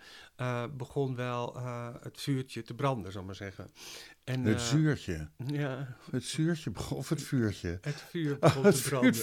begon 0.76 1.14
wel 1.16 1.56
het 2.02 2.20
vuurtje 2.20 2.62
te 2.62 2.74
branden, 2.74 3.12
zal 3.12 3.20
ik 3.20 3.26
maar 3.26 3.36
zeggen. 3.36 3.70
En, 4.26 4.44
Het 4.44 4.56
eh, 4.56 4.62
zuurtje. 4.64 5.28
Ja, 5.46 5.96
Het 6.10 6.24
zuurtje 6.24 6.70
begon- 6.70 6.96
of 6.98 7.08
het 7.08 7.22
vuurtje. 7.22 7.78
het 7.80 8.04
vuur 8.10 8.38
begon 8.38 8.64
het 8.64 8.82
te 8.82 8.88
branden. 8.88 9.22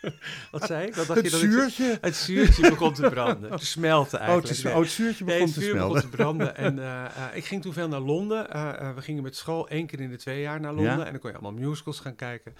Wat 0.50 0.62
zei 0.66 0.86
ik? 0.86 0.94
Wat 0.94 1.06
dacht 1.06 1.18
Het 1.20 1.24
je 1.24 1.30
dat 1.32 1.42
ik- 1.42 1.50
zuurtje? 1.50 1.98
het 2.00 2.16
zuurtje 2.16 2.70
begon 2.70 2.94
te 2.94 3.08
branden, 3.10 3.56
te 3.56 3.66
smelten 3.66 4.20
Oh, 4.20 4.26
het, 4.26 4.30
eigenlijk. 4.30 4.62
Nee. 4.64 4.74
oh, 4.74 4.80
het 4.80 4.90
zuurtje 4.90 5.24
Nee, 5.24 5.38
begon 5.38 5.54
het 5.54 5.54
te 5.64 5.70
begon 5.72 5.78
smelten. 5.90 6.10
te 6.10 6.16
branden. 6.16 6.56
En 6.56 6.78
eh, 6.88 7.04
eh, 7.04 7.36
ik 7.36 7.44
ging 7.44 7.62
toen 7.62 7.72
veel 7.72 7.88
naar 7.88 8.00
Londen. 8.00 8.46
We 8.94 9.02
gingen 9.02 9.22
met 9.22 9.36
school 9.36 9.68
één 9.68 9.86
keer 9.86 10.00
in 10.00 10.10
de 10.10 10.16
twee 10.16 10.40
jaar 10.40 10.60
naar 10.60 10.72
Londen. 10.74 10.98
Ja? 10.98 11.04
En 11.04 11.10
dan 11.10 11.20
kon 11.20 11.30
je 11.30 11.36
allemaal 11.38 11.60
musicals 11.68 12.00
gaan 12.00 12.14
kijken. 12.16 12.54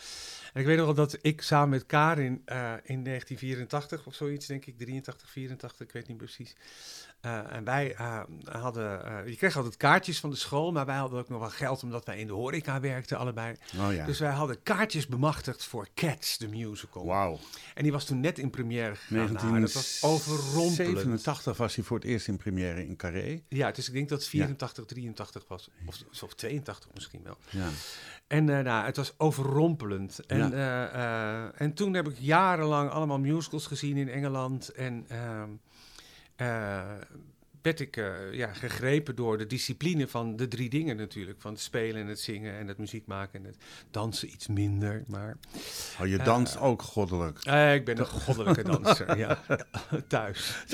En 0.53 0.61
ik 0.61 0.67
weet 0.67 0.77
nog 0.77 0.87
wel 0.87 0.95
dat 0.95 1.19
ik 1.21 1.43
samen 1.43 1.69
met 1.69 1.87
Karin 1.87 2.43
in 2.85 3.05
1984 3.05 4.07
of 4.07 4.15
zoiets, 4.15 4.47
denk 4.47 4.67
ik, 4.67 4.79
83, 4.79 5.31
84, 5.31 5.87
ik 5.87 5.93
weet 5.93 6.09
niet 6.09 6.17
precies. 6.17 6.57
Eh, 7.21 7.53
en 7.53 7.65
wij 7.65 7.95
eh, 7.95 8.21
hadden, 8.45 9.05
eh, 9.05 9.29
je 9.29 9.37
kreeg 9.37 9.57
altijd 9.57 9.77
kaartjes 9.77 10.21
van 10.21 10.31
de 10.31 10.37
school, 10.37 10.73
maar 10.73 10.87
wij 10.87 10.97
hadden 10.97 11.19
ook 11.19 11.29
nog 11.29 11.41
wel 11.41 11.51
geld 11.51 11.83
omdat 11.83 12.05
wij 12.05 12.19
in 12.19 12.27
de 12.27 12.33
horeca 12.33 12.81
werkten 12.81 13.19
allebei. 13.19 13.57
Oh 13.79 13.95
ja. 13.95 14.07
Dus 14.07 14.19
wij 14.19 14.31
hadden 14.31 14.63
kaartjes 14.63 15.07
bemachtigd 15.07 15.65
voor 15.65 15.89
Cats, 15.95 16.39
de 16.39 16.49
musical. 16.49 17.07
Wauw. 17.07 17.39
En 17.75 17.83
die 17.83 17.93
was 17.93 18.05
toen 18.05 18.21
net 18.21 18.39
in 18.39 18.51
première 18.51 18.95
gegaan. 18.95 19.33
Nou, 19.33 19.61
dat 19.61 19.73
was 19.73 19.99
overrompelend. 20.03 20.77
1987 20.77 21.57
was 21.57 21.75
hij 21.75 21.85
voor 21.85 21.97
het 21.97 22.07
eerst 22.07 22.29
in 22.29 22.37
première 22.37 22.87
in 22.87 22.97
Carré. 22.97 23.43
Ja, 23.49 23.71
dus 23.71 23.89
ik 23.89 23.95
denk 23.95 24.09
dat 24.09 24.19
het 24.19 24.29
84, 24.29 24.85
83 24.85 25.45
was. 25.49 25.71
Of, 25.87 26.23
of 26.23 26.35
82 26.35 26.91
misschien 26.95 27.23
wel. 27.23 27.37
Ja. 27.51 27.69
En 28.29 28.45
nou, 28.45 28.85
het 28.85 28.97
was 28.97 29.15
overrompelend. 29.17 30.27
En, 30.27 30.53
eh, 30.53 31.61
en 31.61 31.75
toen 31.75 31.95
heb 31.95 32.09
ik 32.09 32.17
jarenlang 32.19 32.91
allemaal 32.91 33.19
musicals 33.19 33.67
gezien 33.67 33.97
in 33.97 34.09
Engeland. 34.09 34.69
En 34.69 35.05
ehm, 35.09 35.23
eh, 35.23 35.43
werd 37.63 37.81
ik 37.81 37.97
eh, 37.97 38.33
ja, 38.33 38.53
gegrepen 38.53 39.17
door 39.17 39.39
de 39.39 39.47
discipline 39.47 40.09
van 40.09 40.37
de 40.37 40.49
drie 40.49 40.69
dingen 40.71 40.97
natuurlijk. 40.97 41.41
Van 41.41 41.53
het 41.53 41.61
spelen 41.61 42.01
en 42.03 42.07
het 42.07 42.21
zingen 42.21 42.59
en 42.59 42.69
het 42.69 42.79
muziek 42.79 43.07
maken 43.07 43.41
en 43.41 43.45
het 43.47 43.57
dansen 43.91 44.29
iets 44.29 44.47
minder. 44.47 45.05
Maar 45.07 45.37
Oh, 46.01 46.07
je 46.07 46.17
danst 46.19 46.59
ook 46.59 46.83
goddelijk. 46.83 47.39
eh, 47.45 47.75
ik 47.75 47.85
ben 47.85 47.99
een 47.99 48.07
goddelijke 48.07 48.63
danser, 48.63 49.17
ja. 49.19 49.43
Thuis. 50.09 50.65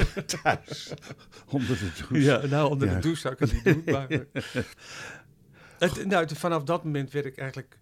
Thuis. 0.42 0.92
Onder 1.48 1.78
de 1.78 1.90
douche. 1.98 2.20
Ja, 2.20 2.46
nou, 2.46 2.70
onder 2.70 2.88
Ja. 2.88 2.94
de 2.94 3.00
douche 3.00 3.20
zou 3.20 3.34
ik 3.34 3.40
het 3.40 3.52
niet 3.52 3.64
doen. 3.64 3.82
Maar, 3.94 4.08
het, 5.78 6.04
nou, 6.06 6.34
vanaf 6.36 6.62
dat 6.62 6.84
moment 6.84 7.10
werd 7.10 7.26
ik 7.26 7.36
eigenlijk, 7.36 7.78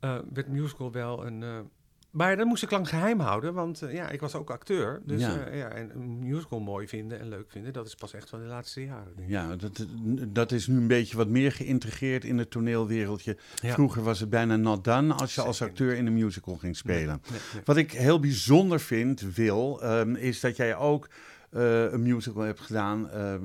eh, 0.00 0.18
werd 0.32 0.48
musical 0.48 0.92
wel 0.92 1.26
een... 1.26 1.70
eh, 2.12 2.18
maar 2.18 2.36
dat 2.36 2.46
moest 2.46 2.62
ik 2.62 2.70
lang 2.70 2.88
geheim 2.88 3.20
houden, 3.20 3.54
want 3.54 3.82
eh, 3.82 3.94
ja, 3.94 4.08
ik 4.10 4.20
was 4.20 4.34
ook 4.34 4.50
acteur. 4.50 5.00
Dus 5.04 5.20
Ja. 5.20 5.28
ja. 5.30 5.54
ja, 5.54 5.68
en 5.68 5.90
een 5.94 6.18
musical 6.18 6.60
mooi 6.60 6.88
vinden 6.88 7.20
en 7.20 7.28
leuk 7.28 7.50
vinden, 7.50 7.72
dat 7.72 7.86
is 7.86 7.94
pas 7.94 8.14
echt 8.14 8.28
van 8.28 8.40
de 8.40 8.46
laatste 8.46 8.84
jaren. 8.84 9.12
denk 9.16 9.28
ik. 9.28 9.34
Ja, 9.34 9.56
dat, 9.56 9.86
dat 10.28 10.52
is 10.52 10.66
nu 10.66 10.76
een 10.76 10.86
beetje 10.86 11.16
wat 11.16 11.28
meer 11.28 11.52
geïntegreerd 11.52 12.24
in 12.24 12.38
het 12.38 12.50
toneelwereldje. 12.50 13.36
Ja. 13.62 13.72
Vroeger 13.72 14.02
was 14.02 14.20
het 14.20 14.30
bijna 14.30 14.56
not 14.56 14.84
done 14.84 15.14
als 15.14 15.34
je 15.34 15.40
als 15.42 15.62
acteur 15.62 15.94
in 15.96 16.06
een 16.06 16.14
musical 16.14 16.56
ging 16.56 16.76
spelen. 16.76 17.20
Nee, 17.30 17.40
nee. 17.54 17.62
Wat 17.64 17.76
ik 17.76 17.92
heel 17.92 18.20
bijzonder 18.20 18.80
vind, 18.80 19.34
Wil, 19.34 19.82
ehm, 19.82 20.14
is 20.14 20.40
dat 20.40 20.56
jij 20.56 20.76
ook 20.76 21.08
eh, 21.50 21.92
een 21.92 22.02
musical 22.02 22.42
hebt 22.42 22.60
gedaan. 22.60 23.10
ehm, 23.10 23.40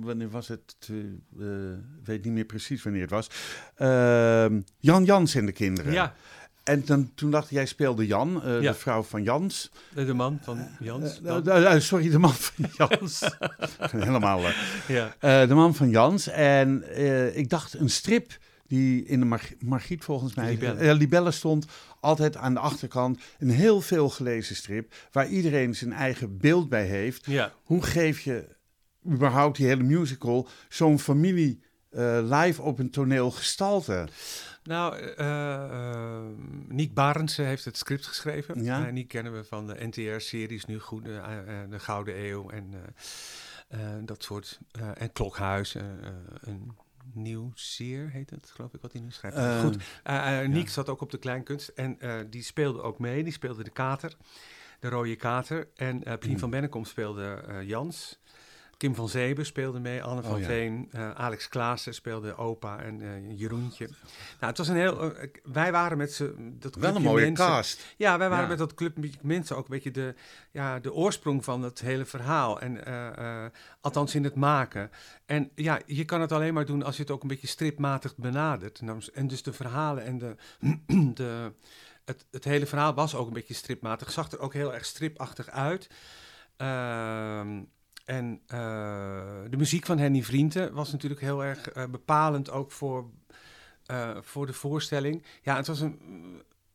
wanneer 0.00 0.30
was 0.30 0.48
het? 0.48 0.76
Eh, 0.90 0.96
eh, 1.46 1.70
Ik 2.00 2.06
weet 2.06 2.24
niet 2.24 2.32
meer 2.32 2.44
precies 2.44 2.82
wanneer 2.82 3.02
het 3.02 3.10
was. 3.10 3.30
Ehm, 3.76 4.60
Jan 4.78 5.04
Jans 5.04 5.34
en 5.34 5.46
de 5.46 5.52
kinderen. 5.52 5.92
Ja, 5.92 6.14
En 6.62 6.82
dan, 6.84 7.10
toen 7.14 7.30
dacht 7.30 7.44
ik, 7.44 7.50
jij 7.50 7.66
speelde 7.66 8.06
Jan, 8.06 8.42
eh, 8.42 8.60
Ja. 8.62 8.72
de 8.72 8.78
vrouw 8.78 9.02
van 9.02 9.22
Jans. 9.22 9.70
de 9.94 10.04
de 10.04 10.12
man 10.14 10.38
van 10.42 10.66
Jans. 10.80 11.20
Eh, 11.22 11.36
eh, 11.46 11.74
eh, 11.74 11.80
sorry, 11.80 12.10
de 12.10 12.18
man 12.18 12.34
van 12.34 12.64
Jans. 12.78 13.20
Helemaal. 13.90 14.44
eh, 14.46 14.54
ja. 14.88 15.14
eh, 15.18 15.48
de 15.48 15.54
man 15.54 15.74
van 15.74 15.90
Jans. 15.90 16.26
En 16.28 16.82
eh, 16.94 17.36
ik 17.36 17.48
dacht 17.50 17.74
een 17.74 17.90
strip 17.90 18.38
die 18.66 19.04
in 19.04 19.18
de 19.20 19.26
Mar- 19.26 19.48
Margriet 19.58 20.04
volgens 20.04 20.34
mij... 20.34 20.48
Libelle. 20.50 20.78
eh, 20.80 20.96
Libelle 20.96 21.30
stond 21.30 21.66
altijd 22.00 22.36
aan 22.36 22.54
de 22.54 22.60
achterkant. 22.60 23.20
Een 23.38 23.50
heel 23.50 23.80
veel 23.80 24.08
gelezen 24.08 24.56
strip 24.56 24.94
waar 25.12 25.28
iedereen 25.28 25.74
zijn 25.76 25.92
eigen 25.92 26.38
beeld 26.38 26.68
bij 26.68 26.84
heeft. 26.86 27.26
ja. 27.26 27.52
Hoe 27.62 27.82
geef 27.82 28.20
je 28.20 28.46
überhaupt 29.06 29.56
die 29.56 29.66
hele 29.66 29.82
musical 29.82 30.48
zo'n 30.68 30.98
familie 30.98 31.60
eh, 31.90 32.18
live 32.22 32.62
op 32.62 32.78
een 32.78 32.90
toneel 32.90 33.30
gestalte? 33.30 34.08
Nou, 34.62 34.96
eh 34.96 35.64
eh, 35.64 36.22
Niek 36.68 36.94
Barendse 36.94 37.42
heeft 37.42 37.64
het 37.64 37.76
script 37.76 38.06
geschreven. 38.06 38.62
Ja. 38.64 38.86
Eh, 38.86 38.92
Niek 38.92 39.08
kennen 39.08 39.32
we 39.32 39.44
van 39.44 39.66
de 39.66 39.86
NTR-series 39.86 40.64
nu 40.64 40.78
goed, 40.78 41.04
de 41.04 41.78
Gouden 41.78 42.24
Eeuw 42.24 42.50
en 42.50 42.74
dat 44.06 44.22
soort. 44.22 44.58
en 44.94 45.12
Klokhuis, 45.12 45.74
een 46.40 46.72
nieuw 47.12 47.50
zeer 47.54 48.10
heet 48.10 48.30
het, 48.30 48.50
geloof 48.54 48.74
ik, 48.74 48.80
wat 48.80 48.92
hij 48.92 49.00
nu 49.00 49.10
schrijft. 49.10 49.36
Eh, 49.36 49.60
goed, 49.60 49.76
Niek 50.48 50.68
zat 50.68 50.88
ook 50.88 51.00
op 51.00 51.10
de 51.10 51.18
kleinkunst 51.18 51.68
en 51.68 51.98
die 52.30 52.42
speelde 52.42 52.82
ook 52.82 52.98
mee. 52.98 53.22
Die 53.24 53.32
speelde 53.32 53.64
de 53.64 53.70
kater, 53.70 54.16
de 54.80 54.88
rode 54.88 55.16
kater. 55.16 55.68
En 55.74 56.02
Pien 56.18 56.30
Mm. 56.32 56.38
van 56.38 56.50
Bennekom 56.50 56.84
speelde 56.84 57.42
Jans. 57.64 58.20
Kim 58.80 58.94
van 58.94 59.08
Zeeben 59.08 59.46
speelde 59.46 59.80
mee, 59.80 60.02
Anne 60.02 60.22
van 60.22 60.32
Oh, 60.34 60.40
ja. 60.40 60.46
Veen, 60.46 60.88
eh, 60.92 61.10
Alex 61.10 61.48
Klaassen 61.48 61.94
speelde 61.94 62.36
opa 62.36 62.78
en 62.82 63.00
eh, 63.00 63.38
Jeroentje. 63.38 63.86
Nou, 63.86 63.96
het 64.38 64.58
was 64.58 64.68
een 64.68 64.76
heel. 64.76 65.14
eh, 65.14 65.28
wij 65.42 65.72
waren 65.72 65.98
met 65.98 66.12
z'n. 66.12 66.56
Dat 66.58 66.74
wel 66.74 66.96
een 66.96 67.02
mooie 67.02 67.24
mensen, 67.24 67.46
cast. 67.46 67.94
Ja, 67.96 68.18
wij 68.18 68.28
waren 68.28 68.42
Ja. 68.44 68.48
met 68.50 68.58
dat 68.58 68.74
clubje 68.74 69.10
mensen 69.22 69.56
ook 69.56 69.64
een 69.64 69.70
beetje 69.74 69.90
de, 69.90 70.14
ja, 70.50 70.78
de 70.78 70.92
oorsprong 70.92 71.44
van 71.44 71.62
het 71.62 71.80
hele 71.80 72.04
verhaal. 72.04 72.60
En 72.60 72.84
althans 73.80 74.14
in 74.14 74.24
het 74.24 74.34
maken. 74.34 74.90
En 75.26 75.50
ja, 75.54 75.80
je 75.86 76.04
kan 76.04 76.20
het 76.20 76.32
alleen 76.32 76.54
maar 76.54 76.66
doen 76.66 76.82
als 76.82 76.96
je 76.96 77.02
het 77.02 77.10
ook 77.10 77.22
een 77.22 77.28
beetje 77.28 77.46
stripmatig 77.46 78.16
benadert. 78.16 78.80
Nou, 78.80 79.02
En 79.14 79.26
dus 79.26 79.42
de 79.42 79.52
verhalen 79.52 80.04
en 80.04 80.18
de. 80.18 80.34
de 81.14 81.52
het, 82.04 82.26
het 82.30 82.44
hele 82.44 82.66
verhaal 82.66 82.94
was 82.94 83.14
ook 83.14 83.26
een 83.26 83.32
beetje 83.32 83.54
stripmatig. 83.54 84.10
Zag 84.12 84.30
er 84.32 84.38
ook 84.40 84.52
heel 84.52 84.74
erg 84.74 84.84
stripachtig 84.84 85.48
uit. 85.50 85.90
Ehm, 86.56 87.62
en 88.04 88.40
eh, 88.46 88.58
de 89.50 89.56
muziek 89.56 89.86
van 89.86 89.98
Henny 89.98 90.22
Vrienden 90.22 90.72
was 90.72 90.92
natuurlijk 90.92 91.20
heel 91.20 91.44
erg 91.44 91.68
eh, 91.68 91.86
bepalend 91.86 92.50
ook 92.50 92.72
voor, 92.72 93.10
eh, 93.86 94.16
voor 94.20 94.46
de 94.46 94.52
voorstelling. 94.52 95.24
Ja, 95.42 95.56
het 95.56 95.66
was, 95.66 95.80
een, 95.80 95.98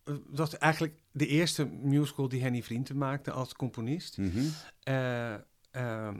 het 0.04 0.20
was 0.30 0.58
eigenlijk 0.58 0.94
de 1.12 1.28
eerste 1.28 1.66
musical 1.66 2.30
die 2.30 2.42
Henny 2.42 2.64
Vrienden 2.64 2.98
maakte 2.98 3.32
als 3.32 3.54
componist. 3.54 4.18
Ehm, 4.84 6.20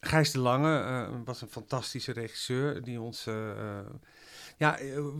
Gijs 0.00 0.30
de 0.30 0.38
Lange 0.38 1.22
was 1.24 1.42
een 1.42 1.48
fantastische 1.48 2.12
regisseur 2.12 2.82
die 2.82 3.00
ons. 3.00 3.24
ja, 4.56 4.78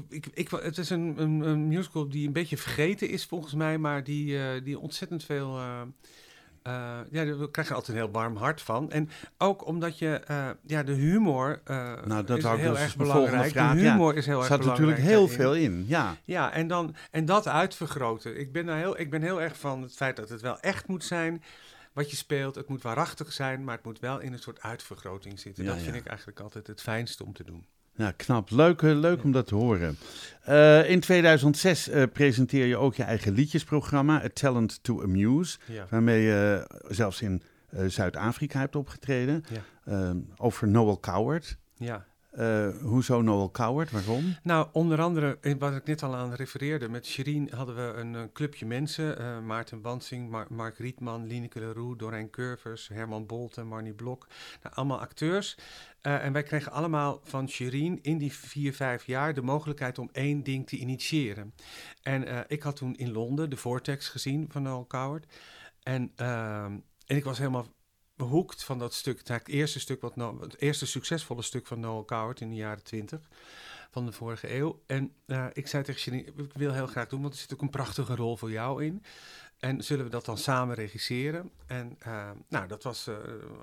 ik, 0.08 0.26
ik, 0.26 0.48
het 0.48 0.78
is 0.78 0.90
een, 0.90 1.22
een, 1.22 1.40
een 1.40 1.68
musical 1.68 2.08
die 2.08 2.26
een 2.26 2.32
beetje 2.32 2.56
vergeten 2.56 3.08
is 3.08 3.26
volgens 3.26 3.54
mij, 3.54 3.78
maar 3.78 4.04
die, 4.04 4.62
die 4.62 4.78
ontzettend 4.78 5.24
veel. 5.24 5.60
Eh, 6.62 6.98
ja, 7.10 7.24
daar 7.24 7.50
krijg 7.50 7.68
je 7.68 7.74
altijd 7.74 7.96
een 7.96 8.02
heel 8.04 8.12
warm 8.12 8.36
hart 8.36 8.62
van. 8.62 8.90
En 8.90 9.10
ook 9.38 9.66
omdat 9.66 9.98
je, 9.98 10.14
eh, 10.26 10.50
ja, 10.66 10.82
de 10.82 10.92
humor 10.92 11.60
eh, 11.64 12.04
Nou, 12.04 12.24
dat 12.24 12.38
is 12.38 12.44
heel 12.44 12.72
dus 12.72 12.78
erg 12.80 12.96
belangrijk. 12.96 13.52
vraag, 13.52 13.74
de 13.74 13.80
ja. 13.80 13.92
humor 13.92 14.16
is 14.16 14.26
heel 14.26 14.34
Er 14.34 14.40
erg 14.40 14.48
zat 14.50 14.58
belangrijk. 14.60 14.90
natuurlijk 14.90 15.16
heel 15.16 15.28
daarin. 15.28 15.68
veel 15.68 15.78
in, 15.78 15.84
ja. 15.88 16.16
Ja, 16.24 16.52
en, 16.52 16.66
dan, 16.66 16.94
en 17.10 17.24
dat 17.24 17.48
uitvergroten. 17.48 18.40
Ik 18.40 18.52
ben, 18.52 18.66
daar 18.66 18.76
heel, 18.78 19.00
ik 19.00 19.10
ben 19.10 19.22
heel 19.22 19.40
erg 19.42 19.58
van 19.58 19.82
het 19.82 19.94
feit 19.94 20.16
dat 20.16 20.28
het 20.28 20.40
wel 20.40 20.60
echt 20.60 20.88
moet 20.88 21.04
zijn 21.04 21.42
wat 21.92 22.10
je 22.10 22.16
speelt. 22.16 22.54
Het 22.54 22.68
moet 22.68 22.82
waarachtig 22.82 23.32
zijn, 23.32 23.64
maar 23.64 23.74
het 23.74 23.84
moet 23.84 24.00
wel 24.00 24.20
in 24.20 24.32
een 24.32 24.38
soort 24.38 24.62
uitvergroting 24.62 25.40
zitten. 25.40 25.64
Ja, 25.64 25.70
dat 25.70 25.82
vind 25.82 25.96
ik 25.96 26.06
eigenlijk 26.06 26.40
altijd 26.40 26.66
het 26.66 26.80
fijnste 26.80 27.24
om 27.24 27.32
te 27.32 27.44
doen. 27.44 27.66
Ja, 27.94 28.12
knap. 28.16 28.50
Leuk, 28.50 28.82
eh, 28.82 28.98
leuk 28.98 29.24
om 29.24 29.32
dat 29.32 29.46
te 29.46 29.54
horen. 29.54 29.96
Eh, 30.42 30.90
in 30.90 31.00
2006 31.00 31.88
eh, 31.88 32.02
presenteer 32.12 32.66
je 32.66 32.76
ook 32.76 32.94
je 32.94 33.02
eigen 33.02 33.32
liedjesprogramma, 33.32 34.24
A 34.24 34.28
Talent 34.32 34.82
to 34.82 35.02
Amuse. 35.02 35.58
Ja. 35.66 35.86
Waarmee 35.90 36.22
je 36.22 36.66
zelfs 36.88 37.22
in 37.22 37.42
Zuid-Afrika 37.86 38.58
hebt 38.58 38.76
opgetreden. 38.76 39.44
Ja. 39.50 39.62
Ehm, 39.84 40.16
over 40.36 40.68
Noel 40.68 41.00
Coward. 41.00 41.56
Ja. 41.76 42.06
Uh, 42.38 42.68
hoezo 42.82 43.22
Noel 43.22 43.50
Coward? 43.50 43.90
Waarom? 43.90 44.36
Nou, 44.42 44.68
onder 44.72 45.00
andere, 45.00 45.38
wat 45.58 45.74
ik 45.74 45.84
net 45.84 46.02
al 46.02 46.14
aan 46.14 46.34
refereerde, 46.34 46.88
met 46.88 47.06
Sherine 47.06 47.56
hadden 47.56 47.74
we 47.74 48.00
een, 48.00 48.14
een 48.14 48.32
clubje 48.32 48.66
mensen. 48.66 49.46
Maarten 49.46 49.82
Bansing, 49.82 50.30
Mar 50.30 50.46
Mark 50.50 50.78
Rietman, 50.78 51.26
Lineke 51.26 51.58
Leroux, 51.58 51.98
Dorijn 51.98 52.30
Curvers, 52.30 52.88
Herman 52.88 53.26
Bolten, 53.26 53.66
Marnie 53.66 53.92
Blok. 53.92 54.26
Nou, 54.62 54.74
allemaal 54.74 55.00
acteurs. 55.00 55.58
En 56.00 56.32
wij 56.32 56.42
kregen 56.42 56.72
allemaal 56.72 57.20
van 57.24 57.48
Sherine 57.48 57.98
in 58.02 58.18
die 58.18 58.32
vier, 58.32 58.74
vijf 58.74 59.06
jaar 59.06 59.34
de 59.34 59.42
mogelijkheid 59.42 59.98
om 59.98 60.08
één 60.12 60.42
ding 60.42 60.66
te 60.66 60.76
initiëren. 60.76 61.54
En 62.02 62.44
ik 62.48 62.62
had 62.62 62.76
toen 62.76 62.96
in 62.96 63.12
Londen 63.12 63.50
de 63.50 63.56
Vortex 63.56 64.08
gezien 64.08 64.46
van 64.50 64.62
Noel 64.62 64.86
Coward. 64.86 65.26
En, 65.82 66.12
ehm, 66.16 66.72
en 67.06 67.16
ik 67.16 67.24
was 67.24 67.38
helemaal 67.38 67.66
behoekt 68.22 68.64
van 68.64 68.78
dat 68.78 68.94
stuk. 68.94 69.28
Het, 69.28 69.48
eerste 69.48 69.80
stuk 69.80 70.00
wat 70.00 70.14
het 70.40 70.60
eerste 70.60 70.86
succesvolle 70.86 71.42
stuk 71.42 71.66
van 71.66 71.80
Noel 71.80 72.04
Coward 72.04 72.40
in 72.40 72.48
de 72.48 72.54
jaren 72.54 72.82
twintig 72.82 73.20
van 73.90 74.06
de 74.06 74.12
vorige 74.12 74.54
eeuw. 74.54 74.82
En 74.86 75.12
uh, 75.26 75.46
ik 75.52 75.66
zei 75.66 75.82
tegen 75.82 76.00
Janine, 76.00 76.42
ik 76.42 76.52
wil 76.54 76.72
heel 76.72 76.86
graag 76.86 77.08
doen, 77.08 77.20
want 77.20 77.32
er 77.32 77.40
zit 77.40 77.52
ook 77.52 77.60
een 77.60 77.70
prachtige 77.70 78.14
rol 78.14 78.36
voor 78.36 78.50
jou 78.50 78.84
in. 78.84 79.02
En 79.58 79.84
zullen 79.84 80.04
we 80.04 80.10
dat 80.10 80.24
dan 80.24 80.38
samen 80.38 80.74
regisseren? 80.74 81.50
En 81.66 81.98
uh, 82.06 82.30
nou, 82.48 82.66
dat 82.66 82.82
was 82.82 83.08
uh, 83.08 83.16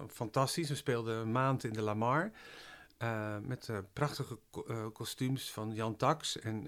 fantastisch. 0.07 0.69
We 0.69 0.75
speelden 0.75 1.17
een 1.17 1.31
maand 1.31 1.63
in 1.63 1.73
de 1.73 1.81
Lamar. 1.81 2.31
met 3.41 3.69
prachtige 3.93 4.37
kostuums 4.93 5.51
van 5.51 5.73
Jan 5.73 5.95
Tax. 5.95 6.39
En 6.39 6.67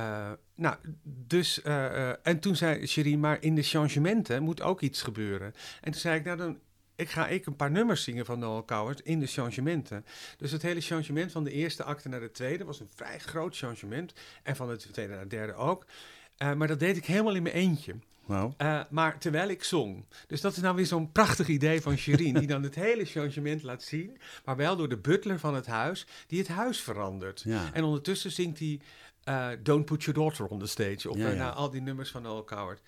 uh, 0.00 0.30
nou, 0.54 0.76
dus, 1.02 1.60
uh, 1.64 1.72
uh, 1.74 2.12
en 2.22 2.40
toen 2.40 2.56
zei 2.56 2.86
Cherie, 2.86 3.18
maar 3.18 3.42
in 3.42 3.54
de 3.54 3.62
changementen 3.62 4.42
moet 4.42 4.62
ook 4.62 4.80
iets 4.80 5.02
gebeuren. 5.02 5.54
En 5.80 5.92
toen 5.92 6.00
zei 6.00 6.18
ik, 6.18 6.24
nou 6.24 6.36
dan 6.36 6.58
ik 6.96 7.10
ga 7.10 7.28
ik 7.28 7.46
een 7.46 7.56
paar 7.56 7.70
nummers 7.70 8.04
zingen 8.04 8.26
van 8.26 8.38
Noel 8.38 8.64
Coward 8.64 9.00
in 9.00 9.20
de 9.20 9.26
changementen. 9.26 10.04
Dus 10.36 10.52
het 10.52 10.62
hele 10.62 10.80
changement 10.80 11.32
van 11.32 11.44
de 11.44 11.50
eerste 11.50 11.84
acte 11.84 12.08
naar 12.08 12.20
de 12.20 12.30
tweede 12.30 12.64
was 12.64 12.80
een 12.80 12.90
vrij 12.94 13.18
groot 13.18 13.56
changement. 13.56 14.12
En 14.42 14.56
van 14.56 14.68
de 14.68 14.76
tweede 14.76 15.12
naar 15.12 15.22
de 15.22 15.28
derde 15.28 15.54
ook. 15.54 15.86
maar 16.38 16.68
dat 16.68 16.78
deed 16.78 16.96
ik 16.96 17.04
helemaal 17.04 17.34
in 17.34 17.42
mijn 17.42 17.54
eentje. 17.54 17.94
Wow. 18.30 18.52
Uh, 18.58 18.80
maar 18.90 19.18
terwijl 19.18 19.48
ik 19.48 19.64
zong. 19.64 20.04
Dus 20.26 20.40
dat 20.40 20.52
is 20.52 20.62
nou 20.62 20.76
weer 20.76 20.86
zo'n 20.86 21.12
prachtig 21.12 21.48
idee 21.48 21.80
van 21.80 21.96
Sherine, 21.96 22.38
die 22.38 22.48
dan 22.48 22.62
het 22.62 22.74
hele 22.74 23.04
changement 23.04 23.62
laat 23.62 23.82
zien, 23.82 24.18
maar 24.44 24.56
wel 24.56 24.76
door 24.76 24.88
de 24.88 24.96
butler 24.96 25.38
van 25.38 25.54
het 25.54 25.66
huis, 25.66 26.06
die 26.26 26.38
het 26.38 26.48
huis 26.48 26.80
verandert. 26.80 27.42
Ja. 27.44 27.70
En 27.72 27.84
ondertussen 27.84 28.30
zingt 28.30 28.58
hij 28.58 28.80
uh, 29.28 29.48
Don't 29.62 29.84
Put 29.84 30.02
Your 30.04 30.18
Daughter 30.20 30.46
on 30.46 30.58
the 30.58 30.66
Stage. 30.66 31.10
Of 31.10 31.16
Ja, 31.16 31.28
ja. 31.28 31.34
nou, 31.34 31.54
al 31.54 31.70
die 31.70 31.80
nummers 31.80 32.10
van 32.10 32.22
Noel 32.22 32.44
Coward. 32.44 32.80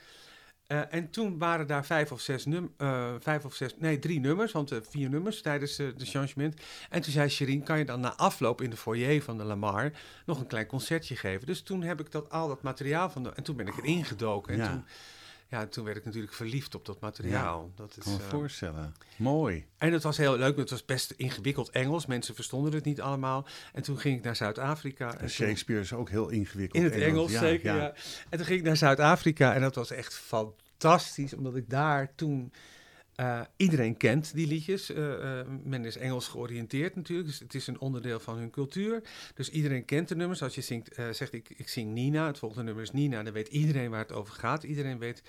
Uh, 0.68 0.80
en 0.90 1.10
toen 1.10 1.38
waren 1.38 1.66
daar 1.66 1.86
vijf 1.86 2.12
of 2.12 2.20
zes 2.20 2.44
num 2.44 2.74
uh, 2.78 3.12
vijf 3.18 3.44
of 3.44 3.54
zes, 3.54 3.74
nee, 3.78 3.98
drie 3.98 4.20
nummers, 4.20 4.52
want 4.52 4.72
vier 4.90 5.08
nummers 5.08 5.42
tijdens 5.42 5.76
de 5.76 5.94
changement. 5.98 6.60
En 6.90 7.02
toen 7.02 7.12
zei 7.12 7.28
Sherine, 7.28 7.62
kan 7.62 7.78
je 7.78 7.84
dan 7.84 8.00
na 8.00 8.16
afloop 8.16 8.60
in 8.60 8.70
de 8.70 8.76
foyer 8.76 9.22
van 9.22 9.38
de 9.38 9.44
Lamar 9.44 9.92
nog 10.26 10.40
een 10.40 10.46
klein 10.46 10.66
concertje 10.66 11.16
geven? 11.16 11.46
Dus 11.46 11.62
toen 11.62 11.82
heb 11.82 12.00
ik 12.00 12.10
dat, 12.10 12.30
al 12.30 12.48
dat 12.48 12.62
materiaal 12.62 13.10
van 13.10 13.22
de, 13.22 13.30
en 13.30 13.42
toen 13.42 13.56
ben 13.56 13.66
ik 13.66 13.76
erin 13.76 14.04
gedoken. 14.04 14.52
En 14.52 14.58
Ja. 14.58 14.68
toen, 14.68 14.84
ja, 15.52 15.66
toen 15.66 15.84
werd 15.84 15.96
ik 15.96 16.04
natuurlijk 16.04 16.32
verliefd 16.32 16.74
op 16.74 16.86
dat 16.86 17.00
materiaal. 17.00 17.72
Dat 17.76 17.96
is, 17.98 18.04
kan 18.04 18.12
me 18.12 18.18
eh, 18.18 18.28
voorstellen. 18.28 18.94
Mooi. 19.16 19.66
en 19.78 19.92
het 19.92 20.02
was 20.02 20.16
heel 20.16 20.36
leuk, 20.36 20.56
het 20.56 20.70
was 20.70 20.84
best 20.84 21.10
ingewikkeld 21.10 21.70
Engels. 21.70 22.06
Mensen 22.06 22.34
verstonden 22.34 22.72
het 22.72 22.84
niet 22.84 23.00
allemaal. 23.00 23.46
En 23.72 23.82
toen 23.82 23.98
ging 23.98 24.16
ik 24.18 24.24
naar 24.24 24.36
Zuid-Afrika. 24.36 25.06
en 25.06 25.12
En 25.12 25.18
toen- 25.18 25.28
Shakespeare 25.28 25.80
is 25.80 25.92
ook 25.92 26.10
heel 26.10 26.28
ingewikkeld. 26.28 26.84
in 26.84 26.90
het 26.90 27.00
Engels, 27.00 27.32
zeker, 27.32 27.74
ja. 27.76 27.94
En 28.30 28.36
toen 28.38 28.46
ging 28.46 28.58
ik 28.58 28.64
naar 28.64 28.76
Zuid-Afrika 28.76 29.54
en 29.54 29.60
dat 29.60 29.74
was 29.74 29.90
echt 29.90 30.14
fantastisch, 30.14 31.34
omdat 31.34 31.56
ik 31.56 31.70
daar 31.70 32.14
toen... 32.14 32.52
eh, 33.14 33.40
iedereen 33.56 33.96
kent 33.96 34.34
die 34.34 34.46
liedjes. 34.46 34.90
Eh, 34.90 35.40
men 35.64 35.84
is 35.84 35.96
Engels 35.96 36.28
georiënteerd 36.28 36.96
natuurlijk, 36.96 37.28
dus 37.28 37.38
het 37.38 37.54
is 37.54 37.66
een 37.66 37.80
onderdeel 37.80 38.20
van 38.20 38.36
hun 38.36 38.50
cultuur. 38.50 39.02
Dus 39.34 39.50
iedereen 39.50 39.84
kent 39.84 40.08
de 40.08 40.16
nummers. 40.16 40.42
Als 40.42 40.54
je 40.54 40.60
zingt, 40.60 40.94
zegt 41.10 41.32
ik, 41.32 41.48
ik 41.56 41.68
zing 41.68 41.92
Nina, 41.92 42.26
het 42.26 42.38
volgende 42.38 42.64
nummer 42.64 42.82
is 42.82 42.92
Nina, 42.92 43.22
dan 43.22 43.32
weet 43.32 43.48
iedereen 43.48 43.90
waar 43.90 44.00
het 44.00 44.12
over 44.12 44.34
gaat. 44.34 44.62
Iedereen 44.62 44.98
weet... 44.98 45.22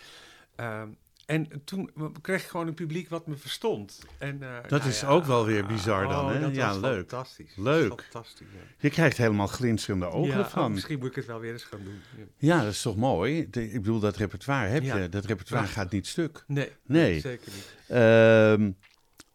en 1.25 1.47
toen 1.65 1.89
kreeg 2.21 2.41
ik 2.43 2.47
gewoon 2.49 2.67
een 2.67 2.73
publiek 2.73 3.09
wat 3.09 3.27
me 3.27 3.35
verstond. 3.35 3.99
En, 4.17 4.43
eh, 4.43 4.49
Dat 4.61 4.69
nou 4.79 4.91
is 4.91 4.99
ja, 5.01 5.07
ook 5.07 5.25
wel 5.25 5.45
weer 5.45 5.65
bizar 5.65 6.07
dan, 6.07 6.25
oh, 6.25 6.31
hè? 6.31 6.39
Dat 6.39 6.55
Ja, 6.55 6.67
was 6.67 6.77
leuk. 6.81 7.09
Fantastisch. 7.09 7.55
Leuk. 7.55 8.01
Fantastisch, 8.09 8.47
ja. 8.53 8.59
Je 8.77 8.89
krijgt 8.89 9.17
helemaal 9.17 9.47
glinsterende 9.47 10.05
ogen 10.05 10.31
ja, 10.33 10.39
oh, 10.39 10.47
van. 10.47 10.71
misschien 10.73 10.99
moet 10.99 11.07
ik 11.09 11.15
het 11.15 11.25
wel 11.25 11.39
weer 11.39 11.51
eens 11.51 11.63
gaan 11.63 11.83
doen. 11.83 12.01
Ja. 12.37 12.63
Dat 12.63 12.71
is 12.71 12.81
toch 12.81 12.95
mooi? 12.95 13.47
De- 13.49 13.65
ik 13.71 13.81
bedoel, 13.81 13.99
dat 13.99 14.15
repertoire 14.17 14.67
heb 14.67 14.83
je. 14.83 15.09
Dat 15.09 15.25
repertoire 15.25 15.67
gaat 15.67 15.91
niet 15.91 16.07
stuk. 16.07 16.43
Nee, 16.47 16.69
Nee. 16.85 17.19
zeker 17.19 17.51
niet. 17.53 17.73
Ehm, 17.87 18.71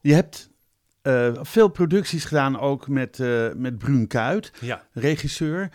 je 0.01 0.15
hebt 0.15 0.51
eh, 1.03 1.33
veel 1.43 1.69
producties 1.69 2.25
gedaan 2.25 2.59
ook 2.61 2.89
met, 2.89 3.21
eh 3.21 3.53
met 3.55 3.79
Bruun 3.79 4.07
Kuit, 4.07 4.53
regisseur. 4.93 5.69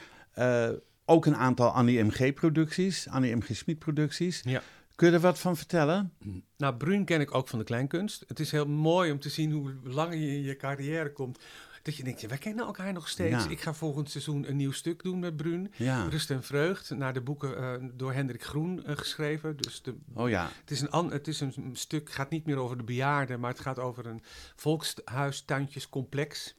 Ook 1.06 1.26
een 1.26 1.36
aantal 1.36 1.70
Annie 1.70 2.04
M.G. 2.04 2.34
producties, 2.34 3.08
Annie 3.10 3.36
M.G. 3.36 3.50
Smit 3.56 3.80
producties. 3.80 4.42
Ja. 4.44 4.62
Kun 4.96 5.08
je 5.08 5.14
er 5.14 5.20
wat 5.20 5.40
van 5.40 5.58
vertellen? 5.58 6.14
Nou, 6.58 6.76
Bruin 6.76 7.06
ken 7.06 7.22
ik 7.22 7.36
ook 7.36 7.48
van 7.48 7.60
de 7.60 7.66
kleinkunst. 7.66 8.24
Het 8.28 8.40
is 8.40 8.52
heel 8.52 8.68
mooi 8.68 9.12
om 9.12 9.20
te 9.20 9.30
zien 9.30 9.52
hoe 9.52 9.74
lang 9.84 10.14
je 10.14 10.28
in 10.28 10.42
je 10.42 10.56
carrière 10.56 11.12
komt. 11.12 11.40
Dat 11.84 11.96
je 11.96 12.04
denkt, 12.04 12.22
ja, 12.22 12.28
wij 12.28 12.38
kennen 12.38 12.66
elkaar 12.66 12.94
nog 12.94 13.10
steeds. 13.10 13.44
Ja. 13.44 13.50
Ik 13.50 13.62
ga 13.62 13.74
volgend 13.74 14.10
seizoen 14.10 14.50
een 14.50 14.56
nieuw 14.56 14.72
stuk 14.72 15.04
doen 15.04 15.20
met 15.20 15.36
Bruin. 15.36 15.74
Ja. 15.76 16.08
Rust 16.10 16.32
en 16.32 16.44
Vreugd, 16.44 16.90
naar 16.90 17.14
de 17.14 17.22
boeken 17.22 17.58
eh, 17.58 17.74
door 17.94 18.14
Hendrik 18.14 18.44
Groen 18.44 18.86
eh, 18.86 18.98
geschreven. 18.98 19.58
Dus 19.58 19.82
de, 19.82 19.96
Oh 20.14 20.30
ja. 20.30 20.50
het 20.60 20.72
is, 20.72 20.82
een, 20.82 21.12
het 21.12 21.28
is 21.28 21.40
een 21.40 21.70
stuk, 21.74 22.12
gaat 22.12 22.30
niet 22.30 22.46
meer 22.46 22.58
over 22.58 22.78
de 22.78 22.84
bejaarden, 22.84 23.40
maar 23.40 23.52
het 23.52 23.60
gaat 23.60 23.80
over 23.80 24.06
een 24.06 24.22
volkshuistuintjescomplex. 24.56 26.56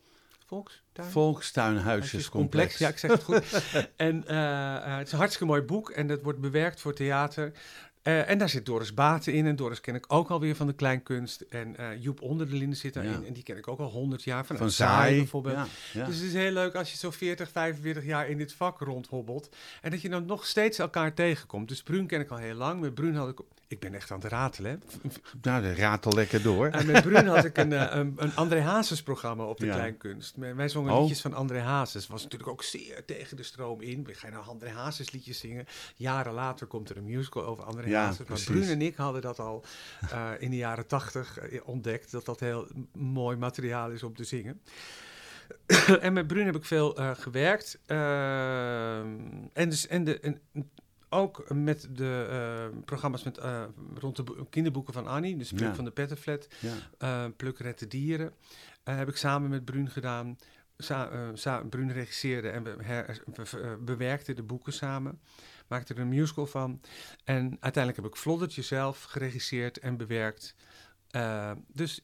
Volkstuin? 0.47 1.11
Volkstuinhuisjescomplex. 1.11 2.79
Ja, 2.79 2.89
ik 2.89 2.99
zeg 2.99 3.11
het 3.11 3.23
goed. 3.23 3.63
en 3.97 4.27
eh, 4.27 4.97
het 4.97 5.07
is 5.07 5.13
een 5.13 5.19
hartstikke 5.19 5.53
mooi 5.53 5.63
boek 5.63 5.91
en 5.91 6.07
dat 6.07 6.23
wordt 6.23 6.41
bewerkt 6.41 6.81
voor 6.81 6.95
theater. 6.95 7.53
Eh, 8.05 8.31
en 8.31 8.39
daar 8.39 8.49
zit 8.49 8.67
Doris 8.67 8.95
Baten 8.95 9.33
in. 9.33 9.47
En 9.47 9.57
Doris 9.57 9.81
ken 9.81 9.95
ik 9.95 10.05
ook 10.09 10.31
alweer 10.31 10.57
van 10.57 10.67
de 10.67 10.73
kleinkunst. 10.73 11.41
En 11.41 11.77
eh, 11.77 12.03
Joep 12.03 12.21
Onder 12.21 12.49
de 12.49 12.57
Linden 12.57 12.79
zit 12.79 12.95
daarin. 12.95 13.21
Ja. 13.21 13.27
En 13.27 13.33
die 13.33 13.43
ken 13.43 13.57
ik 13.57 13.69
ook 13.69 13.79
al 13.79 13.91
honderd 13.91 14.23
jaar. 14.23 14.47
Van, 14.47 14.57
Van 14.57 14.71
Zaai 14.71 14.91
Zaai 14.91 15.17
bijvoorbeeld. 15.17 15.57
Ja, 15.57 15.67
ja. 15.93 16.07
Dus 16.07 16.17
het 16.17 16.25
is 16.25 16.33
heel 16.33 16.53
leuk 16.53 16.75
als 16.75 16.91
je 16.91 16.97
zo 16.97 17.11
40, 17.11 17.51
45 17.51 18.05
jaar 18.05 18.29
in 18.29 18.39
dit 18.39 18.53
vak 18.53 18.81
rondhobbelt. 18.81 19.57
En 19.81 19.91
dat 19.91 20.01
je 20.01 20.09
dan 20.09 20.27
nog 20.27 20.47
steeds 20.47 20.79
elkaar 20.79 21.15
tegenkomt. 21.15 21.69
Dus 21.69 21.83
Bruun 21.83 22.07
ken 22.07 22.21
ik 22.21 22.31
al 22.31 22.37
heel 22.37 22.55
lang. 22.55 22.81
Met 22.81 22.95
Bruun 22.95 23.15
had 23.15 23.29
ik... 23.29 23.41
Ik 23.75 23.81
ben 23.81 23.95
echt 23.95 24.11
aan 24.11 24.21
het 24.21 24.31
ratelen, 24.31 24.71
hè. 24.71 25.09
Nou, 25.43 25.63
de 25.63 25.75
ratel 25.75 26.13
lekker 26.13 26.43
door. 26.43 26.67
En 26.67 26.87
met 26.87 27.03
Bruun 27.03 27.27
had 27.27 27.45
ik 27.45 27.57
een, 27.59 27.73
eh, 27.83 27.87
een, 27.91 28.15
een 28.17 28.35
André 28.37 28.61
Hazes 28.61 29.03
programma 29.03 29.45
op 29.45 29.59
de 29.59 29.67
Ja. 29.67 29.75
Kleinkunst. 29.75 30.37
Wij- 30.37 30.69
zongen 30.69 30.93
Oh. 30.93 31.01
liedjes 31.01 31.21
van 31.21 31.35
André 31.35 31.61
Hazes. 31.61 32.07
Was 32.07 32.23
natuurlijk 32.23 32.51
ook 32.51 32.63
zeer 32.63 33.05
tegen 33.05 33.37
de 33.37 33.43
stroom 33.43 33.81
in. 33.81 34.05
We 34.05 34.15
gaan 34.15 34.33
nou 34.33 34.47
André 34.47 34.71
Hazes 34.71 35.11
liedjes 35.11 35.39
zingen. 35.39 35.67
Jaren 35.97 36.33
later 36.33 36.67
komt 36.67 36.91
er 36.91 36.97
een 36.97 37.05
musical 37.05 37.45
over 37.45 37.65
André 37.65 37.89
Ja, 37.89 38.01
Hazes. 38.01 38.19
Maar 38.19 38.27
precies. 38.27 38.47
Bruun 38.47 38.69
en 38.69 38.83
ik 38.83 38.97
hadden 38.97 39.23
dat 39.23 39.39
al 39.39 39.65
eh, 40.11 40.31
in 40.39 40.51
de 40.51 40.57
jaren 40.57 40.87
tachtig 40.87 41.39
ontdekt. 41.65 42.11
Dat 42.11 42.25
dat 42.25 42.41
heel 42.41 42.69
mooi 42.93 43.37
materiaal 43.37 43.91
is 43.91 44.03
om 44.03 44.15
te 44.15 44.25
zingen. 44.25 44.61
en 46.01 46.13
met 46.13 46.27
Bruun 46.27 46.47
heb 46.47 46.57
ik 46.57 46.65
veel 46.65 46.97
eh, 46.97 47.11
gewerkt. 47.15 47.79
Ehm, 47.87 49.09
en, 49.53 49.69
dus, 49.69 49.87
en, 49.87 50.05
de, 50.05 50.21
en 50.21 50.41
ook 51.15 51.51
met 51.55 51.89
de 51.91 52.27
eh, 52.31 52.79
programma's 52.85 53.23
met, 53.23 53.39
eh, 53.39 53.65
rond 53.99 54.17
de 54.17 54.23
bo- 54.23 54.47
kinderboeken 54.51 54.93
van 54.93 55.07
Annie. 55.07 55.37
Dus 55.37 55.53
Pluk 55.53 55.69
Ja. 55.69 55.75
van 55.75 55.85
de 55.85 55.91
Pettenflat. 55.91 56.49
Ja. 56.61 56.73
Eh 56.99 57.31
Pluk 57.37 57.59
Red 57.59 57.79
de 57.79 57.87
Dieren. 57.89 58.33
heb 58.85 59.09
ik 59.09 59.17
samen 59.17 59.51
met 59.51 59.65
Bruun 59.65 59.91
gedaan. 59.91 60.39
Sa 60.77 61.11
sa 61.35 61.63
Bruun 61.65 61.93
regisseerde 61.93 62.49
en 62.49 62.63
we, 62.63 62.77
we- 63.35 63.79
bewerkten 63.81 64.37
de 64.37 64.43
boeken 64.43 64.73
samen. 64.73 65.21
Maakte 65.69 65.95
er 65.95 66.01
een 66.01 66.09
musical 66.09 66.47
van. 66.47 66.81
En 67.25 67.57
uiteindelijk 67.61 67.97
heb 68.05 68.13
ik 68.13 68.17
Floddertje 68.21 68.63
zelf 68.63 69.03
geregisseerd 69.03 69.79
en 69.79 69.97
bewerkt. 69.97 70.55
Dus 71.73 72.01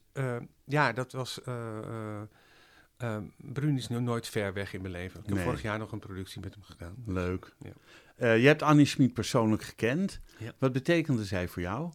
ja, 0.64 0.92
dat 0.92 1.12
was... 1.12 1.42
eh, 1.42 3.16
Bruun 3.36 3.76
is 3.76 3.88
nu 3.88 4.00
nooit 4.00 4.28
ver 4.28 4.52
weg 4.52 4.72
in 4.72 4.80
mijn 4.80 4.92
leven. 4.92 5.20
Ik 5.20 5.26
heb 5.26 5.34
Nee. 5.34 5.44
vorig 5.44 5.62
jaar 5.62 5.78
nog 5.78 5.92
een 5.92 5.98
productie 5.98 6.40
met 6.40 6.54
hem 6.54 6.62
gedaan. 6.62 6.94
Leuk. 7.06 7.54
Ja. 7.58 7.72
Eh, 8.20 8.40
je 8.40 8.46
hebt 8.46 8.62
Annie 8.62 8.86
Schmid 8.86 9.12
persoonlijk 9.12 9.62
gekend. 9.62 10.20
Ja. 10.38 10.52
Wat 10.58 10.72
betekende 10.72 11.24
zij 11.24 11.48
voor 11.48 11.62
jou? 11.62 11.92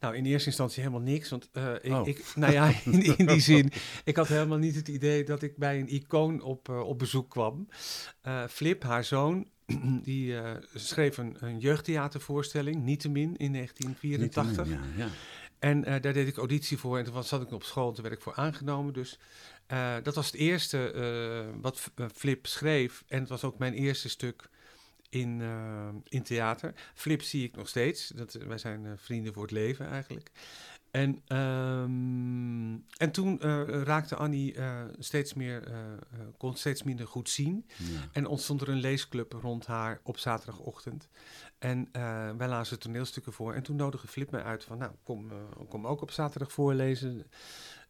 Nou, 0.00 0.16
in 0.16 0.24
eerste 0.24 0.48
instantie 0.48 0.82
helemaal 0.82 1.02
niks. 1.02 1.30
Want 1.30 1.48
eh, 1.52 1.74
ik, 1.80 1.92
Oh. 1.92 2.08
ik, 2.08 2.24
nou 2.34 2.52
ja, 2.52 2.72
in, 2.84 3.18
in 3.18 3.26
die 3.26 3.40
zin, 3.40 3.72
ik 4.04 4.16
had 4.16 4.28
helemaal 4.28 4.58
niet 4.58 4.74
het 4.74 4.88
idee 4.88 5.24
dat 5.24 5.42
ik 5.42 5.56
bij 5.56 5.78
een 5.80 5.94
icoon 5.94 6.42
op, 6.42 6.68
eh, 6.68 6.80
op 6.80 6.98
bezoek 6.98 7.30
kwam. 7.30 7.68
Flip, 8.48 8.82
haar 8.82 9.04
zoon, 9.04 9.48
die 10.02 10.36
schreef 10.74 11.16
een, 11.16 11.36
een 11.40 11.58
jeugdtheatervoorstelling, 11.58 12.82
Nietemin, 12.82 13.36
in 13.36 13.52
1984. 13.52 14.68
Ja, 14.68 14.80
ja. 14.96 15.08
En 15.58 15.82
daar 15.82 16.12
deed 16.12 16.28
ik 16.28 16.36
auditie 16.36 16.78
voor 16.78 16.98
en 16.98 17.04
toen 17.04 17.24
zat 17.24 17.42
ik 17.42 17.52
op 17.52 17.62
school 17.62 17.88
en 17.88 17.94
toen 17.94 18.02
werd 18.02 18.16
ik 18.16 18.22
voor 18.22 18.34
aangenomen. 18.34 18.92
Dus 18.92 19.18
dat 20.02 20.14
was 20.14 20.26
het 20.26 20.34
eerste 20.34 20.92
wat 21.60 21.90
Flip 22.14 22.46
schreef. 22.46 23.04
En 23.08 23.20
het 23.20 23.28
was 23.28 23.44
ook 23.44 23.58
mijn 23.58 23.74
eerste 23.74 24.08
stuk 24.08 24.48
in, 25.08 25.40
eh, 25.40 25.88
in 26.08 26.22
theater. 26.22 26.74
Flip 26.94 27.22
zie 27.22 27.44
ik 27.44 27.56
nog 27.56 27.68
steeds. 27.68 28.08
Dat, 28.08 28.32
wij 28.32 28.58
zijn 28.58 28.86
eh, 28.86 28.92
vrienden 28.96 29.32
voor 29.32 29.42
het 29.42 29.52
leven 29.52 29.88
eigenlijk. 29.88 30.30
En, 30.90 31.22
ehm, 31.26 32.72
en 32.96 33.10
toen 33.12 33.40
eh, 33.40 33.62
raakte 33.82 34.16
Annie 34.16 34.54
eh, 34.54 34.84
steeds 34.98 35.34
meer, 35.34 35.66
eh, 35.66 35.92
eh, 35.92 35.98
kon 36.36 36.56
steeds 36.56 36.82
minder 36.82 37.06
goed 37.06 37.28
zien. 37.28 37.66
Ja. 37.76 38.08
En 38.12 38.26
ontstond 38.26 38.60
er 38.60 38.68
een 38.68 38.80
leesclub 38.80 39.32
rond 39.32 39.66
haar 39.66 40.00
op 40.02 40.18
zaterdagochtend. 40.18 41.08
En 41.58 41.88
eh, 41.92 42.30
wij 42.36 42.48
lazen 42.48 42.78
toneelstukken 42.78 43.32
voor. 43.32 43.54
En 43.54 43.62
toen 43.62 43.76
nodigde 43.76 44.08
Flip 44.08 44.30
mij 44.30 44.42
uit 44.42 44.64
van, 44.64 44.78
nou, 44.78 44.92
kom, 45.02 45.30
eh, 45.30 45.36
kom 45.68 45.86
ook 45.86 46.00
op 46.00 46.10
zaterdag 46.10 46.52
voorlezen. 46.52 47.26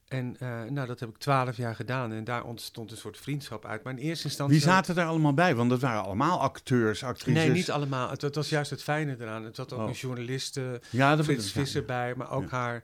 En 0.08 0.36
eh, 0.38 0.62
nou, 0.62 0.86
dat 0.86 1.00
heb 1.00 1.08
ik 1.08 1.16
twaalf 1.18 1.56
jaar 1.56 1.74
gedaan. 1.74 2.12
En 2.12 2.24
daar 2.24 2.44
ontstond 2.44 2.90
een 2.90 2.96
soort 2.96 3.16
vriendschap 3.18 3.64
uit. 3.64 3.82
Maar 3.82 3.92
in 3.92 3.98
eerste 3.98 4.24
instantie... 4.26 4.56
Wie 4.58 4.64
zaten 4.66 4.96
er 4.96 5.04
allemaal 5.06 5.34
bij? 5.34 5.54
Want 5.54 5.70
dat 5.70 5.80
waren 5.80 6.02
allemaal 6.02 6.40
acteurs, 6.40 7.04
actrices. 7.04 7.42
Nee, 7.44 7.52
niet 7.52 7.70
allemaal. 7.70 8.10
Het, 8.10 8.20
het 8.22 8.34
was 8.34 8.48
juist 8.48 8.70
het 8.70 8.82
fijne 8.82 9.16
eraan. 9.20 9.44
Het 9.44 9.56
had 9.56 9.72
ook 9.72 9.80
Oh. 9.80 9.86
een 9.86 9.92
journaliste, 9.92 10.80
Ja, 10.90 11.16
dat 11.16 11.24
Frits. 11.24 11.52
Visser 11.52 11.84
bij, 11.84 12.14
maar 12.16 12.30
ook 12.30 12.50
Ja. 12.50 12.56
haar 12.56 12.82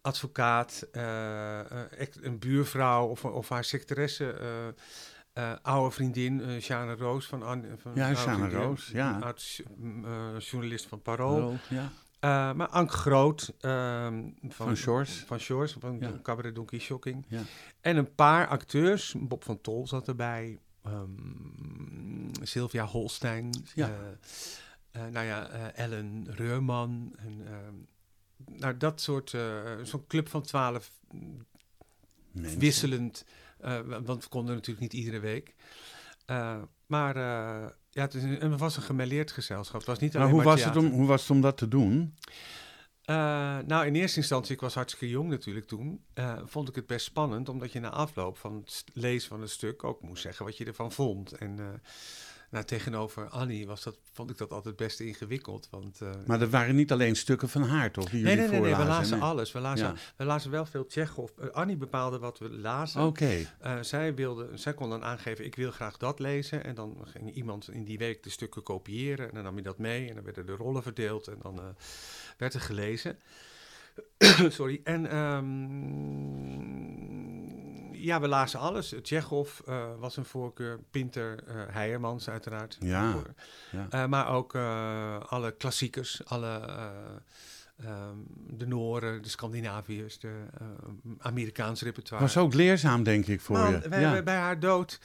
advocaat, 0.00 0.86
eh, 0.92 1.60
eh, 1.60 1.86
een 2.20 2.38
buurvrouw 2.38 3.06
of, 3.06 3.24
of 3.24 3.48
haar 3.48 3.64
secretaresse, 3.64 4.30
eh, 4.32 4.48
eh, 5.32 5.58
oude 5.62 5.90
vriendin, 5.94 6.42
eh 6.42 6.60
Sjane 6.62 6.94
Roos 6.94 7.26
van, 7.26 7.42
An, 7.42 7.64
van 7.76 7.92
Ja, 7.94 8.14
vriendin, 8.16 8.50
Roos, 8.50 8.90
ja. 8.92 9.18
oud 9.20 9.62
eh, 10.04 10.38
journalist 10.38 10.86
van 10.86 11.02
Parool. 11.02 11.58
Ja. 11.68 11.92
Eh, 12.24 12.52
maar 12.52 12.68
Ank 12.68 12.90
Groot 12.92 13.54
ehm, 13.60 14.28
van, 14.48 14.76
Shores. 14.76 15.24
Van 15.26 15.38
Shores, 15.38 15.72
van 15.78 15.98
Ja. 16.00 16.18
Cabaret 16.22 16.54
Donkey 16.54 16.78
Shocking. 16.78 17.24
Ja. 17.28 17.42
En 17.80 17.96
een 17.96 18.14
paar 18.14 18.46
acteurs. 18.48 19.14
Bob 19.18 19.44
van 19.44 19.60
Tol 19.60 19.86
zat 19.86 20.08
erbij. 20.08 20.58
ehm, 20.82 22.42
Sylvia 22.42 22.84
Holstein. 22.84 23.50
Ja. 23.74 23.88
eh, 23.88 25.06
eh, 25.06 25.12
nou 25.12 25.26
ja, 25.26 25.48
Ellen 25.74 26.26
Reurman. 26.30 27.14
En, 27.18 27.42
ehm, 27.46 27.74
nou, 28.60 28.76
dat 28.76 29.00
soort... 29.00 29.30
Zo'n 29.82 30.06
club 30.06 30.28
van 30.28 30.42
twaalf 30.42 30.92
wisselend. 32.58 33.24
wa- 33.58 34.02
want 34.02 34.22
we 34.22 34.28
konden 34.28 34.54
natuurlijk 34.54 34.92
niet 34.92 35.02
iedere 35.02 35.18
week. 35.20 35.54
Maar 36.86 37.16
ja, 37.94 38.02
het, 38.02 38.14
is 38.14 38.22
een, 38.22 38.50
het 38.50 38.60
was 38.60 38.76
een 38.76 38.82
gemêleerd 38.82 39.32
gezelschap. 39.32 39.80
Het 39.80 39.88
was 39.88 39.98
niet 39.98 40.12
Maar 40.12 40.22
alleen 40.22 40.34
hoe 40.34 40.44
maar 40.44 40.54
was, 40.54 40.64
het 40.64 40.76
om, 40.76 40.90
hoe 40.90 41.06
was 41.06 41.20
het 41.20 41.30
om 41.30 41.40
dat 41.40 41.56
te 41.56 41.68
doen? 41.68 42.14
Eh, 43.04 43.58
nou, 43.66 43.86
in 43.86 43.94
eerste 43.94 44.18
instantie, 44.18 44.54
ik 44.54 44.60
was 44.60 44.74
hartstikke 44.74 45.08
jong 45.08 45.28
natuurlijk 45.28 45.66
toen, 45.66 46.04
eh, 46.14 46.38
vond 46.44 46.68
ik 46.68 46.74
het 46.74 46.86
best 46.86 47.04
spannend, 47.04 47.48
omdat 47.48 47.72
je 47.72 47.80
na 47.80 47.90
afloop 47.90 48.38
van 48.38 48.54
het 48.54 48.84
lezen 48.92 49.28
van 49.28 49.40
het 49.40 49.50
stuk 49.50 49.84
ook 49.84 50.02
moest 50.02 50.22
zeggen 50.22 50.44
wat 50.44 50.56
je 50.56 50.64
ervan 50.64 50.92
vond. 50.92 51.32
En 51.32 51.58
eh, 51.58 51.66
nou, 52.54 52.66
tegenover 52.66 53.28
Annie 53.28 53.66
was 53.66 53.82
dat, 53.82 53.98
vond 54.12 54.30
ik 54.30 54.38
dat 54.38 54.52
altijd 54.52 54.76
best 54.76 55.00
ingewikkeld, 55.00 55.68
want... 55.70 56.00
eh, 56.00 56.10
Maar 56.26 56.38
dat 56.38 56.50
waren 56.50 56.74
niet 56.74 56.92
alleen 56.92 57.16
stukken 57.16 57.48
van 57.48 57.62
haar, 57.62 57.90
toch? 57.90 58.10
Die 58.10 58.22
nee, 58.22 58.34
jullie 58.34 58.50
nee, 58.50 58.60
nee, 58.60 58.70
nee, 58.70 58.80
we 58.80 58.86
lazen 58.88 59.18
Nee. 59.18 59.28
alles. 59.28 59.52
We 59.52 59.60
lazen, 59.60 59.86
Ja. 59.86 59.94
we 60.16 60.24
lazen 60.24 60.50
wel 60.50 60.66
veel 60.66 60.86
Tsjechov. 60.86 61.30
Eh, 61.38 61.48
Annie 61.48 61.76
bepaalde 61.76 62.18
wat 62.18 62.38
we 62.38 62.50
lazen. 62.50 63.02
Oké. 63.02 63.46
Eh, 63.60 63.78
zij, 63.80 64.14
wilde, 64.14 64.48
zij 64.54 64.74
kon 64.74 64.90
dan 64.90 65.04
aangeven, 65.04 65.44
ik 65.44 65.56
wil 65.56 65.70
graag 65.70 65.96
dat 65.96 66.18
lezen. 66.18 66.64
En 66.64 66.74
dan 66.74 66.96
ging 67.04 67.34
iemand 67.34 67.70
in 67.70 67.84
die 67.84 67.98
week 67.98 68.22
de 68.22 68.30
stukken 68.30 68.62
kopiëren. 68.62 69.28
En 69.28 69.34
dan 69.34 69.44
nam 69.44 69.56
je 69.56 69.62
dat 69.62 69.78
mee. 69.78 70.08
En 70.08 70.14
dan 70.14 70.24
werden 70.24 70.46
de 70.46 70.52
rollen 70.52 70.82
verdeeld. 70.82 71.28
En 71.28 71.38
dan 71.42 71.60
werd 72.38 72.54
er 72.54 72.60
gelezen. 72.60 73.18
Sorry. 74.48 74.80
En 74.84 75.10
ehm, 75.10 75.44
ja, 78.04 78.20
we 78.20 78.28
lazen 78.28 78.60
alles. 78.60 78.94
Tsjechov 79.02 79.60
eh, 79.66 79.84
was 79.98 80.16
een 80.16 80.24
voorkeur. 80.24 80.78
Pinter, 80.90 81.38
Heijermans 81.70 82.28
uiteraard. 82.28 82.76
Ja. 82.80 83.14
Eh, 83.90 84.06
maar 84.06 84.28
ook 84.28 84.54
alle 85.28 85.54
klassiekers. 85.58 86.24
Alle... 86.24 86.48
eh, 86.66 86.86
ehm, 87.90 88.16
de 88.48 88.66
Noren, 88.66 89.22
de 89.22 89.28
Scandinaviërs, 89.28 90.18
de 90.18 90.32
Amerikaans 91.18 91.82
repertoire. 91.82 92.24
Was 92.24 92.36
ook 92.36 92.54
leerzaam, 92.54 93.02
denk 93.02 93.26
ik, 93.26 93.40
voor 93.40 93.56
Man, 93.58 93.70
je. 93.72 93.88
wij- 93.88 94.00
ja. 94.00 94.22
bij 94.22 94.36
haar 94.36 94.60
dood 94.60 95.00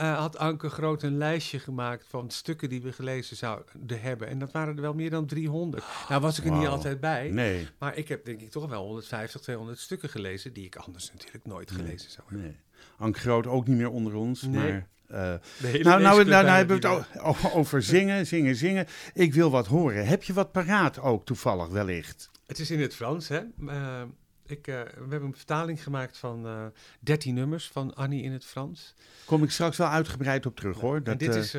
eh, 0.00 0.18
had 0.18 0.38
Anke 0.38 0.68
Groot 0.68 1.02
een 1.02 1.16
lijstje 1.18 1.58
gemaakt 1.58 2.06
van 2.08 2.30
stukken 2.30 2.68
die 2.68 2.82
we 2.82 2.92
gelezen 2.92 3.36
zouden 3.36 3.66
hebben. 4.00 4.28
En 4.28 4.38
dat 4.38 4.52
waren 4.52 4.76
er 4.76 4.82
wel 4.82 4.94
meer 4.94 5.10
dan 5.10 5.26
300. 5.26 5.84
Nou 6.08 6.20
was 6.20 6.38
ik 6.38 6.44
er 6.44 6.52
niet 6.52 6.66
altijd 6.66 7.00
bij. 7.00 7.30
Nee, 7.30 7.68
Maar 7.78 7.96
ik 7.96 8.08
heb 8.08 8.24
denk 8.24 8.40
ik 8.40 8.50
toch 8.50 8.68
wel 8.68 8.84
150, 8.84 9.40
200 9.40 9.78
stukken 9.78 10.08
gelezen... 10.08 10.52
die 10.52 10.64
ik 10.64 10.76
anders 10.76 11.12
natuurlijk 11.12 11.44
nooit 11.46 11.70
Nee. 11.70 11.78
gelezen 11.84 12.10
zou 12.10 12.26
hebben. 12.28 12.46
nee. 12.46 12.56
Ank 12.98 13.18
Groot 13.18 13.46
ook 13.46 13.66
niet 13.66 13.76
meer 13.76 13.90
onder 13.90 14.14
ons, 14.14 14.42
Nee. 14.42 14.72
maar... 14.72 14.86
eh, 15.06 15.40
nou, 15.82 15.82
nou, 15.82 16.02
nou, 16.02 16.24
nou 16.24 16.46
hebben 16.48 16.80
we 16.80 16.88
het 16.88 17.52
over 17.52 17.82
zingen, 17.82 18.26
zingen, 18.26 18.56
zingen. 18.56 18.86
Ik 19.14 19.34
wil 19.34 19.50
wat 19.50 19.66
horen. 19.66 20.06
Heb 20.06 20.22
je 20.22 20.32
wat 20.32 20.52
paraat 20.52 20.98
ook 21.00 21.24
toevallig 21.24 21.68
wellicht? 21.68 22.30
Het 22.46 22.58
is 22.58 22.70
in 22.70 22.80
het 22.80 22.94
Frans, 22.94 23.28
hè. 23.28 23.40
Eh, 23.68 24.02
ik, 24.50 24.66
eh, 24.66 24.74
we 24.82 25.00
hebben 25.08 25.22
een 25.22 25.34
vertaling 25.36 25.82
gemaakt 25.82 26.18
van 26.18 26.46
eh 26.46 26.66
13 27.00 27.34
nummers 27.34 27.68
van 27.68 27.94
Annie 27.94 28.22
in 28.22 28.32
het 28.32 28.44
Frans. 28.44 28.94
Kom 29.24 29.42
ik 29.42 29.50
straks 29.50 29.76
wel 29.76 29.88
uitgebreid 29.88 30.46
op 30.46 30.56
terug, 30.56 30.80
hoor. 30.80 30.96
en 30.96 31.02
Dat, 31.04 31.18
dit 31.18 31.28
eh, 31.34 31.40
is 31.40 31.52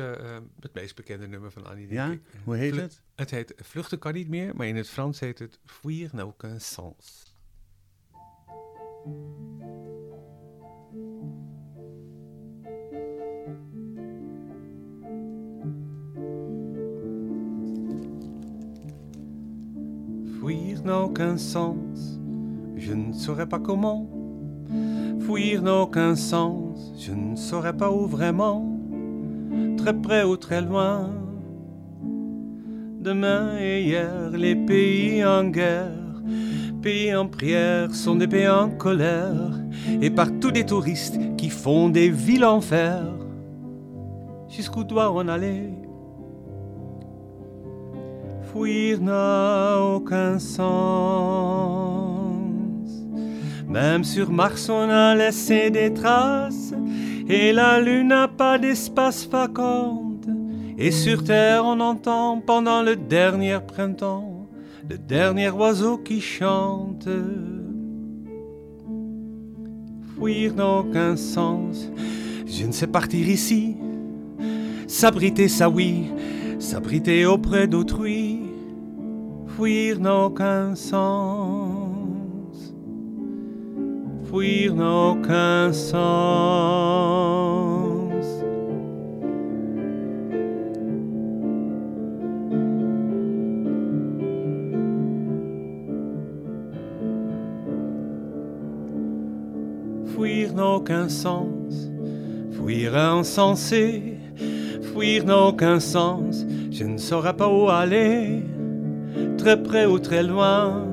het 0.60 0.74
meest 0.74 0.94
bekende 0.96 1.26
nummer 1.28 1.50
van 1.50 1.66
Annie, 1.66 1.86
denk 1.86 1.98
ja? 2.00 2.10
ik. 2.10 2.20
Hoe 2.44 2.56
heet 2.56 2.72
Vlu- 2.72 2.80
het? 2.82 3.00
Het 3.14 3.30
heet 3.30 3.54
Vluchten 3.56 3.98
kan 3.98 4.12
niet 4.14 4.28
meer, 4.28 4.56
maar 4.56 4.66
in 4.66 4.76
het 4.76 4.88
Frans 4.88 5.20
heet 5.20 5.38
het 5.38 5.58
Fuir 5.64 6.08
n'a 6.12 6.22
aucun 6.22 6.60
sens. 6.60 7.30
Fuir 20.40 20.80
n'a 20.84 20.92
aucun 20.92 21.38
sens, 21.38 22.18
je 22.84 22.94
ne 22.94 23.12
saurais 23.12 23.46
pas 23.46 23.60
comment. 23.60 24.08
Fuir 25.20 25.62
n'a 25.62 25.76
aucun 25.76 26.16
sens, 26.16 26.92
je 26.98 27.12
ne 27.12 27.36
saurais 27.36 27.76
pas 27.76 27.92
où 27.92 28.06
vraiment. 28.06 28.76
Très 29.76 29.94
près 29.94 30.24
ou 30.24 30.36
très 30.36 30.60
loin. 30.60 31.10
Demain 33.00 33.56
et 33.60 33.82
hier, 33.82 34.30
les 34.32 34.56
pays 34.56 35.24
en 35.24 35.44
guerre, 35.44 36.22
pays 36.82 37.14
en 37.14 37.28
prière, 37.28 37.94
sont 37.94 38.16
des 38.16 38.28
pays 38.28 38.48
en 38.48 38.70
colère, 38.70 39.52
et 40.00 40.10
partout 40.10 40.50
des 40.50 40.66
touristes 40.66 41.18
qui 41.36 41.50
font 41.50 41.88
des 41.88 42.10
villes 42.10 42.44
en 42.44 42.60
fer. 42.60 43.04
Jusqu'où 44.48 44.82
doit-on 44.84 45.28
aller? 45.28 45.70
Fuir 48.52 49.00
n'a 49.00 49.78
aucun 49.80 50.38
sens. 50.38 52.01
Même 53.72 54.04
sur 54.04 54.30
Mars, 54.30 54.68
on 54.68 54.88
a 54.88 55.14
laissé 55.14 55.70
des 55.70 55.92
traces, 55.92 56.72
et 57.28 57.52
la 57.52 57.80
Lune 57.80 58.08
n'a 58.08 58.28
pas 58.28 58.58
d'espace 58.58 59.26
vacante. 59.26 60.28
Et 60.78 60.90
sur 60.90 61.24
terre, 61.24 61.64
on 61.64 61.80
entend 61.80 62.40
pendant 62.40 62.82
le 62.82 62.96
dernier 62.96 63.58
printemps 63.66 64.32
le 64.88 64.98
dernier 64.98 65.48
oiseau 65.50 65.96
qui 65.96 66.20
chante. 66.20 67.08
Fuir 70.16 70.54
n'a 70.54 70.68
aucun 70.68 71.16
sens. 71.16 71.88
Je 72.46 72.66
ne 72.66 72.72
sais 72.72 72.86
partir 72.86 73.26
ici, 73.28 73.76
s'abriter, 74.86 75.48
ça 75.48 75.70
oui, 75.70 76.10
s'abriter 76.58 77.24
auprès 77.26 77.66
d'autrui. 77.66 78.40
Fuir 79.56 80.00
n'a 80.00 80.14
aucun 80.14 80.74
sens. 80.74 81.71
Fuir 84.32 84.74
n'a 84.74 84.90
aucun 84.90 85.72
sens. 85.74 86.00
Fuir 100.06 100.54
n'a 100.54 100.66
aucun 100.66 101.10
sens, 101.10 101.90
fuir 102.52 102.96
insensé, 102.96 104.16
fuir 104.94 105.26
n'a 105.26 105.36
aucun 105.36 105.78
sens, 105.78 106.46
je 106.70 106.84
ne 106.84 106.96
saurais 106.96 107.36
pas 107.36 107.48
où 107.48 107.68
aller, 107.68 108.42
très 109.36 109.62
près 109.62 109.84
ou 109.84 109.98
très 109.98 110.22
loin, 110.22 110.86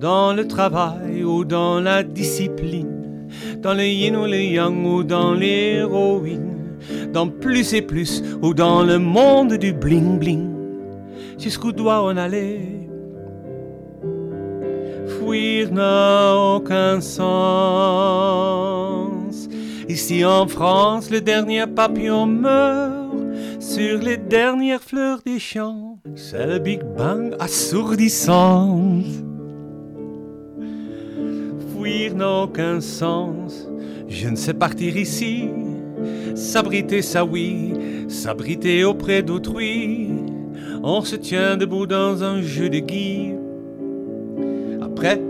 dans 0.00 0.32
le 0.32 0.46
travail 0.46 1.24
ou 1.24 1.44
dans 1.44 1.80
la 1.80 2.02
discipline, 2.02 3.28
dans 3.62 3.74
le 3.74 3.84
yin 3.86 4.16
ou 4.16 4.26
le 4.26 4.40
yang 4.40 4.86
ou 4.86 5.02
dans 5.04 5.34
l'héroïne, 5.34 6.78
dans 7.12 7.28
plus 7.28 7.74
et 7.74 7.82
plus 7.82 8.22
ou 8.42 8.54
dans 8.54 8.82
le 8.82 8.98
monde 8.98 9.54
du 9.54 9.72
bling 9.72 10.18
bling, 10.18 10.50
jusqu'où 11.38 11.72
doit-on 11.72 12.16
aller? 12.16 12.84
fuir 15.24 15.72
n'a 15.72 16.36
aucun 16.36 17.00
sens. 17.00 17.24
Ici 19.88 20.24
en 20.24 20.46
France, 20.48 21.10
le 21.10 21.20
dernier 21.20 21.66
papillon 21.66 22.26
meurt 22.26 23.14
sur 23.60 23.98
les 23.98 24.16
dernières 24.16 24.82
fleurs 24.82 25.20
des 25.24 25.38
champs. 25.38 25.98
C'est 26.14 26.46
le 26.46 26.58
Big 26.58 26.82
Bang 26.96 27.34
assourdissante. 27.38 29.04
Fuir 31.84 32.14
n'a 32.14 32.44
aucun 32.44 32.80
sens. 32.80 33.68
Je 34.08 34.28
ne 34.28 34.36
sais 34.36 34.54
partir 34.54 34.96
ici, 34.96 35.50
s'abriter, 36.34 37.02
ça 37.02 37.24
oui, 37.24 37.74
s'abriter 38.08 38.84
auprès 38.84 39.22
d'autrui. 39.22 40.10
On 40.82 41.02
se 41.02 41.16
tient 41.16 41.56
debout 41.56 41.86
dans 41.86 42.22
un 42.22 42.40
jeu 42.40 42.68
de 42.70 42.78
guy. 42.78 43.34
Après. 44.80 45.20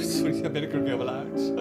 Sorry, 0.00 0.42
daar 0.42 0.52
ben 0.52 0.62
ik 0.62 0.72
er 0.72 1.08
uit. 1.08 1.52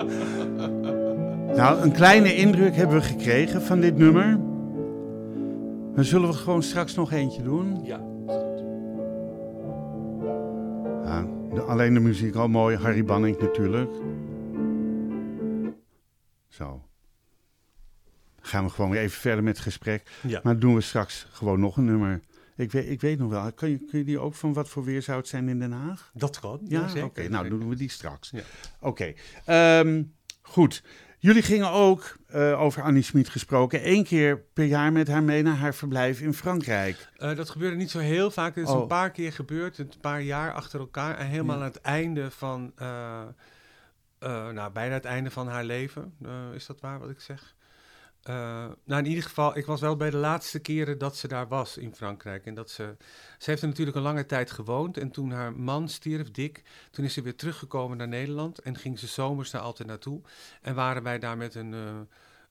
Nou, 1.55 1.81
een 1.81 1.91
kleine 1.91 2.35
indruk 2.35 2.75
hebben 2.75 2.95
we 2.95 3.03
gekregen 3.03 3.61
van 3.61 3.79
dit 3.81 3.97
nummer. 3.97 4.39
Dan 5.95 6.03
zullen 6.03 6.29
we 6.29 6.33
gewoon 6.33 6.63
straks 6.63 6.95
nog 6.95 7.11
eentje 7.11 7.41
doen. 7.41 7.81
Ja. 7.83 7.99
Ja, 11.03 11.25
de- 11.53 11.61
alleen 11.61 11.93
de 11.93 11.99
muziek 11.99 12.35
al 12.35 12.47
mooi. 12.47 12.77
Harry 12.77 13.03
Banning 13.03 13.39
natuurlijk. 13.39 13.91
Zo. 16.47 16.85
Gaan 18.41 18.63
we 18.63 18.69
gewoon 18.69 18.91
weer 18.91 19.01
even 19.01 19.19
verder 19.21 19.43
met 19.43 19.55
het 19.55 19.63
gesprek. 19.65 20.09
Ja. 20.27 20.39
Maar 20.43 20.59
doen 20.59 20.73
we 20.75 20.81
straks 20.81 21.27
gewoon 21.31 21.59
nog 21.59 21.77
een 21.77 21.85
nummer. 21.85 22.19
Ik 22.55 22.71
weet, 22.71 22.89
ik 22.89 23.01
weet 23.01 23.17
nog 23.19 23.29
wel. 23.29 23.51
Kun 23.51 23.69
je, 23.69 23.77
kun 23.77 23.99
je 23.99 24.05
die 24.05 24.19
ook 24.19 24.33
van 24.35 24.53
wat 24.53 24.69
voor 24.69 24.83
weer 24.83 25.01
zou 25.01 25.17
het 25.17 25.27
zijn 25.27 25.49
in 25.49 25.59
Den 25.59 25.71
Haag? 25.71 26.11
Dat 26.13 26.39
kan. 26.39 26.59
Ja, 26.67 27.03
oké. 27.03 27.27
nou, 27.27 27.49
doen 27.49 27.69
we 27.69 27.75
die 27.75 27.89
straks. 27.89 28.29
Ja. 28.29 28.41
Oké. 28.79 29.13
Ehm, 29.45 30.03
goed. 30.41 30.83
Jullie 31.21 31.41
gingen 31.41 31.69
ook, 31.69 32.15
eh, 32.27 32.61
over 32.61 32.81
Annie 32.83 33.03
Schmid 33.03 33.29
gesproken, 33.29 33.81
één 33.81 34.03
keer 34.03 34.39
per 34.53 34.65
jaar 34.65 34.91
met 34.91 35.07
haar 35.07 35.23
mee 35.23 35.41
naar 35.43 35.55
haar 35.55 35.73
verblijf 35.75 36.21
in 36.21 36.33
Frankrijk. 36.33 37.07
Eh, 37.17 37.35
dat 37.35 37.49
gebeurde 37.49 37.75
niet 37.75 37.91
zo 37.91 37.99
heel 37.99 38.31
vaak. 38.31 38.55
Het 38.55 38.67
is 38.67 38.73
Oh. 38.73 38.81
een 38.81 38.87
paar 38.87 39.11
keer 39.11 39.31
gebeurd, 39.33 39.77
een 39.77 39.91
paar 40.01 40.21
jaar 40.21 40.53
achter 40.53 40.79
elkaar. 40.79 41.17
En 41.17 41.25
helemaal 41.25 41.55
Ja. 41.57 41.61
aan 41.61 41.67
het 41.67 41.81
einde 41.81 42.31
van, 42.31 42.71
eh, 42.75 43.21
nou, 44.51 44.71
bijna 44.71 44.93
het 44.93 45.05
einde 45.05 45.31
van 45.31 45.47
haar 45.47 45.63
leven. 45.63 46.13
Is 46.53 46.65
dat 46.65 46.79
waar 46.79 46.99
wat 46.99 47.09
ik 47.09 47.19
zeg? 47.19 47.55
Eh, 48.21 48.35
nou, 48.83 49.03
in 49.03 49.05
ieder 49.09 49.23
geval, 49.23 49.57
ik 49.57 49.65
was 49.65 49.81
wel 49.81 49.95
bij 49.95 50.09
de 50.09 50.17
laatste 50.17 50.59
keren 50.59 50.97
dat 50.97 51.15
ze 51.17 51.27
daar 51.27 51.47
was 51.47 51.77
in 51.77 51.95
Frankrijk. 51.95 52.45
En 52.45 52.53
dat 52.53 52.69
ze, 52.69 52.95
ze 53.37 53.49
heeft 53.49 53.61
er 53.61 53.67
natuurlijk 53.67 53.97
een 53.97 54.03
lange 54.03 54.25
tijd 54.25 54.51
gewoond. 54.51 54.97
En 54.97 55.11
toen 55.11 55.31
haar 55.31 55.53
man 55.55 55.89
stierf, 55.89 56.31
Dick, 56.31 56.63
toen 56.91 57.05
is 57.05 57.13
ze 57.13 57.21
weer 57.21 57.35
teruggekomen 57.35 57.97
naar 57.97 58.07
Nederland. 58.07 58.59
En 58.59 58.77
ging 58.77 58.99
ze 58.99 59.07
zomers 59.07 59.51
daar 59.51 59.61
altijd 59.61 59.87
naartoe. 59.87 60.21
En 60.61 60.75
waren 60.75 61.03
wij 61.03 61.19
daar 61.19 61.37
met 61.37 61.55
een 61.55 61.73
eh, 61.73 61.99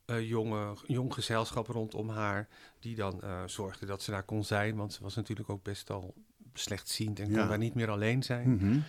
eh, 0.05 0.29
jonge, 0.29 0.77
jong 0.87 1.15
gezelschap 1.15 1.67
rondom 1.67 2.09
haar. 2.09 2.49
Die 2.79 2.97
dan 2.97 3.23
zorgde 3.47 3.87
dat 3.87 4.03
ze 4.03 4.11
daar 4.11 4.23
kon 4.23 4.45
zijn. 4.45 4.77
Want 4.77 4.93
ze 4.93 5.03
was 5.03 5.15
natuurlijk 5.15 5.51
ook 5.51 5.63
best 5.63 5.91
al 5.91 6.15
slechtziend 6.55 7.19
en 7.21 7.31
Ja. 7.31 7.39
kon 7.39 7.49
daar 7.49 7.59
niet 7.59 7.75
meer 7.75 7.91
alleen 7.91 8.23
zijn. 8.23 8.55
Mhm. 8.55 8.81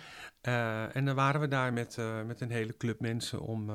En 0.92 1.04
dan 1.04 1.14
waren 1.14 1.40
we 1.40 1.48
daar 1.48 1.72
met, 1.72 1.96
met 2.26 2.40
een 2.40 2.50
hele 2.50 2.76
club 2.76 3.00
mensen 3.00 3.40
om 3.40 3.70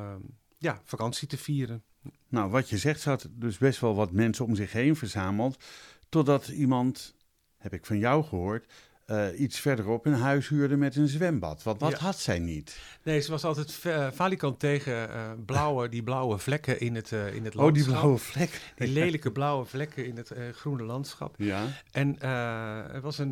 ja, 0.58 0.82
vakantie 0.84 1.28
te 1.28 1.38
vieren. 1.38 1.84
Nou, 2.30 2.52
wat 2.52 2.70
je 2.70 2.78
zegt, 2.78 3.02
ze 3.02 3.10
had 3.10 3.28
dus 3.32 3.58
best 3.58 3.80
wel 3.80 3.96
wat 3.96 4.12
mensen 4.12 4.46
om 4.46 4.56
zich 4.56 4.72
heen 4.72 4.96
verzameld. 4.96 5.64
Totdat 6.10 6.48
iemand, 6.48 7.16
heb 7.58 7.74
ik 7.74 7.86
van 7.86 7.98
jou 7.98 8.24
gehoord, 8.24 8.66
eh, 9.06 9.40
iets 9.40 9.60
verderop 9.60 10.06
een 10.06 10.14
huis 10.14 10.48
huurde 10.48 10.78
met 10.78 10.96
een 10.96 11.08
zwembad. 11.08 11.64
Want 11.64 11.80
dat 11.80 11.92
Ja. 11.92 11.98
had 11.98 12.20
zij 12.20 12.40
niet. 12.40 12.80
Nee, 13.04 13.20
ze 13.20 13.32
was 13.32 13.44
altijd 13.44 13.72
valikant 14.16 14.60
tegen 14.60 15.10
eh, 15.14 15.32
blauwe, 15.46 15.90
die 15.90 16.04
blauwe 16.04 16.38
vlekken 16.38 16.80
in 16.80 16.96
het, 16.96 17.12
in 17.12 17.46
het 17.46 17.56
Oh, 17.56 17.62
landschap. 17.62 17.74
die 17.74 17.84
blauwe 17.84 18.18
vlek. 18.18 18.62
Die 18.76 18.88
lelijke 18.88 19.32
blauwe 19.32 19.66
vlekken 19.66 20.06
in 20.06 20.18
het 20.18 20.32
groene 20.54 20.84
landschap. 20.84 21.36
Ja. 21.38 21.66
En 21.92 22.22
er 22.22 23.02
was 23.02 23.18
een, 23.18 23.32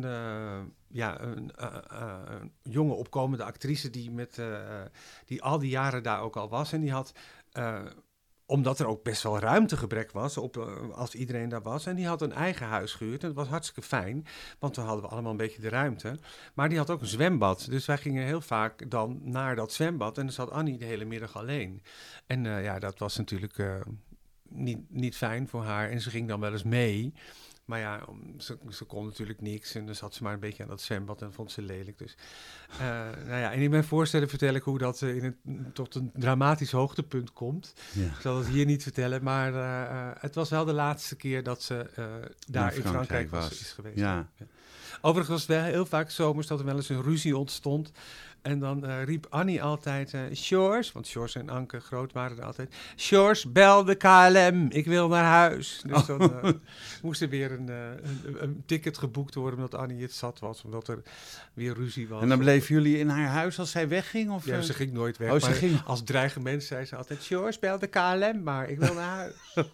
ja, 0.88 1.20
een, 1.20 1.52
jonge 2.62 2.92
opkomende 2.94 3.44
actrice 3.44 3.90
die, 3.90 4.10
met, 4.10 4.40
die 5.26 5.42
al 5.42 5.58
die 5.58 5.70
jaren 5.70 6.02
daar 6.02 6.20
ook 6.20 6.36
al 6.36 6.48
was. 6.48 6.72
En 6.72 6.80
die 6.80 6.92
had, 6.92 7.12
omdat 8.46 8.78
er 8.78 8.86
ook 8.86 9.02
best 9.02 9.22
wel 9.22 9.38
ruimtegebrek 9.38 10.12
was 10.12 10.36
op, 10.36 10.56
eh, 10.56 10.90
als 10.90 11.14
iedereen 11.14 11.48
daar 11.48 11.62
was. 11.62 11.86
En 11.86 11.96
die 11.96 12.06
had 12.06 12.22
een 12.22 12.32
eigen 12.32 12.66
huis 12.66 12.92
gehuurd. 12.92 13.22
En 13.22 13.28
dat 13.28 13.36
was 13.36 13.48
hartstikke 13.48 13.82
fijn, 13.82 14.26
want 14.58 14.74
toen 14.74 14.84
hadden 14.84 15.04
we 15.04 15.10
allemaal 15.10 15.30
een 15.30 15.36
beetje 15.36 15.60
de 15.60 15.68
ruimte. 15.68 16.18
Maar 16.54 16.68
die 16.68 16.78
had 16.78 16.90
ook 16.90 17.00
een 17.00 17.06
zwembad. 17.06 17.66
Dus 17.70 17.86
wij 17.86 17.98
gingen 17.98 18.24
heel 18.24 18.40
vaak 18.40 18.90
dan 18.90 19.20
naar 19.22 19.56
dat 19.56 19.72
zwembad. 19.72 20.18
En 20.18 20.24
dan 20.24 20.34
zat 20.34 20.50
Annie 20.50 20.78
de 20.78 20.84
hele 20.84 21.04
middag 21.04 21.36
alleen. 21.36 21.82
En 22.26 22.46
eh, 22.46 22.62
ja, 22.62 22.78
dat 22.78 22.98
was 22.98 23.16
natuurlijk 23.16 23.58
eh, 23.58 23.80
niet, 24.48 24.78
niet 24.88 25.16
fijn 25.16 25.48
voor 25.48 25.62
haar. 25.64 25.90
En 25.90 26.00
ze 26.00 26.10
ging 26.10 26.28
dan 26.28 26.40
wel 26.40 26.52
eens 26.52 26.62
mee. 26.62 27.14
Maar 27.66 27.78
ja, 27.78 28.04
ze, 28.38 28.58
ze 28.70 28.84
kon 28.84 29.04
natuurlijk 29.04 29.40
niks. 29.40 29.74
En 29.74 29.86
dan 29.86 29.94
zat 29.94 30.14
ze 30.14 30.22
maar 30.22 30.32
een 30.32 30.40
beetje 30.40 30.62
aan 30.62 30.68
dat 30.68 30.80
zwembad 30.80 31.22
en 31.22 31.32
vond 31.32 31.52
ze 31.52 31.62
lelijk. 31.62 31.98
Dus, 31.98 32.16
eh, 32.70 32.78
nou 33.26 33.40
ja, 33.40 33.52
en 33.52 33.60
in 33.60 33.70
mijn 33.70 33.84
voorstellen 33.84 34.28
vertel 34.28 34.54
ik 34.54 34.62
hoe 34.62 34.78
dat 34.78 35.02
eh, 35.02 35.16
in 35.16 35.24
het, 35.24 35.34
tot 35.74 35.94
een 35.94 36.10
dramatisch 36.14 36.70
hoogtepunt 36.70 37.32
komt. 37.32 37.74
ja. 37.92 38.04
Ik 38.04 38.20
zal 38.20 38.38
het 38.38 38.46
hier 38.46 38.66
niet 38.66 38.82
vertellen, 38.82 39.22
maar 39.22 39.54
eh, 39.54 40.22
het 40.22 40.34
was 40.34 40.50
wel 40.50 40.64
de 40.64 40.72
laatste 40.72 41.16
keer 41.16 41.42
dat 41.42 41.62
ze 41.62 41.86
daar 42.46 42.74
in 42.74 42.82
Frankrijk, 42.82 43.30
was, 43.30 43.50
is 43.50 43.72
geweest. 43.72 43.98
Ja. 43.98 44.28
Overigens 45.06 45.28
was 45.28 45.40
het 45.56 45.56
wel 45.64 45.72
heel 45.72 45.86
vaak 45.86 46.10
zomers 46.10 46.46
dat 46.46 46.58
er 46.58 46.64
wel 46.64 46.76
eens 46.76 46.88
een 46.88 47.02
ruzie 47.02 47.36
ontstond. 47.36 47.90
En 48.42 48.58
dan 48.58 48.86
eh, 48.86 49.04
riep 49.04 49.26
Annie 49.30 49.62
altijd, 49.62 50.14
eh 50.14 50.20
Sjors, 50.34 50.92
want 50.92 51.06
Sjors 51.06 51.34
en 51.34 51.48
Anke 51.48 51.80
Groot 51.80 52.12
waren 52.12 52.38
er 52.38 52.44
altijd. 52.44 52.74
Sjors, 52.96 53.52
bel 53.52 53.84
de 53.84 53.94
KLM, 53.94 54.66
ik 54.70 54.84
wil 54.86 55.08
naar 55.08 55.24
huis. 55.24 55.82
Dus 55.86 56.06
dan 56.06 56.20
eh, 56.42 56.52
moest 57.02 57.22
er 57.22 57.28
weer 57.28 57.52
een, 57.52 57.68
een, 57.68 58.42
een 58.42 58.62
ticket 58.66 58.98
geboekt 58.98 59.34
worden 59.34 59.58
omdat 59.58 59.80
Annie 59.80 60.02
het 60.02 60.12
zat 60.12 60.38
was, 60.38 60.62
omdat 60.64 60.88
er 60.88 61.02
weer 61.54 61.74
ruzie 61.74 62.08
was. 62.08 62.22
En 62.22 62.28
dan 62.28 62.38
bleven 62.38 62.74
jullie 62.74 62.98
in 62.98 63.08
haar 63.08 63.28
huis 63.28 63.58
als 63.58 63.70
zij 63.70 63.88
wegging? 63.88 64.30
Of, 64.30 64.46
Ja, 64.46 64.60
ze 64.60 64.72
ging 64.72 64.92
nooit 64.92 65.16
weg. 65.16 65.32
Oh, 65.32 65.40
ze 65.40 65.52
ging- 65.52 65.82
Als 65.84 66.02
dreigement 66.04 66.62
zei 66.62 66.84
ze 66.84 66.96
altijd, 66.96 67.22
Sjors, 67.22 67.58
bel 67.58 67.78
de 67.78 67.86
KLM 67.86 68.42
maar, 68.42 68.68
ik 68.70 68.78
wil 68.78 68.94
naar 68.94 69.16
huis. 69.16 69.34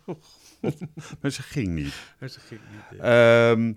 Maar 1.21 1.31
ze 1.31 1.43
ging 1.43 1.69
niet. 1.69 1.95
Maar 2.21 2.29
ze 2.29 2.41
ging 2.41 2.61
niet. 2.71 3.01
eh. 3.01 3.51
Ehm, 3.51 3.73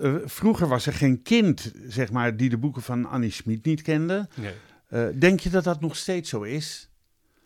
eh, 0.00 0.14
vroeger 0.24 0.68
was 0.68 0.86
er 0.86 0.92
geen 0.92 1.22
kind, 1.22 1.72
zeg 1.88 2.10
maar, 2.12 2.36
die 2.36 2.48
de 2.48 2.58
boeken 2.58 2.82
van 2.82 3.06
Annie 3.06 3.30
Schmid 3.30 3.64
niet 3.64 3.82
kende. 3.82 4.28
Nee. 4.34 4.54
Eh, 4.88 5.06
denk 5.18 5.40
je 5.40 5.50
dat 5.50 5.64
dat 5.64 5.80
nog 5.80 5.96
steeds 5.96 6.30
zo 6.30 6.42
is? 6.42 6.88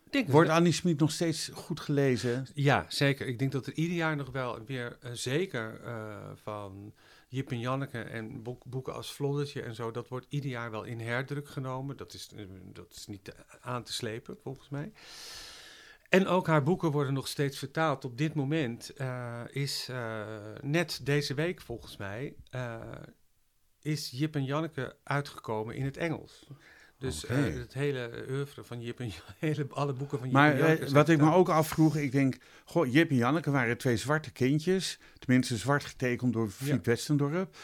Denk 0.09 0.25
dat 0.25 0.33
Wordt 0.33 0.49
Annie 0.49 0.71
Schmid 0.73 0.99
nog 0.99 1.11
steeds 1.11 1.49
goed 1.53 1.79
gelezen? 1.79 2.47
Ja, 2.53 2.85
zeker. 2.87 3.27
Ik 3.27 3.39
denk 3.39 3.51
dat 3.51 3.65
er 3.67 3.73
ieder 3.73 3.95
jaar 3.95 4.15
nog 4.15 4.31
wel 4.31 4.59
weer, 4.65 4.97
eh, 5.01 5.11
zeker 5.13 5.81
van 6.43 6.93
Jip 7.27 7.51
en 7.51 7.59
Janneke 7.59 7.99
en 8.01 8.43
boek- 8.43 8.65
boeken 8.65 8.93
als 8.93 9.13
Vloddertje 9.13 9.61
en 9.61 9.75
zo, 9.75 9.91
dat 9.91 10.07
wordt 10.07 10.25
ieder 10.29 10.49
jaar 10.49 10.71
wel 10.71 10.83
in 10.83 10.99
herdruk 10.99 11.49
genomen. 11.49 11.97
Dat 11.97 12.13
is, 12.13 12.29
dat 12.73 12.93
is 12.95 13.07
niet 13.07 13.31
aan 13.61 13.83
te 13.83 13.93
slepen, 13.93 14.37
volgens 14.43 14.69
mij. 14.69 14.91
En 16.09 16.27
ook 16.27 16.47
haar 16.47 16.63
boeken 16.63 16.91
worden 16.91 17.13
nog 17.13 17.27
steeds 17.27 17.57
vertaald. 17.57 18.05
Op 18.05 18.17
dit 18.17 18.33
moment 18.33 18.93
eh, 18.93 19.41
is 19.49 19.87
eh, 19.89 20.25
net 20.61 20.99
deze 21.03 21.33
week, 21.33 21.61
volgens 21.61 21.97
mij, 21.97 22.35
eh, 22.49 22.75
is 23.81 24.09
Jip 24.11 24.35
en 24.35 24.43
Janneke 24.43 24.95
uitgekomen 25.03 25.75
in 25.75 25.85
het 25.85 25.97
Engels. 25.97 26.47
Dus 26.97 27.25
het 27.27 27.73
hele 27.73 28.25
oeuvre 28.29 28.63
van 28.63 28.81
Jip 28.81 28.99
en 28.99 29.11
hele, 29.39 29.67
alle 29.69 29.93
boeken 29.93 30.17
van 30.17 30.27
Jip 30.27 30.35
Maar 30.37 30.51
en 30.51 30.57
Janneke. 30.57 30.81
zijn 30.81 30.93
wat 30.93 31.09
ik 31.09 31.19
me 31.19 31.33
ook 31.33 31.49
afvroeg, 31.49 31.95
ik 31.95 32.11
denk, 32.11 32.37
goh, 32.65 32.93
Jip 32.93 33.09
en 33.09 33.15
Janneke 33.15 33.51
waren 33.51 33.77
twee 33.77 33.97
zwarte 33.97 34.31
kindjes. 34.31 34.99
Tenminste, 35.19 35.57
zwart 35.57 35.83
getekend 35.83 36.33
door 36.33 36.49
Fiep 36.49 36.85
Westendorp. 36.85 37.55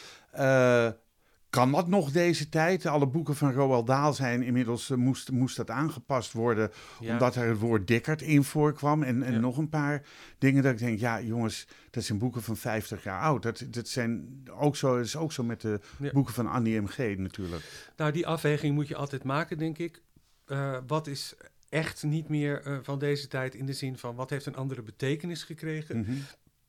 Kan 1.56 1.72
dat 1.72 1.88
nog 1.88 2.10
deze 2.10 2.48
tijd? 2.48 2.86
Alle 2.86 3.06
boeken 3.06 3.36
van 3.36 3.52
Roald 3.52 3.86
Dahl 3.86 4.12
zijn 4.12 4.42
inmiddels, 4.42 4.90
eh, 4.90 4.96
moest, 4.96 5.30
moest 5.30 5.56
dat 5.56 5.70
aangepast 5.70 6.32
worden, 6.32 6.70
Ja. 7.00 7.12
omdat 7.12 7.36
er 7.36 7.48
het 7.48 7.58
woord 7.58 7.86
Dikkerd 7.86 8.22
in 8.22 8.44
voorkwam. 8.44 9.02
En, 9.02 9.22
en 9.22 9.32
Ja. 9.32 9.38
nog 9.38 9.58
een 9.58 9.68
paar 9.68 10.02
dingen 10.38 10.62
dat 10.62 10.72
ik 10.72 10.78
denk, 10.78 10.98
ja 10.98 11.20
jongens, 11.20 11.66
dat 11.90 12.04
zijn 12.04 12.18
boeken 12.18 12.42
van 12.42 12.56
50 12.56 13.02
jaar 13.02 13.20
oud. 13.20 13.42
Dat, 13.42 13.64
dat, 13.70 13.88
zijn 13.88 14.42
ook 14.50 14.76
zo, 14.76 14.96
is 14.96 15.16
ook 15.16 15.32
zo 15.32 15.42
met 15.42 15.60
de 15.60 15.80
Ja. 15.98 16.10
boeken 16.12 16.34
van 16.34 16.46
Annie 16.46 16.80
M.G. 16.80 16.98
natuurlijk. 16.98 17.90
Nou, 17.96 18.12
die 18.12 18.26
afweging 18.26 18.74
moet 18.74 18.88
je 18.88 18.96
altijd 18.96 19.24
maken, 19.24 19.58
denk 19.58 19.78
ik. 19.78 20.02
Eh, 20.46 20.78
wat 20.86 21.06
is 21.06 21.34
echt 21.68 22.02
niet 22.02 22.28
meer 22.28 22.62
eh, 22.62 22.78
van 22.82 22.98
deze 22.98 23.28
tijd 23.28 23.54
in 23.54 23.66
de 23.66 23.72
zin 23.72 23.98
van 23.98 24.14
wat 24.14 24.30
heeft 24.30 24.46
een 24.46 24.56
andere 24.56 24.82
betekenis 24.82 25.42
gekregen? 25.42 25.98
Mhm. 25.98 26.12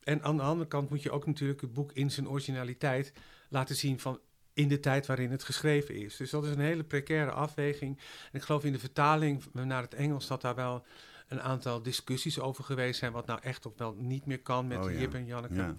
En 0.03 0.23
aan 0.23 0.37
de 0.37 0.43
andere 0.43 0.67
kant 0.67 0.89
moet 0.89 1.03
je 1.03 1.11
ook 1.11 1.25
natuurlijk 1.25 1.61
het 1.61 1.73
boek 1.73 1.91
in 1.91 2.11
zijn 2.11 2.29
originaliteit 2.29 3.13
laten 3.49 3.75
zien 3.75 3.99
van 3.99 4.19
in 4.57 4.67
de 4.67 4.79
tijd 4.79 5.05
waarin 5.05 5.31
het 5.31 5.43
geschreven 5.43 5.95
is. 5.95 6.15
Dus 6.15 6.29
dat 6.29 6.43
is 6.43 6.49
een 6.49 6.59
hele 6.59 6.83
precaire 6.83 7.31
afweging. 7.31 7.97
En 8.31 8.39
ik 8.39 8.41
geloof 8.41 8.63
in 8.63 8.71
de 8.71 8.79
vertaling 8.79 9.43
naar 9.51 9.81
het 9.81 9.93
Engels 9.93 10.27
dat 10.27 10.41
daar 10.41 10.55
wel 10.55 10.85
een 11.27 11.41
aantal 11.41 11.81
discussies 11.81 12.39
over 12.39 12.63
geweest 12.63 12.99
zijn, 12.99 13.11
wat 13.11 13.25
nou 13.25 13.39
echt 13.41 13.65
of 13.65 13.73
wel 13.77 13.95
niet 13.97 14.25
meer 14.25 14.41
kan 14.41 14.67
met 14.67 14.77
Oh, 14.77 14.91
ja. 14.91 14.99
Jip 14.99 15.13
en 15.13 15.25
Janneke. 15.25 15.75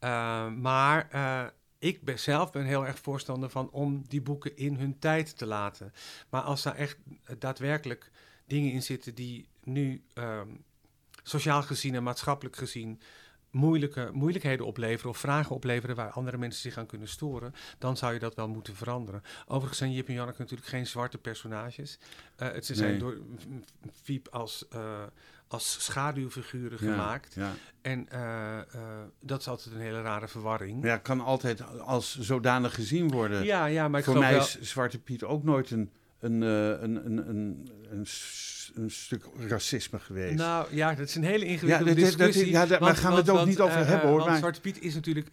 Ja. 0.00 0.46
Uh, 0.48 0.54
maar 0.54 1.08
uh, 1.14 1.46
ik 1.78 2.04
ben 2.04 2.18
zelf 2.18 2.52
ben 2.52 2.64
heel 2.64 2.86
erg 2.86 2.98
voorstander 2.98 3.50
van 3.50 3.70
om 3.70 4.04
die 4.08 4.22
boeken 4.22 4.56
in 4.56 4.74
hun 4.74 4.98
tijd 4.98 5.38
te 5.38 5.46
laten. 5.46 5.92
Maar 6.30 6.42
als 6.42 6.62
daar 6.62 6.74
echt 6.74 6.96
daadwerkelijk 7.38 8.10
dingen 8.46 8.72
in 8.72 8.82
zitten 8.82 9.14
die 9.14 9.48
nu 9.64 10.04
um, 10.14 10.64
sociaal 11.22 11.62
gezien 11.62 11.94
en 11.94 12.02
maatschappelijk 12.02 12.56
gezien 12.56 13.00
moeilijke, 13.56 14.10
moeilijkheden 14.12 14.66
opleveren 14.66 15.10
of 15.10 15.18
vragen 15.18 15.54
opleveren 15.54 15.96
waar 15.96 16.10
andere 16.10 16.38
mensen 16.38 16.60
zich 16.60 16.78
aan 16.78 16.86
kunnen 16.86 17.08
storen, 17.08 17.54
dan 17.78 17.96
zou 17.96 18.12
je 18.12 18.18
dat 18.18 18.34
wel 18.34 18.48
moeten 18.48 18.74
veranderen. 18.76 19.22
Overigens 19.46 19.78
zijn 19.78 19.92
Jip 19.92 20.08
en 20.08 20.14
Janneke 20.14 20.40
natuurlijk 20.40 20.68
geen 20.68 20.86
zwarte 20.86 21.18
personages. 21.18 21.98
Uh, 22.42 22.52
het, 22.52 22.66
ze 22.66 22.74
zijn 22.74 22.98
door 22.98 23.18
Fiep 24.02 24.28
als, 24.28 24.68
eh, 24.68 25.02
als 25.48 25.84
schaduwfiguren 25.84 26.78
Ja, 26.80 26.92
gemaakt. 26.92 27.34
Ja. 27.34 27.52
En 27.82 28.08
eh, 28.08 28.58
eh, 28.58 28.64
dat 29.20 29.40
is 29.40 29.48
altijd 29.48 29.74
een 29.74 29.80
hele 29.80 30.02
rare 30.02 30.28
verwarring. 30.28 30.84
Ja, 30.84 30.96
kan 30.96 31.20
altijd 31.20 31.80
als 31.80 32.18
zodanig 32.18 32.74
gezien 32.74 33.10
worden. 33.10 33.44
ja, 33.44 33.66
ja, 33.66 33.88
maar 33.88 34.00
ik 34.00 34.06
Voor 34.06 34.18
mij 34.18 34.32
wel... 34.32 34.40
is 34.40 34.60
Zwarte 34.60 34.98
Piet 34.98 35.24
ook 35.24 35.42
nooit 35.42 35.70
een, 35.70 35.90
een, 36.26 36.42
eh, 36.42 36.82
een, 36.82 37.06
een, 37.06 37.28
een, 37.28 37.70
een, 37.90 38.06
een 38.74 38.90
stuk 38.90 39.24
racisme 39.48 39.98
geweest. 39.98 40.34
Nou 40.34 40.66
ja, 40.74 40.94
dat 40.94 41.08
is 41.08 41.14
een 41.14 41.24
hele 41.24 41.44
Ja, 41.44 41.50
ingewikkelde 41.50 41.94
dit- 41.94 42.04
dit- 42.04 42.18
dat- 42.18 42.26
discussie. 42.26 42.52
ja, 42.52 42.66
daar- 42.66 42.96
gaan 42.96 43.12
we 43.12 43.18
het 43.18 43.28
ook 43.30 43.46
niet 43.46 43.60
over 43.60 43.76
eh, 43.80 43.86
hebben, 43.86 44.08
hoor, 44.08 44.18
Want 44.18 44.30
maar- 44.30 44.38
Zwarte 44.38 44.60
Piet 44.60 44.80
is 44.82 44.94
natuurlijk 44.94 45.28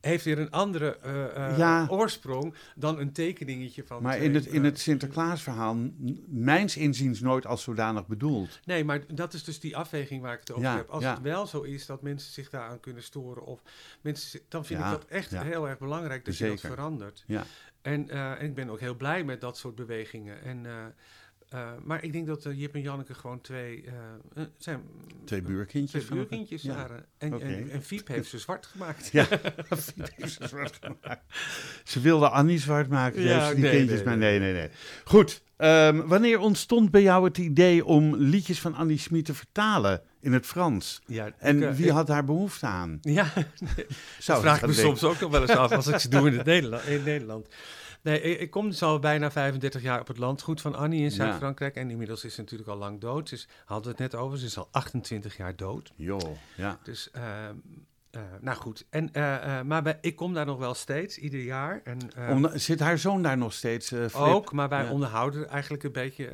heeft 0.00 0.24
weer 0.24 0.38
een 0.38 0.50
andere 0.50 0.98
eh, 0.98 1.24
eh, 1.50 1.58
Ja. 1.58 1.86
oorsprong 1.90 2.54
dan 2.76 2.98
een 2.98 3.12
tekeningetje 3.12 3.84
van. 3.84 4.02
maar 4.02 4.14
twee, 4.14 4.28
in 4.28 4.34
het, 4.34 4.46
in 4.46 4.58
eh, 4.58 4.62
het 4.64 4.80
Sinterklaasverhaal, 4.80 5.76
mijns 6.28 6.76
inziens 6.76 7.20
nooit 7.20 7.46
als 7.46 7.62
zodanig 7.62 8.06
bedoeld. 8.06 8.60
Nee, 8.64 8.84
maar 8.84 9.00
dat 9.14 9.34
is 9.34 9.44
dus 9.44 9.60
die 9.60 9.76
afweging 9.76 10.22
waar 10.22 10.32
ik 10.34 10.40
het 10.40 10.50
over 10.50 10.62
Ja, 10.64 10.76
heb. 10.76 10.88
Als 10.88 11.02
ja. 11.02 11.10
het 11.14 11.22
wel 11.22 11.46
zo 11.46 11.60
is 11.62 11.86
dat 11.86 12.02
mensen 12.02 12.32
zich 12.32 12.50
daaraan 12.50 12.80
kunnen 12.80 13.02
storen, 13.02 13.44
of 13.44 13.62
mensen, 14.00 14.40
dan 14.48 14.64
vind 14.64 14.80
Ja, 14.80 14.86
ik 14.86 15.00
dat 15.00 15.04
echt 15.10 15.30
ja. 15.30 15.42
heel 15.42 15.68
erg 15.68 15.78
belangrijk 15.78 16.24
dat 16.24 16.36
je 16.36 16.48
dat 16.48 16.60
verandert. 16.60 17.24
Ja. 17.26 17.44
En, 17.84 18.08
eh, 18.10 18.30
en 18.30 18.46
ik 18.46 18.54
ben 18.54 18.70
ook 18.70 18.80
heel 18.80 18.94
blij 18.96 19.24
met 19.24 19.40
dat 19.40 19.56
soort 19.56 19.74
bewegingen. 19.74 20.42
En, 20.42 20.66
eh, 21.54 21.72
maar 21.84 22.04
ik 22.04 22.12
denk 22.12 22.26
dat 22.26 22.44
eh, 22.46 22.58
Jip 22.60 22.74
en 22.74 22.80
Janneke 22.80 23.14
gewoon 23.14 23.40
twee, 23.40 23.84
eh, 24.34 24.44
zijn, 24.58 24.82
Twee 25.24 25.42
buurkindjes. 25.42 26.04
twee 26.04 26.16
buurkindjes 26.18 26.62
Ja. 26.62 26.74
waren. 26.74 27.04
En, 27.18 27.34
Oké. 27.34 27.44
en, 27.44 27.70
en 27.70 27.82
Fiep 27.82 28.08
heeft 28.08 28.28
ze 28.28 28.38
zwart 28.38 28.66
gemaakt. 28.66 29.10
Ja, 29.12 29.26
ze 30.26 30.46
zwart 30.48 30.78
gemaakt. 30.80 31.24
Ze 31.84 32.00
wilde 32.00 32.28
Annie 32.28 32.58
zwart 32.58 32.88
maken, 32.88 33.22
Ja, 33.22 33.46
dus 33.46 33.54
die 33.54 33.64
nee, 33.64 33.72
kindjes, 33.76 33.96
nee, 33.98 34.06
maar 34.06 34.16
nee. 34.16 34.38
nee, 34.38 34.52
nee. 34.52 34.68
Goed, 35.04 35.42
ehm, 35.56 36.06
wanneer 36.06 36.38
ontstond 36.38 36.90
bij 36.90 37.02
jou 37.02 37.24
het 37.24 37.38
idee 37.38 37.84
om 37.84 38.16
liedjes 38.16 38.60
van 38.60 38.74
Annie 38.74 38.98
Schmid 38.98 39.24
te 39.24 39.34
vertalen 39.34 40.02
in 40.24 40.32
het 40.32 40.46
Frans? 40.46 41.00
Ja, 41.06 41.30
En 41.38 41.62
ik, 41.62 41.74
wie 41.74 41.86
ik- 41.86 41.92
had 41.92 42.06
daar 42.06 42.24
behoefte 42.24 42.66
aan? 42.66 42.98
Ja, 43.02 43.26
Zou 44.18 44.40
vraag 44.40 44.60
ik 44.60 44.66
me 44.66 44.72
soms 44.72 45.04
ook 45.04 45.20
nog 45.20 45.30
wel 45.30 45.40
eens 45.40 45.50
af 45.50 45.72
als 45.72 45.86
ik 45.86 45.98
ze 45.98 46.08
doe 46.08 46.26
in, 46.30 46.36
het 46.36 46.46
Nederland, 46.54 46.84
in 46.84 47.02
Nederland. 47.02 47.48
Nee, 48.02 48.20
ik, 48.38 48.50
kom 48.50 48.68
dus 48.70 48.82
al 48.82 48.98
bijna 48.98 49.30
35 49.30 49.82
jaar 49.82 50.00
op 50.00 50.06
het 50.08 50.18
landgoed 50.18 50.60
van 50.60 50.74
Annie 50.74 50.98
in 50.98 51.04
Ja. 51.04 51.10
Zuid-Frankrijk. 51.10 51.76
En 51.76 51.90
inmiddels 51.90 52.24
is 52.24 52.34
ze 52.34 52.40
natuurlijk 52.40 52.70
al 52.70 52.76
lang 52.76 53.00
dood. 53.00 53.28
Ze 53.28 53.34
is, 53.34 53.48
hadden 53.64 53.84
we 53.96 54.02
het 54.02 54.12
net 54.12 54.20
over, 54.20 54.38
ze 54.38 54.44
is 54.46 54.58
al 54.58 54.68
28 54.70 55.36
jaar 55.36 55.56
dood. 55.56 55.92
Joh, 55.96 56.36
ja. 56.56 56.78
Dus, 56.82 57.10
ehm, 57.10 57.54
eh, 58.14 58.22
nou 58.40 58.56
goed. 58.56 58.86
En, 58.90 59.12
eh, 59.12 59.58
eh, 59.58 59.64
maar 59.66 59.82
bij, 59.82 59.98
ik 60.00 60.16
kom 60.16 60.34
daar 60.34 60.46
nog 60.46 60.58
wel 60.58 60.74
steeds, 60.74 61.18
ieder 61.18 61.40
jaar. 61.40 61.80
En, 61.84 61.98
Om- 62.30 62.50
zit 62.58 62.80
haar 62.80 62.98
zoon 62.98 63.22
daar 63.22 63.36
nog 63.38 63.52
steeds? 63.52 63.92
ook, 64.14 64.52
maar 64.52 64.68
wij 64.68 64.84
Ja. 64.84 64.90
onderhouden 64.90 65.48
eigenlijk 65.48 65.82
een 65.82 65.92
beetje, 65.92 66.24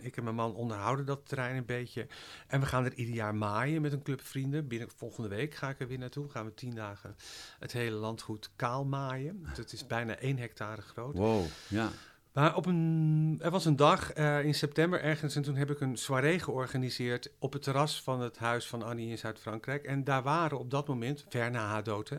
ik 0.00 0.16
en 0.16 0.22
mijn 0.24 0.34
man 0.34 0.54
onderhouden 0.54 1.04
dat 1.06 1.28
terrein 1.28 1.56
een 1.56 1.64
beetje. 1.66 2.06
En 2.46 2.60
we 2.60 2.66
gaan 2.66 2.84
er 2.84 2.94
ieder 2.94 3.14
jaar 3.14 3.34
maaien 3.34 3.82
met 3.82 3.92
een 3.92 4.02
club 4.02 4.22
vrienden. 4.22 4.68
Binnen 4.68 4.88
volgende 4.96 5.28
week 5.28 5.54
ga 5.54 5.68
ik 5.68 5.80
er 5.80 5.88
weer 5.88 5.98
naartoe. 5.98 6.28
Gaan 6.28 6.44
we 6.44 6.54
tien 6.54 6.74
dagen 6.74 7.16
het 7.58 7.72
hele 7.72 7.96
landgoed 7.96 8.50
kaal 8.56 8.84
maaien. 8.84 9.46
Dat 9.56 9.72
is 9.72 9.86
bijna 9.86 10.16
één 10.16 10.38
hectare 10.38 10.82
groot. 10.82 11.16
Wow, 11.16 11.44
ja. 11.68 11.88
Maar 12.32 12.56
op 12.56 12.66
een, 12.66 13.38
er 13.42 13.50
was 13.50 13.64
een 13.64 13.76
dag 13.76 14.12
eh, 14.12 14.44
in 14.44 14.54
september 14.54 15.02
ergens 15.02 15.36
en 15.36 15.42
toen 15.42 15.56
heb 15.56 15.70
ik 15.70 15.80
een 15.80 15.96
soirée 15.96 16.38
georganiseerd 16.38 17.30
op 17.38 17.52
het 17.52 17.62
terras 17.62 18.02
van 18.02 18.20
het 18.20 18.38
huis 18.38 18.66
van 18.66 18.82
Annie 18.82 19.10
in 19.10 19.18
Zuid-Frankrijk. 19.18 19.84
En 19.84 20.04
daar 20.04 20.22
waren 20.22 20.58
op 20.58 20.70
dat 20.70 20.88
moment, 20.88 21.24
ver 21.28 21.50
na 21.50 21.66
haar 21.66 21.82
dood, 21.82 22.10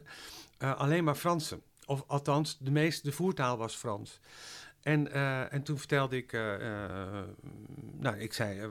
eh, 0.58 0.80
alleen 0.80 1.04
maar 1.04 1.16
Fransen. 1.16 1.62
Of 1.86 2.04
althans, 2.08 2.58
de 2.60 2.72
meeste, 2.72 3.08
de 3.08 3.12
voertaal 3.12 3.58
was 3.58 3.76
Frans. 3.76 4.20
En, 4.82 5.12
eh, 5.12 5.54
en 5.54 5.64
toen 5.64 5.78
vertelde 5.78 6.18
ik, 6.18 6.32
nou, 7.98 8.18
ik 8.18 8.34
zei, 8.34 8.70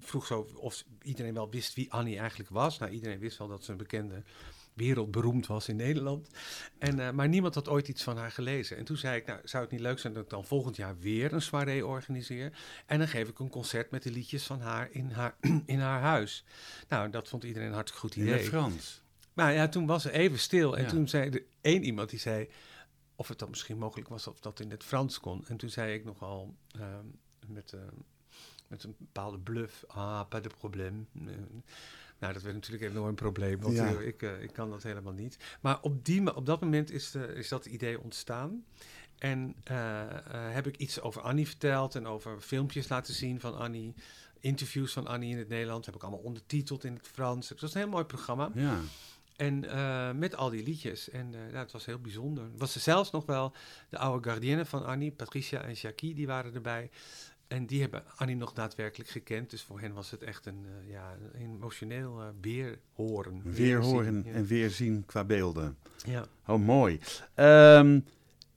vroeg 0.00 0.26
zo 0.26 0.46
of 0.54 0.84
iedereen 1.02 1.34
wel 1.34 1.50
wist 1.50 1.74
wie 1.74 1.92
Annie 1.92 2.18
eigenlijk 2.18 2.50
was. 2.50 2.78
Nou, 2.78 2.92
iedereen 2.92 3.18
wist 3.18 3.38
wel 3.38 3.48
dat 3.48 3.64
ze 3.64 3.70
een 3.70 3.76
bekende 3.76 4.22
wereldberoemd 4.74 5.46
was 5.46 5.68
in 5.68 5.76
Nederland. 5.76 6.28
En, 6.78 6.98
eh, 7.00 7.10
maar 7.10 7.28
niemand 7.28 7.54
had 7.54 7.68
ooit 7.68 7.88
iets 7.88 8.02
van 8.02 8.16
haar 8.16 8.30
gelezen. 8.30 8.76
En 8.76 8.84
toen 8.84 8.96
zei 8.96 9.16
ik, 9.16 9.26
nou, 9.26 9.40
zou 9.44 9.62
het 9.62 9.72
niet 9.72 9.80
leuk 9.80 9.98
zijn 9.98 10.12
dat 10.12 10.22
ik 10.22 10.30
dan 10.30 10.44
volgend 10.44 10.76
jaar 10.76 10.98
weer 10.98 11.32
een 11.32 11.42
soirée 11.42 11.86
organiseer? 11.86 12.52
En 12.86 12.98
dan 12.98 13.08
geef 13.08 13.28
ik 13.28 13.38
een 13.38 13.48
concert 13.48 13.90
met 13.90 14.02
de 14.02 14.10
liedjes 14.10 14.46
van 14.46 14.60
haar 14.60 14.88
in 14.90 15.10
haar, 15.10 15.36
in 15.66 15.80
haar 15.80 16.00
huis. 16.00 16.44
Nou, 16.88 17.10
dat 17.10 17.28
vond 17.28 17.44
iedereen 17.44 17.68
een 17.68 17.74
hartstikke 17.74 18.06
goed 18.06 18.16
In 18.16 18.22
idee. 18.22 18.34
het 18.38 18.48
Frans. 18.48 19.02
Maar 19.32 19.52
ja, 19.52 19.68
toen 19.68 19.86
was 19.86 20.04
er 20.04 20.12
even 20.12 20.38
stil. 20.38 20.76
En 20.76 20.82
Ja. 20.82 20.88
toen 20.88 21.08
zei 21.08 21.30
er 21.30 21.42
één 21.60 21.84
iemand 21.84 22.10
die 22.10 22.18
zei 22.18 22.48
of 23.16 23.28
het 23.28 23.38
dan 23.38 23.50
misschien 23.50 23.78
mogelijk 23.78 24.08
was 24.08 24.26
of 24.26 24.40
dat 24.40 24.60
in 24.60 24.70
het 24.70 24.84
Frans 24.84 25.20
kon. 25.20 25.44
En 25.46 25.56
toen 25.56 25.70
zei 25.70 25.94
ik 25.94 26.04
nogal 26.04 26.54
ehm, 26.70 27.04
met, 27.46 27.72
ehm, 27.72 27.94
met 28.68 28.84
een 28.84 28.94
bepaalde 28.98 29.38
bluff, 29.38 29.84
ah, 29.86 30.28
pas 30.28 30.42
de 30.42 30.50
probleem. 30.58 31.08
Nou, 32.22 32.34
dat 32.34 32.42
werd 32.42 32.54
natuurlijk 32.54 32.84
een 32.84 32.90
enorm 32.90 33.14
probleem, 33.14 33.60
want 33.60 33.76
Ja. 33.76 33.86
eh, 33.94 34.06
ik, 34.06 34.22
eh, 34.22 34.42
ik 34.42 34.52
kan 34.52 34.70
dat 34.70 34.82
helemaal 34.82 35.12
niet. 35.12 35.36
Maar 35.60 35.78
op, 35.80 36.04
die, 36.04 36.34
op 36.36 36.46
dat 36.46 36.60
moment 36.60 36.90
is, 36.90 37.14
eh, 37.14 37.22
is 37.22 37.48
dat 37.48 37.66
idee 37.66 38.00
ontstaan. 38.00 38.64
En 39.18 39.54
heb 40.52 40.66
ik 40.66 40.76
iets 40.76 41.00
over 41.00 41.22
Annie 41.22 41.46
verteld 41.46 41.94
en 41.94 42.06
over 42.06 42.40
filmpjes 42.40 42.88
laten 42.88 43.14
zien 43.14 43.40
van 43.40 43.56
Annie. 43.58 43.94
Interviews 44.40 44.92
van 44.92 45.06
Annie 45.06 45.30
in 45.30 45.38
het 45.38 45.48
Nederlands 45.48 45.86
heb 45.86 45.94
ik 45.94 46.02
allemaal 46.02 46.20
ondertiteld 46.20 46.84
in 46.84 46.94
het 46.94 47.08
Frans. 47.08 47.48
Het 47.48 47.60
was 47.60 47.74
een 47.74 47.80
heel 47.80 47.90
mooi 47.90 48.04
programma. 48.04 48.50
Ja. 48.54 48.78
En 49.36 49.60
met 50.18 50.36
al 50.36 50.50
die 50.50 50.62
liedjes. 50.62 51.10
En 51.10 51.32
ja, 51.52 51.58
het 51.58 51.72
was 51.72 51.84
heel 51.84 51.98
bijzonder. 51.98 52.44
Was 52.56 52.74
er 52.74 52.80
zelfs 52.80 53.10
nog 53.10 53.26
wel 53.26 53.52
de 53.88 53.98
oude 53.98 54.28
gardienne 54.30 54.64
van 54.64 54.84
Annie, 54.84 55.10
Patricia 55.12 55.60
en 55.60 55.72
Jackie, 55.72 56.14
die 56.14 56.26
waren 56.26 56.54
erbij. 56.54 56.90
En 57.52 57.66
die 57.66 57.80
hebben 57.80 58.02
Annie 58.16 58.36
nog 58.36 58.52
daadwerkelijk 58.52 59.10
gekend. 59.10 59.50
Dus 59.50 59.62
voor 59.62 59.80
hen 59.80 59.92
was 59.92 60.10
het 60.10 60.22
echt 60.22 60.46
een, 60.46 60.66
eh, 60.66 60.90
ja, 60.90 61.16
een 61.32 61.40
emotioneel 61.40 62.20
eh 62.20 62.26
weer 62.40 62.78
horen. 62.92 63.42
Weer 63.44 63.82
zien, 63.82 63.92
horen 63.92 64.22
ja. 64.26 64.32
en 64.32 64.46
weer 64.46 64.70
zien 64.70 65.04
qua 65.06 65.24
beelden. 65.24 65.76
Ja. 66.06 66.24
Oh, 66.46 66.64
mooi. 66.64 67.00
Ehm, 67.34 68.00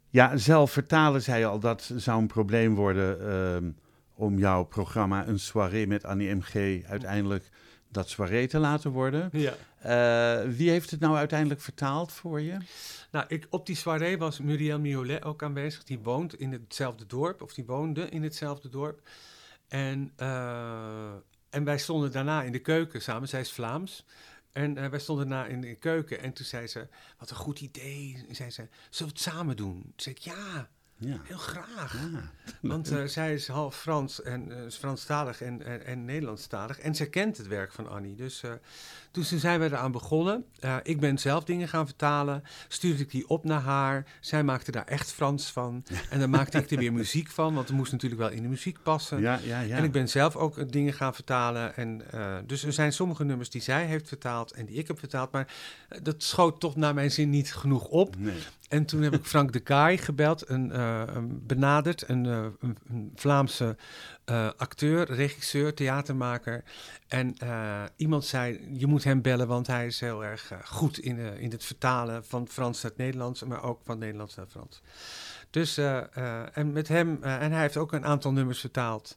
ja, 0.10 0.38
zelf 0.38 0.72
vertalen 0.72 1.22
zij 1.22 1.46
al, 1.46 1.60
dat 1.60 1.92
zou 1.96 2.22
een 2.22 2.28
probleem 2.28 2.76
worden 2.76 3.30
ehm, 3.30 3.72
om 4.14 4.38
jouw 4.38 4.64
programma 4.64 5.28
Een 5.28 5.40
Soirée 5.40 5.88
met 5.88 6.06
Annie 6.06 6.36
M.G. 6.36 6.56
uiteindelijk 6.86 7.50
dat 7.90 8.10
soirée 8.10 8.48
te 8.48 8.60
laten 8.60 8.92
worden. 8.92 9.30
ja. 9.32 9.54
Eh, 9.86 10.42
wie 10.48 10.70
heeft 10.70 10.92
het 10.92 11.00
nou 11.00 11.16
uiteindelijk 11.16 11.62
vertaald 11.62 12.12
voor 12.12 12.42
je? 12.42 12.58
Nou, 13.12 13.26
ik, 13.28 13.48
op 13.50 13.66
die 13.66 13.76
soirée 13.76 14.18
was 14.18 14.40
Muriel 14.40 14.80
Miolet 14.80 15.24
ook 15.24 15.44
aanwezig. 15.44 15.84
Die 15.84 16.00
woont 16.00 16.40
in 16.40 16.52
hetzelfde 16.52 17.06
dorp, 17.06 17.42
of 17.42 17.54
die 17.54 17.66
woonde 17.66 18.10
in 18.10 18.24
hetzelfde 18.24 18.70
dorp. 18.70 19.08
En, 19.68 20.12
eh, 20.16 21.14
en 21.50 21.64
wij 21.64 21.78
stonden 21.78 22.12
daarna 22.12 22.44
in 22.44 22.52
de 22.52 22.60
keuken 22.60 23.02
samen. 23.02 23.28
Zij 23.28 23.40
is 23.40 23.52
Vlaams. 23.52 24.06
En 24.52 24.78
eh, 24.78 24.90
wij 24.90 25.00
stonden 25.00 25.30
daarna 25.30 25.46
in 25.48 25.62
de 25.62 25.76
keuken. 25.76 26.20
En 26.22 26.34
toen 26.34 26.46
zei 26.46 26.68
ze, 26.68 26.88
wat 27.18 27.30
een 27.30 27.36
goed 27.36 27.60
idee. 27.62 28.26
Zei 28.32 28.50
ze, 28.50 28.68
zullen 28.90 29.14
we 29.14 29.20
het 29.20 29.34
samen 29.34 29.56
doen? 29.56 29.82
Toen 29.82 29.94
zei 29.96 30.16
ik, 30.16 30.22
ja, 30.22 30.70
Ja. 30.98 31.20
heel 31.24 31.38
graag. 31.38 31.94
ja. 32.12 32.32
Want 32.62 32.94
zij 33.06 33.34
is 33.34 33.48
half 33.48 33.76
Frans 33.78 34.22
en 34.22 34.52
is 34.52 34.76
Franstalig 34.76 35.42
en, 35.42 35.62
en, 35.66 35.86
en 35.86 36.06
Nederlandstalig. 36.06 36.80
En 36.80 36.96
zij 36.96 37.08
kent 37.10 37.38
het 37.38 37.48
werk 37.48 37.72
van 37.72 37.90
Annie. 37.90 38.16
Dus 38.16 38.44
toen 39.24 39.40
zijn 39.40 39.60
we 39.60 39.66
eraan 39.66 39.92
begonnen. 39.92 40.46
Eh, 40.60 40.76
ik 40.84 41.00
ben 41.00 41.18
zelf 41.18 41.44
dingen 41.44 41.68
gaan 41.68 41.86
vertalen. 41.86 42.44
Stuurde 42.68 43.02
ik 43.02 43.12
die 43.12 43.28
op 43.28 43.44
naar 43.44 43.62
haar. 43.62 44.06
Zij 44.20 44.44
maakte 44.44 44.72
daar 44.72 44.86
echt 44.86 45.12
Frans 45.12 45.52
van. 45.52 45.84
En 46.10 46.20
dan 46.20 46.30
maakte 46.30 46.58
ik 46.58 46.72
er 46.72 46.78
weer 46.78 46.94
muziek 47.04 47.30
van. 47.30 47.54
Want 47.54 47.68
het 47.68 47.78
moest 47.78 47.92
natuurlijk 47.92 48.22
wel 48.22 48.32
in 48.32 48.42
de 48.42 48.48
muziek 48.48 48.78
passen. 48.84 49.22
Ja, 49.22 49.40
ja, 49.44 49.60
ja. 49.60 49.78
En 49.78 49.84
ik 49.84 49.92
ben 49.92 50.10
zelf 50.10 50.36
ook 50.36 50.58
eh, 50.58 50.66
dingen 50.70 50.94
gaan 50.94 51.14
vertalen. 51.14 51.76
En, 51.76 52.12
eh, 52.12 52.36
dus 52.46 52.64
er 52.64 52.74
zijn 52.74 52.94
sommige 52.94 53.24
nummers 53.24 53.50
die 53.50 53.62
zij 53.62 53.86
heeft 53.86 54.08
vertaald 54.08 54.52
en 54.52 54.66
die 54.66 54.76
ik 54.76 54.88
heb 54.88 55.00
vertaald. 55.00 55.32
Maar 55.32 55.54
dat 56.02 56.24
schoot 56.24 56.60
toch 56.60 56.76
naar 56.76 56.94
mijn 56.94 57.12
zin 57.12 57.30
niet 57.30 57.54
genoeg 57.54 57.88
op. 57.88 58.16
Nee. 58.18 58.36
En 58.70 58.86
toen 58.86 59.02
heb 59.02 59.14
ik 59.14 59.26
Frank 59.26 59.54
de 59.54 59.60
Kaai 59.60 59.98
gebeld, 59.98 60.50
een, 60.50 60.80
een 60.80 61.46
benaderd, 61.46 62.10
een, 62.10 62.26
een, 62.26 62.78
een 62.90 63.12
Vlaamse 63.16 63.78
acteur, 64.58 65.12
regisseur, 65.12 65.74
theatermaker. 65.74 66.64
En 67.08 67.36
iemand 67.96 68.26
zei, 68.26 68.60
je 68.74 68.88
moet 68.88 69.04
hem 69.06 69.22
bellen, 69.22 69.48
want 69.48 69.68
hij 69.68 69.86
is 69.86 70.00
heel 70.00 70.24
erg 70.24 70.52
eh, 70.52 70.58
goed 70.64 71.00
in, 71.00 71.20
eh, 71.20 71.40
in 71.40 71.52
het 71.52 71.64
vertalen 71.64 72.26
van 72.26 72.48
Frans 72.48 72.82
naar 72.82 72.92
het 72.92 73.00
Nederlands, 73.00 73.44
maar 73.44 73.64
ook 73.64 73.82
van 73.84 73.98
Nederlands 73.98 74.36
naar 74.36 74.46
Frans. 74.50 74.82
Dus, 75.50 75.78
eh, 75.78 76.58
en 76.58 76.72
met 76.72 76.88
hem, 76.88 77.24
en 77.24 77.52
hij 77.52 77.62
heeft 77.62 77.78
ook 77.78 77.92
een 77.92 78.06
aantal 78.06 78.32
nummers 78.32 78.60
vertaald. 78.60 79.16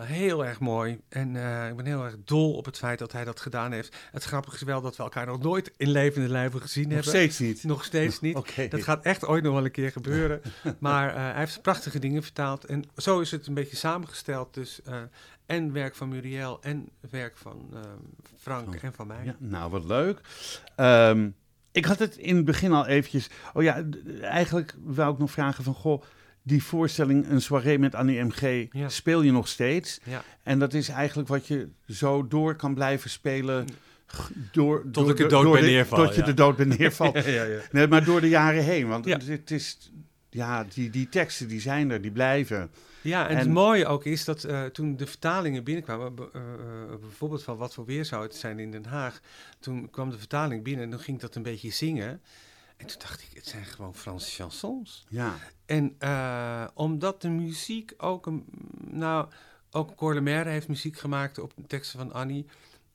Heel 0.00 0.44
erg 0.44 0.60
mooi. 0.60 1.00
En 1.08 1.28
ik 1.68 1.76
ben 1.76 1.86
heel 1.86 2.04
erg 2.04 2.16
dol 2.24 2.54
op 2.54 2.64
het 2.64 2.78
feit 2.78 2.98
dat 2.98 3.12
hij 3.12 3.24
dat 3.24 3.40
gedaan 3.40 3.72
heeft. 3.72 3.96
Het 4.12 4.24
grappige 4.24 4.56
is 4.56 4.62
wel 4.62 4.80
dat 4.80 4.96
we 4.96 5.02
elkaar 5.02 5.26
nog 5.26 5.42
nooit 5.42 5.72
in 5.76 5.90
levende 5.90 6.28
lijven 6.28 6.60
gezien 6.60 6.88
nog 6.88 6.92
hebben. 6.92 7.12
Nog 7.12 7.22
steeds 7.22 7.38
niet? 7.38 7.64
Nog 7.64 7.84
steeds 7.84 8.20
niet. 8.20 8.36
okay. 8.42 8.68
Dat 8.68 8.82
gaat 8.82 9.04
echt 9.04 9.26
ooit 9.26 9.42
nog 9.42 9.54
wel 9.54 9.64
een 9.64 9.70
keer 9.70 9.92
gebeuren. 9.92 10.42
maar 10.78 11.14
hij 11.14 11.38
heeft 11.38 11.62
prachtige 11.62 11.98
dingen 11.98 12.22
vertaald. 12.22 12.64
En 12.64 12.84
zo 12.96 13.20
is 13.20 13.30
het 13.30 13.46
een 13.46 13.54
beetje 13.54 13.76
samengesteld. 13.76 14.54
Dus 14.54 14.80
en 15.48 15.72
werk 15.72 15.94
van 15.94 16.08
Muriel 16.08 16.58
en 16.62 16.88
werk 17.10 17.36
van 17.36 17.68
Frank, 18.36 18.64
Frank, 18.64 18.74
en 18.82 18.92
van 18.92 19.06
mij. 19.06 19.24
Ja, 19.24 19.36
nou, 19.38 19.70
wat 19.70 19.84
leuk. 19.84 20.20
Um, 20.76 21.34
ik 21.72 21.84
had 21.84 21.98
het 21.98 22.16
in 22.16 22.36
het 22.36 22.44
begin 22.44 22.72
al 22.72 22.86
eventjes... 22.86 23.28
Oh 23.54 23.62
ja, 23.62 23.84
eigenlijk 24.20 24.74
wou 24.82 25.12
ik 25.12 25.18
nog 25.18 25.30
vragen 25.30 25.64
van... 25.64 25.74
Goh, 25.74 26.02
die 26.42 26.62
voorstelling, 26.64 27.28
een 27.28 27.40
soirée 27.42 27.78
met 27.78 27.94
Annie 27.94 28.22
M.G., 28.24 28.66
Ja. 28.72 28.88
speel 28.88 29.22
je 29.22 29.32
nog 29.32 29.48
steeds. 29.48 30.00
Ja. 30.04 30.22
En 30.42 30.58
dat 30.58 30.74
is 30.74 30.88
eigenlijk 30.88 31.28
wat 31.28 31.46
je 31.46 31.68
zo 31.86 32.26
door 32.28 32.54
kan 32.56 32.74
blijven 32.74 33.10
spelen... 33.10 33.66
g- 34.06 34.30
Door, 34.52 34.82
Tot 34.82 34.94
door 34.94 35.10
ik 35.10 35.16
de- 35.16 35.22
er 35.22 35.28
dood 35.28 35.42
door 35.42 35.52
bij 35.52 35.60
de- 35.60 35.66
neerval, 35.66 36.04
Tot 36.04 36.14
je 36.14 36.22
er 36.22 36.34
dood 36.34 36.56
bij 36.56 36.66
neervalt. 36.78 37.14
ja, 37.24 37.30
ja, 37.30 37.42
ja. 37.44 37.60
Nee, 37.72 37.86
maar 37.86 38.04
door 38.04 38.20
de 38.20 38.28
jaren 38.28 38.64
heen. 38.64 38.88
Want 38.88 39.04
Ja. 39.04 39.18
het 39.24 39.50
is... 39.50 39.92
Ja, 40.30 40.64
die, 40.74 40.90
die 40.90 41.08
teksten 41.08 41.48
die 41.48 41.60
zijn 41.60 41.90
er, 41.90 42.00
die 42.02 42.10
blijven. 42.10 42.70
Ja, 43.02 43.22
en, 43.28 43.30
En- 43.30 43.36
het 43.36 43.48
mooie 43.48 43.86
ook 43.86 44.04
is 44.04 44.24
dat 44.24 44.44
eh, 44.44 44.64
toen 44.64 44.96
de 44.96 45.06
vertalingen 45.06 45.64
binnenkwamen, 45.64 46.12
eh, 46.32 46.40
eh, 46.42 47.00
bijvoorbeeld 47.00 47.42
van 47.42 47.56
wat 47.56 47.74
voor 47.74 47.84
weer 47.84 48.04
zou 48.04 48.22
het 48.22 48.34
zijn 48.34 48.58
in 48.58 48.70
Den 48.70 48.84
Haag, 48.84 49.20
toen 49.60 49.90
kwam 49.90 50.10
de 50.10 50.18
vertaling 50.18 50.62
binnen 50.62 50.84
en 50.84 50.90
toen 50.90 51.00
ging 51.00 51.16
ik 51.16 51.22
dat 51.22 51.34
een 51.34 51.42
beetje 51.42 51.70
zingen. 51.70 52.22
En 52.76 52.86
toen 52.86 52.98
dacht 52.98 53.20
ik, 53.22 53.28
het 53.34 53.46
zijn 53.46 53.64
gewoon 53.64 53.94
Franse 53.94 54.30
chansons. 54.30 55.06
Ja, 55.08 55.34
En 55.66 55.96
omdat 56.74 57.20
de 57.22 57.28
muziek 57.28 57.94
ook 57.96 58.26
een. 58.26 58.44
Nou, 58.90 59.28
ook 59.70 59.94
Cor 59.96 60.14
Lemaire 60.14 60.50
heeft 60.50 60.68
muziek 60.68 60.98
gemaakt 60.98 61.38
op 61.38 61.52
de 61.56 61.66
teksten 61.66 61.98
van 61.98 62.12
Annie 62.12 62.46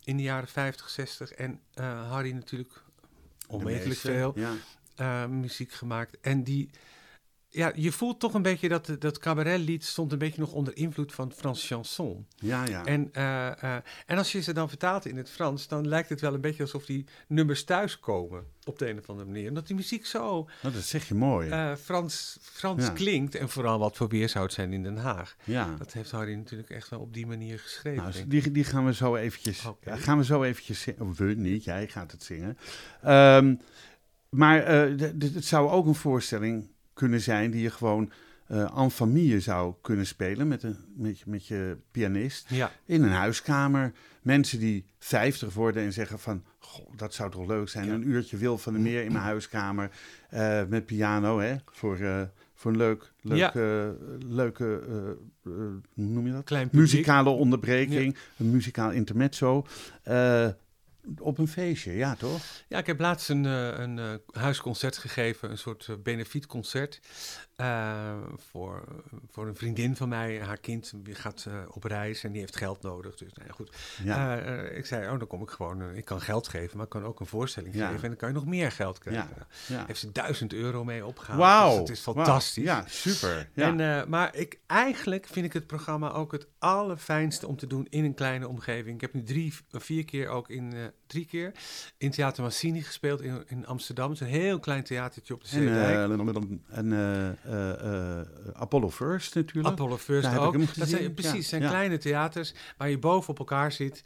in 0.03 0.17
de 0.17 0.23
jaren 0.23 0.47
50, 0.47 0.89
60. 0.89 1.31
En 1.31 1.59
Harry 2.09 2.31
natuurlijk 2.31 2.83
onmetelijk 3.47 3.99
veel 3.99 4.33
Ja. 4.95 5.27
muziek 5.27 5.71
gemaakt. 5.71 6.17
En 6.21 6.43
die. 6.43 6.69
Ja, 7.55 7.71
je 7.75 7.91
voelt 7.91 8.19
toch 8.19 8.33
een 8.33 8.41
beetje 8.41 8.69
dat 8.69 8.95
dat 8.99 9.17
cabaretlied 9.17 9.83
stond 9.85 10.11
een 10.11 10.17
beetje 10.17 10.39
nog 10.41 10.51
onder 10.51 10.77
invloed 10.77 11.13
van 11.13 11.31
Frans 11.31 11.67
chanson. 11.67 12.27
Ja, 12.35 12.65
ja. 12.65 12.85
En, 12.85 13.09
eh, 13.11 13.63
eh, 13.63 13.75
en 14.05 14.17
als 14.17 14.31
je 14.31 14.41
ze 14.41 14.53
dan 14.53 14.69
vertaalt 14.69 15.05
in 15.05 15.17
het 15.17 15.29
Frans, 15.29 15.67
dan 15.67 15.87
lijkt 15.87 16.09
het 16.09 16.21
wel 16.21 16.33
een 16.33 16.41
beetje 16.41 16.63
alsof 16.63 16.85
die 16.85 17.05
nummers 17.27 17.63
thuiskomen 17.63 18.43
op 18.65 18.79
de 18.79 18.89
een 18.89 18.97
of 18.99 19.09
andere 19.09 19.29
manier. 19.29 19.47
Omdat 19.49 19.67
die 19.67 19.75
muziek 19.75 20.05
zo 20.05 20.49
Nou, 20.61 20.73
dat 20.73 20.83
zeg 20.83 21.07
je 21.07 21.13
mooi. 21.15 21.49
eh, 21.49 21.75
Frans, 21.75 22.37
Frans 22.41 22.83
Ja. 22.85 22.89
klinkt. 22.91 23.35
En 23.35 23.49
vooral 23.49 23.79
wat 23.79 23.97
voor 23.97 24.07
weer 24.07 24.29
zou 24.29 24.43
het 24.45 24.53
zijn 24.53 24.73
in 24.73 24.83
Den 24.83 24.97
Haag. 24.97 25.35
ja. 25.43 25.75
Dat 25.77 25.93
heeft 25.93 26.11
Harry 26.11 26.33
natuurlijk 26.33 26.69
echt 26.69 26.89
wel 26.89 26.99
op 26.99 27.13
die 27.13 27.25
manier 27.27 27.59
geschreven. 27.59 28.03
Nou, 28.03 28.27
die, 28.27 28.51
die 28.51 28.63
gaan 28.63 28.85
we 28.85 28.93
zo 28.93 29.15
eventjes, 29.15 29.67
ja, 29.83 29.95
gaan 29.95 30.17
we 30.17 30.23
zo 30.23 30.43
eventjes 30.43 30.81
zingen. 30.81 31.01
Of 31.01 31.17
we 31.17 31.25
niet, 31.25 31.63
jij 31.63 31.87
gaat 31.87 32.11
het 32.11 32.23
zingen. 32.23 32.57
Ehm, 33.01 33.55
maar 34.29 34.65
het 34.65 35.45
zou 35.45 35.69
ook 35.69 35.85
een 35.85 35.95
voorstelling 35.95 36.71
kunnen 36.93 37.21
zijn 37.21 37.51
die 37.51 37.61
je 37.61 37.69
gewoon 37.69 38.11
eh 38.47 38.77
en 38.77 38.91
famille 38.91 39.39
zou 39.39 39.73
kunnen 39.81 40.05
spelen 40.05 40.47
met, 40.47 40.63
een, 40.63 40.77
met, 40.95 41.19
je- 41.19 41.23
met 41.27 41.47
je 41.47 41.77
pianist. 41.91 42.49
Ja, 42.49 42.71
In 42.85 43.03
een 43.03 43.09
huiskamer. 43.11 43.91
Mensen 44.21 44.59
die 44.59 44.85
50 44.99 45.53
worden 45.53 45.83
en 45.83 45.93
zeggen 45.93 46.19
van, 46.19 46.43
goh, 46.59 46.87
dat 46.95 47.13
zou 47.13 47.31
toch 47.31 47.47
leuk 47.47 47.69
zijn. 47.69 47.85
Ja. 47.85 47.93
Een 47.93 48.07
uurtje 48.07 48.37
Wil 48.37 48.57
van 48.57 48.73
der 48.73 48.81
Meer 48.81 49.03
in 49.03 49.11
mijn 49.11 49.23
huiskamer 49.23 49.89
eh, 50.29 50.61
met 50.67 50.85
piano, 50.85 51.39
hè, 51.39 51.55
voor, 51.71 51.97
eh, 51.97 52.21
voor 52.53 52.71
een 52.71 52.77
leuk, 52.77 53.11
leuk, 53.21 53.37
Ja. 53.37 53.51
leuke, 54.27 54.81
hoe 55.43 55.81
noem 55.93 56.25
je 56.25 56.31
dat? 56.31 56.43
klein 56.43 56.69
publiek. 56.69 56.81
Muzikale 56.91 57.29
onderbreking, 57.29 58.17
een 58.37 58.51
muzikaal 58.51 58.91
intermezzo. 58.91 59.65
Op 61.19 61.37
een 61.37 61.47
feestje, 61.47 61.91
ja 61.95 62.15
toch? 62.15 62.41
Ja, 62.67 62.77
ik 62.77 62.85
heb 62.85 62.99
laatst 62.99 63.29
een, 63.29 63.45
eh, 63.45 63.67
een 63.67 63.99
eh, 63.99 64.13
huisconcert 64.31 64.97
gegeven, 64.97 65.51
een 65.51 65.57
soort 65.57 65.87
eh, 65.89 65.95
benefietconcert. 66.03 66.99
Eh, 67.55 68.17
voor, 68.51 68.83
voor 69.31 69.47
een 69.47 69.55
vriendin 69.55 69.95
van 69.95 70.09
mij. 70.09 70.41
Haar 70.41 70.57
kind 70.57 70.93
gaat 71.09 71.45
eh, 71.47 71.53
op 71.71 71.83
reis 71.83 72.23
en 72.23 72.31
die 72.31 72.39
heeft 72.41 72.55
geld 72.55 72.81
nodig. 72.81 73.15
Dus 73.15 73.33
nou 73.33 73.47
ja, 73.47 73.53
goed. 73.53 73.75
Ja, 74.03 74.39
Eh, 74.39 74.77
ik 74.77 74.85
zei, 74.85 75.09
oh, 75.11 75.19
dan 75.19 75.27
kom 75.27 75.41
ik 75.41 75.49
gewoon, 75.49 75.95
ik 75.95 76.05
kan 76.05 76.21
geld 76.21 76.47
geven, 76.47 76.75
maar 76.77 76.85
ik 76.85 76.91
kan 76.91 77.03
ook 77.05 77.19
een 77.19 77.25
voorstelling 77.25 77.75
Ja. 77.75 77.85
geven. 77.87 78.01
En 78.03 78.07
dan 78.09 78.17
kan 78.17 78.27
je 78.29 78.35
nog 78.35 78.45
meer 78.45 78.71
geld 78.71 78.97
krijgen. 78.97 79.47
Ja. 79.67 79.83
Heeft 79.87 79.99
ze 79.99 80.11
duizend 80.11 80.53
euro 80.53 80.83
mee 80.83 81.05
opgehaald. 81.05 81.39
Wauw. 81.39 81.69
Dus 81.69 81.79
het 81.79 81.89
is 81.97 82.03
wauw. 82.03 82.15
fantastisch. 82.15 82.63
Ja, 82.63 82.83
super. 82.87 83.49
En, 83.53 84.09
maar 84.09 84.35
ik, 84.35 84.59
eigenlijk 84.67 85.25
vind 85.27 85.45
ik 85.45 85.53
het 85.53 85.67
programma 85.67 86.11
ook 86.11 86.31
het 86.31 86.47
allerfijnste 86.59 87.47
om 87.47 87.55
te 87.55 87.67
doen 87.67 87.87
in 87.89 88.03
een 88.03 88.13
kleine 88.13 88.47
omgeving. 88.47 88.95
Ik 88.95 89.01
heb 89.01 89.13
nu 89.13 89.23
drie, 89.23 89.53
vier 89.71 90.05
keer 90.05 90.27
ook 90.29 90.49
in, 90.49 90.73
drie 91.13 91.25
keer 91.25 91.51
in 91.97 92.11
Theater 92.11 92.43
Massini 92.43 92.81
gespeeld 92.81 93.21
in, 93.21 93.43
in 93.47 93.65
Amsterdam. 93.67 94.09
Het 94.09 94.21
is 94.21 94.27
een 94.27 94.33
heel 94.33 94.59
klein 94.59 94.83
theatertje 94.83 95.33
op 95.33 95.41
de 95.43 95.47
en 95.51 95.57
Zeedijk. 95.57 95.95
eh, 95.95 96.77
en 96.77 96.93
eh, 96.93 97.27
eh, 97.29 98.19
eh, 98.19 98.27
Apollo 98.53 98.89
First 98.91 99.35
natuurlijk. 99.35 99.67
Apollo 99.67 99.97
First 99.97 100.23
Daar 100.23 100.39
ook. 100.39 100.75
dat 100.75 100.87
zijn, 100.87 101.13
precies, 101.13 101.33
Ja, 101.33 101.41
zijn 101.41 101.61
ja. 101.61 101.69
kleine 101.69 101.97
theaters 101.97 102.53
waar 102.77 102.89
je 102.89 102.99
boven 102.99 103.29
op 103.29 103.39
elkaar 103.39 103.71
zit. 103.71 104.03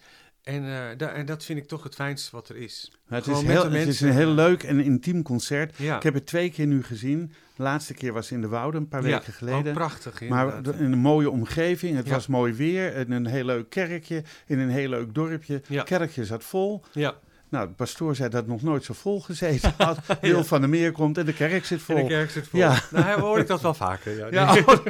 En, 0.47 0.63
eh, 0.65 0.97
da- 0.97 1.09
en 1.09 1.25
dat 1.25 1.43
vind 1.43 1.59
ik 1.59 1.67
toch 1.67 1.83
het 1.83 1.95
fijnste 1.95 2.31
wat 2.35 2.49
er 2.49 2.55
is. 2.55 2.91
het, 3.07 3.27
is 3.27 3.41
heel, 3.41 3.69
de 3.69 3.77
het 3.77 3.87
is 3.87 4.01
een 4.01 4.11
heel 4.11 4.29
leuk 4.31 4.63
en 4.63 4.79
intiem 4.79 5.23
concert. 5.23 5.73
Ja, 5.77 5.95
Ik 5.95 6.03
heb 6.03 6.13
het 6.13 6.25
twee 6.25 6.49
keer 6.51 6.67
nu 6.67 6.83
gezien. 6.83 7.33
De 7.55 7.63
laatste 7.63 7.93
keer 7.93 8.13
was 8.13 8.31
in 8.31 8.41
de 8.41 8.47
Wouden, 8.47 8.81
een 8.81 8.87
paar 8.87 9.07
Ja, 9.07 9.17
weken 9.17 9.33
geleden. 9.33 9.67
ook 9.67 9.73
prachtig. 9.73 10.21
Maar 10.21 10.53
in 10.79 10.91
een 10.91 10.97
mooie 10.97 11.29
omgeving. 11.29 11.95
Het 11.95 12.07
Ja. 12.07 12.13
was 12.13 12.27
mooi 12.27 12.53
weer. 12.53 12.95
In 12.95 13.11
een 13.11 13.25
heel 13.25 13.43
leuk 13.45 13.69
kerkje. 13.69 14.23
In 14.47 14.59
een 14.59 14.69
heel 14.69 14.89
leuk 14.89 15.13
dorpje. 15.13 15.61
Het 15.67 15.83
kerkje 15.83 16.25
zat 16.25 16.43
vol. 16.43 16.83
ja, 16.91 17.15
Nou, 17.49 17.67
de 17.67 17.73
pastoor 17.73 18.15
zei 18.15 18.29
dat 18.29 18.47
nog 18.47 18.61
nooit 18.61 18.83
zo 18.83 18.93
vol 18.93 19.21
gezeten 19.21 19.73
had. 19.77 19.99
Wil 20.21 20.43
van 20.43 20.59
der 20.61 20.69
Meer 20.69 20.91
komt 20.91 21.17
en 21.17 21.25
de 21.25 21.33
kerk 21.33 21.65
zit 21.65 21.81
vol. 21.81 21.95
de 21.95 22.07
kerk 22.07 22.29
zit 22.29 22.47
vol. 22.47 22.59
Ja. 22.59 22.79
Nou, 22.91 23.19
hoor 23.21 23.39
ik 23.39 23.47
dat 23.47 23.61
wel 23.61 23.73
vaker. 23.73 24.31
Ja, 24.33 24.55
oh. 24.57 24.75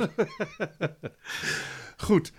Goed. 1.97 2.31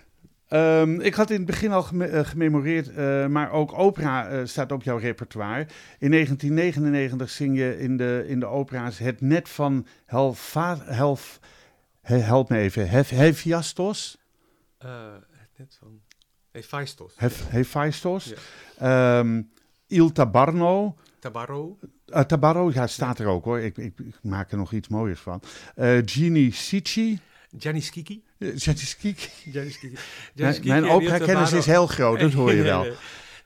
Ehm, 0.49 0.99
ik 0.99 1.13
had 1.13 1.29
in 1.29 1.35
het 1.37 1.45
begin 1.45 1.71
al 1.71 1.83
geme- 1.83 2.05
eh, 2.05 2.25
gememoreerd, 2.25 2.93
eh, 2.93 3.27
maar 3.27 3.51
ook 3.51 3.77
opera 3.77 4.27
eh, 4.29 4.45
staat 4.45 4.71
op 4.71 4.83
jouw 4.83 4.97
repertoire. 4.97 5.67
In 5.99 6.09
1999 6.11 7.29
zing 7.29 7.57
je 7.57 7.79
in 7.79 7.97
de, 7.97 8.23
in 8.27 8.39
de 8.39 8.45
opera's 8.45 8.97
Het 8.97 9.21
Net 9.21 9.49
van 9.49 9.87
Helf, 10.05 11.39
he- 12.01 12.17
help 12.17 12.49
me 12.49 12.57
even, 12.57 12.89
Hef, 12.89 13.09
Hephaestos? 13.09 14.17
Het 14.77 15.57
net 15.57 15.77
van... 15.79 16.01
Hephaestus. 16.51 17.13
Hef, 17.15 17.49
Hephaestos? 17.49 18.33
Ehm, 18.77 19.41
Il 19.87 20.11
Tabarno. 20.11 20.95
Tabarro. 21.19 21.77
Tabarro, 22.27 22.71
ja, 22.73 22.87
staat 22.87 23.19
er 23.19 23.27
ook 23.27 23.43
hoor. 23.43 23.59
Ik, 23.59 23.77
ik, 23.77 23.99
ik 23.99 24.15
maak 24.21 24.51
er 24.51 24.57
nog 24.57 24.71
iets 24.73 24.87
mooiers 24.87 25.19
van. 25.19 25.41
Gini 26.05 26.51
Sici. 26.51 27.19
Gianni 27.57 27.81
Schicchi. 27.81 28.23
Eh. 28.39 28.49
Mijn, 30.33 30.55
mijn 30.63 30.89
opera-kennis 30.89 31.53
is 31.53 31.65
heel 31.65 31.87
groot, 31.87 32.19
dat 32.19 32.33
hoor 32.33 32.53
je 32.53 32.61
wel. 32.73 32.85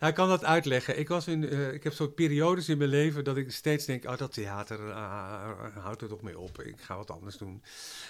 Ik 0.07 0.13
kan 0.13 0.27
dat 0.27 0.43
uitleggen. 0.45 0.99
Ik, 0.99 1.07
was 1.07 1.27
in, 1.27 1.49
eh, 1.49 1.73
ik 1.73 1.83
heb 1.83 1.93
soort 1.93 2.15
periodes 2.15 2.69
in 2.69 2.77
mijn 2.77 2.89
leven 2.89 3.23
dat 3.23 3.37
ik 3.37 3.51
steeds 3.51 3.85
denk, 3.85 4.05
oh, 4.05 4.17
dat 4.17 4.33
theater, 4.33 4.79
uh, 4.79 5.51
houdt 5.73 6.01
er 6.01 6.07
toch 6.07 6.21
mee 6.21 6.39
op. 6.39 6.61
Ik 6.61 6.81
ga 6.81 6.95
wat 6.97 7.11
anders 7.11 7.37
doen. 7.37 7.63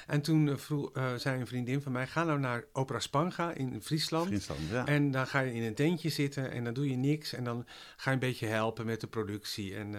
En 0.07 0.21
toen 0.21 0.49
eh, 0.49 0.57
vroeg, 0.57 0.91
eh, 0.93 1.13
zei 1.15 1.39
een 1.39 1.47
vriendin 1.47 1.81
van 1.81 1.91
mij, 1.91 2.07
ga 2.07 2.23
nou 2.23 2.39
naar 2.39 2.63
Opera 2.71 2.99
Spanga 2.99 3.53
in 3.53 3.81
Friesland. 3.81 4.27
Friesland, 4.27 4.59
ja. 4.71 4.85
En 4.85 5.11
dan 5.11 5.27
ga 5.27 5.39
je 5.39 5.53
in 5.53 5.63
een 5.63 5.73
tentje 5.75 6.09
zitten 6.09 6.51
en 6.51 6.63
dan 6.63 6.73
doe 6.73 6.89
je 6.89 6.95
niks. 6.95 7.33
En 7.33 7.43
dan 7.43 7.65
ga 7.97 8.09
je 8.09 8.15
een 8.15 8.19
beetje 8.19 8.47
helpen 8.47 8.85
met 8.85 9.01
de 9.01 9.07
productie. 9.07 9.75
En, 9.75 9.95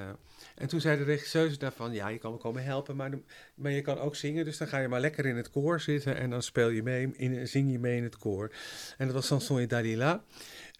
en 0.54 0.68
toen 0.68 0.80
zei 0.80 0.98
de 0.98 1.04
regisseuse 1.04 1.58
daarvan, 1.58 1.92
ja, 1.92 2.08
je 2.08 2.18
kan 2.18 2.32
me 2.32 2.38
komen 2.38 2.64
helpen, 2.64 2.96
maar, 2.96 3.10
de- 3.10 3.22
maar 3.54 3.70
je 3.72 3.80
kan 3.82 3.98
ook 3.98 4.16
zingen. 4.16 4.44
Dus 4.44 4.58
dan 4.58 4.68
ga 4.68 4.78
je 4.78 4.88
maar 4.88 5.00
lekker 5.00 5.26
in 5.26 5.36
het 5.36 5.50
koor 5.50 5.80
zitten 5.80 6.16
en 6.16 6.30
dan 6.30 6.42
speel 6.42 6.68
je 6.68 6.82
mee, 6.82 7.12
in, 7.16 7.48
zing 7.48 7.72
je 7.72 7.78
mee 7.78 7.96
in 7.96 8.02
het 8.02 8.16
koor. 8.16 8.52
En 8.98 9.06
dat 9.06 9.14
was 9.14 9.26
Sanson 9.26 9.58
et 9.58 9.70
Dalila. 9.70 10.24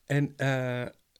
En 0.07 0.35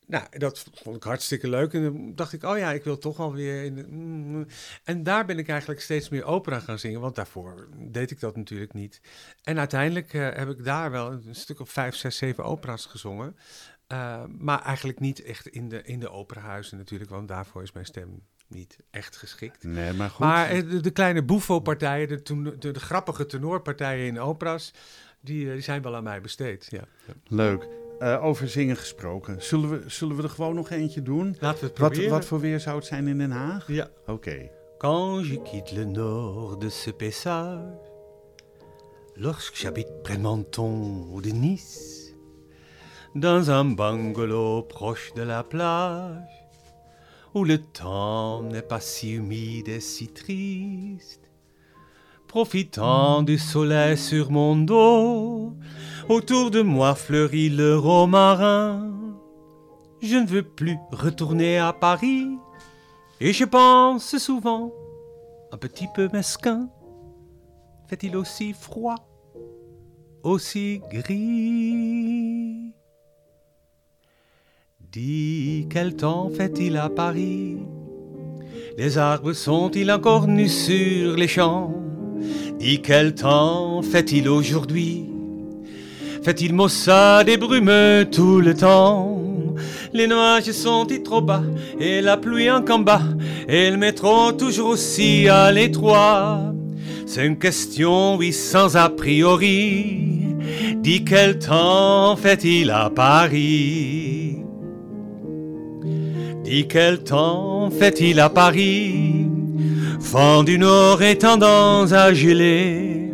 nou, 0.07 0.25
dat 0.37 0.65
vond 0.73 0.95
ik 0.95 1.03
hartstikke 1.03 1.49
leuk. 1.49 1.73
En 1.73 1.83
dan 1.83 2.15
dacht 2.15 2.33
ik, 2.33 2.43
oh 2.43 2.57
ja, 2.57 2.71
ik 2.71 2.83
wil 2.83 2.97
toch 2.97 3.19
alweer... 3.19 3.63
In 3.63 3.75
de, 3.75 3.85
mm. 3.87 4.45
en 4.83 5.03
daar 5.03 5.25
ben 5.25 5.37
ik 5.37 5.49
eigenlijk 5.49 5.81
steeds 5.81 6.09
meer 6.09 6.23
opera 6.23 6.59
gaan 6.59 6.79
zingen. 6.79 6.99
Want 6.99 7.15
daarvoor 7.15 7.67
deed 7.77 8.11
ik 8.11 8.19
dat 8.19 8.35
natuurlijk 8.35 8.73
niet. 8.73 9.01
En 9.43 9.59
uiteindelijk 9.59 10.13
eh, 10.13 10.29
heb 10.33 10.49
ik 10.49 10.63
daar 10.63 10.91
wel 10.91 11.11
een 11.11 11.35
stuk 11.35 11.59
of 11.59 11.69
vijf, 11.69 11.95
zes, 11.95 12.17
zeven 12.17 12.43
opera's 12.43 12.85
gezongen. 12.85 13.35
Uh, 13.91 14.23
maar 14.37 14.61
eigenlijk 14.61 14.99
niet 14.99 15.23
echt 15.23 15.47
in 15.47 15.69
de, 15.69 15.83
in 15.83 15.99
de 15.99 16.09
operahuizen 16.09 16.77
natuurlijk. 16.77 17.09
Want 17.09 17.27
daarvoor 17.27 17.63
is 17.63 17.71
mijn 17.71 17.85
stem 17.85 18.21
niet 18.47 18.77
echt 18.91 19.17
geschikt. 19.17 19.63
Nee, 19.63 19.93
maar 19.93 20.09
goed. 20.09 20.19
Maar 20.19 20.49
eh, 20.49 20.69
de, 20.69 20.81
de 20.81 20.91
kleine 20.91 21.23
boefo-partijen, 21.23 22.07
de, 22.07 22.57
de, 22.57 22.71
de 22.71 22.79
grappige 22.79 23.25
tenorpartijen 23.25 24.05
in 24.05 24.19
opera's... 24.19 24.73
Die, 25.21 25.47
eh, 25.47 25.53
die 25.53 25.61
zijn 25.61 25.81
wel 25.81 25.95
aan 25.95 26.03
mij 26.03 26.21
besteed, 26.21 26.67
ja. 26.69 26.83
Leuk. 27.27 27.67
Uh, 27.99 28.23
over 28.25 28.47
zingen 28.49 28.75
gesproken. 28.75 29.41
Zullen 29.43 29.69
we, 29.69 29.81
zullen 29.89 30.15
we 30.15 30.23
er 30.23 30.29
gewoon 30.29 30.55
nog 30.55 30.69
eentje 30.69 31.01
doen? 31.01 31.35
Laten 31.39 31.59
we 31.59 31.65
het 31.67 31.77
Wat, 31.79 31.89
proberen. 31.89 32.11
wat 32.11 32.25
voor 32.25 32.39
weer 32.39 32.59
zou 32.59 32.75
het 32.75 32.85
zijn 32.85 33.07
in 33.07 33.17
Den 33.17 33.31
Haag? 33.31 33.67
Ja. 33.67 33.89
Oké. 34.07 34.49
Quand 34.77 35.27
je 35.27 35.41
quitte 35.41 35.73
le 35.75 35.85
nord 35.85 36.61
de 36.61 36.69
ce 36.69 36.91
paysage, 36.93 37.93
Lorsque 39.17 39.55
j'habite 39.55 40.01
près 40.03 40.17
de 40.17 40.21
Menton 40.21 41.07
ou 41.13 41.21
de 41.21 41.29
Nice, 41.31 42.13
dans 43.13 43.49
un 43.49 43.75
bungalow 43.75 44.61
proche 44.63 45.13
de 45.13 45.21
la 45.23 45.41
plage, 45.43 46.47
où 47.33 47.45
le 47.45 47.57
temps 47.71 48.43
n'est 48.43 48.67
pas 48.67 48.81
si 48.81 49.13
humide 49.13 49.69
et 49.69 49.79
si 49.79 50.07
triste, 50.09 51.24
profitant 52.35 53.23
du 53.23 53.37
soleil 53.37 53.97
sur 53.97 54.29
mon 54.29 54.57
dos, 54.57 55.53
autour 56.09 56.51
de 56.51 56.61
moi 56.61 56.93
fleurit 56.93 57.47
le 57.47 57.77
romarin. 57.77 58.91
Je 60.01 60.17
ne 60.17 60.27
veux 60.27 60.43
plus 60.43 60.77
retourner 60.91 61.59
à 61.59 61.71
Paris, 61.71 62.27
et 63.21 63.31
je 63.31 63.45
pense 63.45 64.17
souvent, 64.17 64.73
un 65.53 65.57
petit 65.57 65.87
peu 65.95 66.09
mesquin, 66.11 66.67
fait-il 67.87 68.17
aussi 68.17 68.51
froid, 68.51 68.97
aussi 70.21 70.81
gris? 70.91 72.73
Dis, 74.91 75.67
quel 75.69 75.95
temps 75.95 76.29
fait-il 76.29 76.75
à 76.75 76.89
Paris? 76.89 77.59
Les 78.77 78.97
arbres 78.97 79.31
sont-ils 79.31 79.89
encore 79.89 80.27
nus 80.27 80.49
sur 80.49 81.15
les 81.15 81.29
champs? 81.29 81.84
Dis, 82.59 82.81
quel 82.81 83.13
temps 83.13 83.81
fait-il 83.81 84.27
aujourd'hui? 84.29 85.05
Fait-il 86.23 86.53
maussade 86.53 87.29
et 87.29 87.37
brumeux 87.37 88.07
tout 88.11 88.39
le 88.39 88.53
temps? 88.53 89.21
Les 89.93 90.07
nuages 90.07 90.51
sont-ils 90.51 91.03
trop 91.03 91.21
bas 91.21 91.43
et 91.79 92.01
la 92.01 92.17
pluie 92.17 92.49
en 92.51 92.61
combat 92.61 93.01
Et 93.47 93.69
le 93.69 93.77
métro 93.77 94.31
toujours 94.31 94.69
aussi 94.69 95.29
à 95.29 95.51
l'étroit? 95.51 96.53
C'est 97.05 97.25
une 97.25 97.37
question, 97.37 98.15
oui, 98.17 98.33
sans 98.33 98.75
a 98.75 98.89
priori. 98.89 100.35
Dis, 100.77 101.05
quel 101.05 101.39
temps 101.39 102.15
fait-il 102.15 102.71
à 102.71 102.89
Paris? 102.89 104.37
Dis 106.43 106.67
quel 106.67 107.03
temps 107.03 107.71
fait-il 107.71 108.19
à 108.19 108.29
Paris? 108.29 109.25
Vent 110.11 110.43
du 110.43 110.57
Nord 110.57 111.01
et 111.01 111.17
tendance 111.17 111.91
à 111.91 112.13
geler 112.13 113.11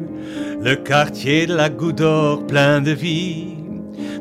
Le 0.62 0.76
quartier 0.76 1.48
de 1.48 1.56
la 1.56 1.70
Goutte 1.70 2.00
d'Or 2.00 2.46
plein 2.46 2.82
de 2.82 2.92
vie 2.92 3.56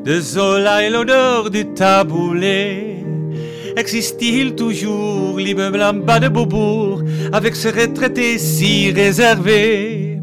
De 0.04 0.20
Zola 0.20 0.86
et 0.86 0.90
l'odeur 0.90 1.50
du 1.50 1.66
taboulé. 1.74 3.04
Existe-t-il 3.76 4.54
toujours 4.54 5.38
l'immeuble 5.38 5.82
en 5.82 5.94
bas 5.94 6.20
de 6.20 6.28
Beaubourg 6.28 7.02
Avec 7.32 7.56
ce 7.56 7.68
retraité 7.68 8.38
si 8.38 8.92
réservé? 8.92 10.18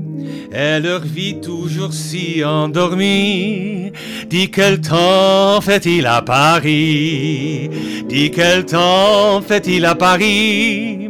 Et 0.52 0.80
leur 0.80 1.02
vie 1.02 1.40
toujours 1.42 1.94
si 1.94 2.44
endormie. 2.44 3.92
Dis 4.28 4.50
quel 4.50 4.80
temps 4.82 5.60
fait-il 5.62 6.06
à 6.06 6.22
Paris? 6.22 7.70
Dis 8.08 8.32
quel 8.32 8.66
temps 8.66 9.42
fait-il 9.42 9.86
à 9.86 9.96
Paris? 9.96 11.07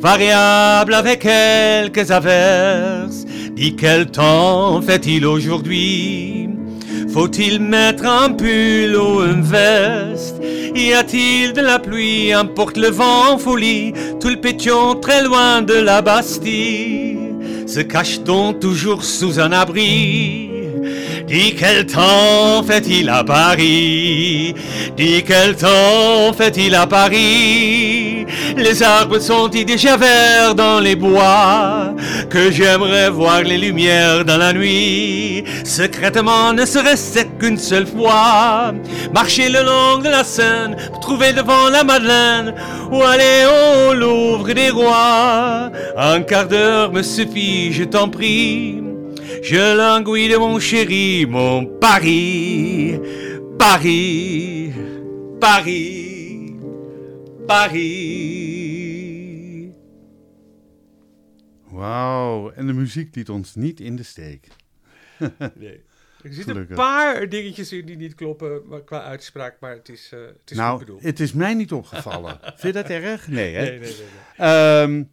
Variable 0.00 0.94
avec 0.94 1.20
quelques 1.20 2.10
averses. 2.10 3.24
Dis 3.52 3.74
quel 3.76 4.06
temps 4.06 4.80
fait-il 4.82 5.26
aujourd'hui? 5.26 6.48
Faut-il 7.12 7.60
mettre 7.60 8.06
un 8.06 8.30
pull 8.30 8.96
ou 8.96 9.22
une 9.24 9.42
veste? 9.42 10.36
Y 10.74 10.92
a-t-il 10.92 11.52
de 11.52 11.60
la 11.60 11.78
pluie 11.78 12.32
Importe 12.32 12.76
le 12.76 12.88
vent 12.88 13.32
en 13.32 13.38
folie? 13.38 13.92
Tout 14.20 14.28
le 14.28 14.40
pétion 14.40 14.94
très 14.94 15.24
loin 15.24 15.62
de 15.62 15.74
la 15.74 16.02
Bastille 16.02 17.20
se 17.70 17.80
cache-t-on 17.80 18.54
toujours 18.54 19.04
sous 19.04 19.38
un 19.38 19.52
abri. 19.52 20.50
Dis 21.28 21.54
quel 21.56 21.86
temps 21.86 22.64
fait-il 22.66 23.08
à 23.08 23.22
Paris? 23.22 24.54
Dis 24.96 25.22
quel 25.24 25.54
temps 25.54 26.32
fait-il 26.36 26.74
à 26.74 26.88
Paris? 26.88 28.09
Les 28.56 28.82
arbres 28.82 29.18
sont-ils 29.18 29.64
déjà 29.64 29.96
verts 29.96 30.54
dans 30.54 30.80
les 30.80 30.96
bois 30.96 31.94
Que 32.28 32.50
j'aimerais 32.50 33.10
voir 33.10 33.42
les 33.42 33.58
lumières 33.58 34.24
dans 34.24 34.36
la 34.36 34.52
nuit? 34.52 35.44
Secrètement 35.64 36.52
ne 36.52 36.64
serait-ce 36.64 37.24
qu'une 37.38 37.58
seule 37.58 37.86
fois 37.86 38.72
Marcher 39.14 39.48
le 39.48 39.62
long 39.62 39.98
de 39.98 40.08
la 40.08 40.24
Seine 40.24 40.76
Pour 40.88 41.00
trouver 41.00 41.32
devant 41.32 41.68
la 41.70 41.84
Madeleine 41.84 42.54
Ou 42.92 43.02
aller 43.02 43.44
au 43.46 43.94
Louvre 43.94 44.52
des 44.52 44.70
Rois. 44.70 45.70
Un 45.96 46.22
quart 46.22 46.46
d'heure 46.46 46.92
me 46.92 47.02
suffit, 47.02 47.72
je 47.72 47.84
t'en 47.84 48.08
prie. 48.08 48.82
Je 49.42 49.76
languis 49.76 50.28
de 50.28 50.36
mon 50.36 50.58
chéri, 50.58 51.26
mon 51.28 51.64
Paris, 51.64 52.98
Paris, 53.58 54.72
Paris, 55.40 56.09
Paris. 57.50 58.90
Wauw, 61.70 62.50
en 62.50 62.66
de 62.66 62.72
muziek 62.72 63.14
liet 63.14 63.28
ons 63.28 63.54
niet 63.54 63.80
in 63.80 63.96
de 63.96 64.02
steek. 64.02 64.46
nee. 65.54 65.84
Er 66.22 66.32
zitten 66.34 66.52
Gelukkig. 66.52 66.76
een 66.76 66.82
paar 66.82 67.28
dingetjes 67.28 67.72
in 67.72 67.86
die 67.86 67.96
niet 67.96 68.14
kloppen 68.14 68.62
maar 68.66 68.84
qua 68.84 69.02
uitspraak, 69.02 69.56
maar 69.60 69.74
het 69.74 69.88
is, 69.88 70.10
uh, 70.14 70.20
het 70.20 70.50
is 70.50 70.56
nou, 70.56 70.70
goed 70.70 70.86
bedoeld. 70.86 71.02
het 71.02 71.20
is 71.20 71.32
mij 71.32 71.54
niet 71.54 71.72
opgevallen. 71.72 72.38
Vind 72.42 72.60
je 72.62 72.72
dat 72.72 72.90
erg? 72.90 73.28
Nee, 73.28 73.54
hè? 73.54 73.64
Nee, 73.68 73.78
nee, 73.78 73.94
nee. 73.96 74.06
nee. 74.38 74.82
Um, 74.82 75.10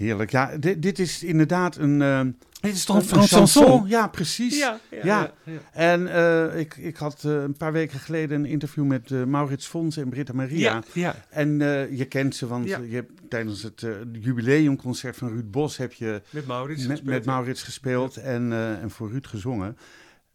heerlijk. 0.00 0.30
Ja, 0.30 0.56
dit, 0.56 0.82
dit 0.82 0.98
is 0.98 1.22
inderdaad 1.22 1.76
een... 1.76 2.00
Uh, 2.00 2.20
dit 2.60 2.74
is 2.74 2.84
toch 2.84 2.96
een 2.96 3.02
Frans 3.02 3.32
chanson? 3.32 3.88
Ja, 3.88 4.08
precies. 4.08 4.58
Ja, 4.58 4.80
ja, 4.90 4.96
ja. 4.96 5.04
ja, 5.04 5.32
ja. 5.44 5.58
En 5.72 6.00
uh, 6.00 6.58
ik, 6.58 6.76
ik 6.76 6.96
had 6.96 7.22
uh, 7.26 7.42
een 7.42 7.56
paar 7.56 7.72
weken 7.72 7.98
geleden 7.98 8.38
een 8.38 8.50
interview 8.50 8.84
met 8.84 9.10
uh, 9.10 9.24
Maurits 9.24 9.66
Fons 9.66 9.96
en 9.96 10.08
Britta 10.08 10.32
Maria. 10.32 10.72
Ja, 10.72 10.82
ja. 10.92 11.14
En 11.30 11.58
je 11.96 12.04
kent 12.08 12.36
ze, 12.36 12.46
want 12.46 12.68
je 12.68 12.88
hebt 12.90 13.12
tijdens 13.28 13.62
het 13.62 13.86
jubileumconcert 14.12 15.16
van 15.16 15.28
Ruud 15.28 15.50
Bos 15.50 15.76
heb 15.76 15.92
je 15.92 16.22
met 16.30 16.46
Maurits 16.46 16.86
met, 16.86 16.90
gespeeld, 16.90 17.16
met 17.16 17.24
Maurits 17.24 17.62
gespeeld 17.62 18.16
en, 18.16 18.52
en 18.52 18.90
voor 18.90 19.10
Ruud 19.10 19.26
gezongen. 19.26 19.76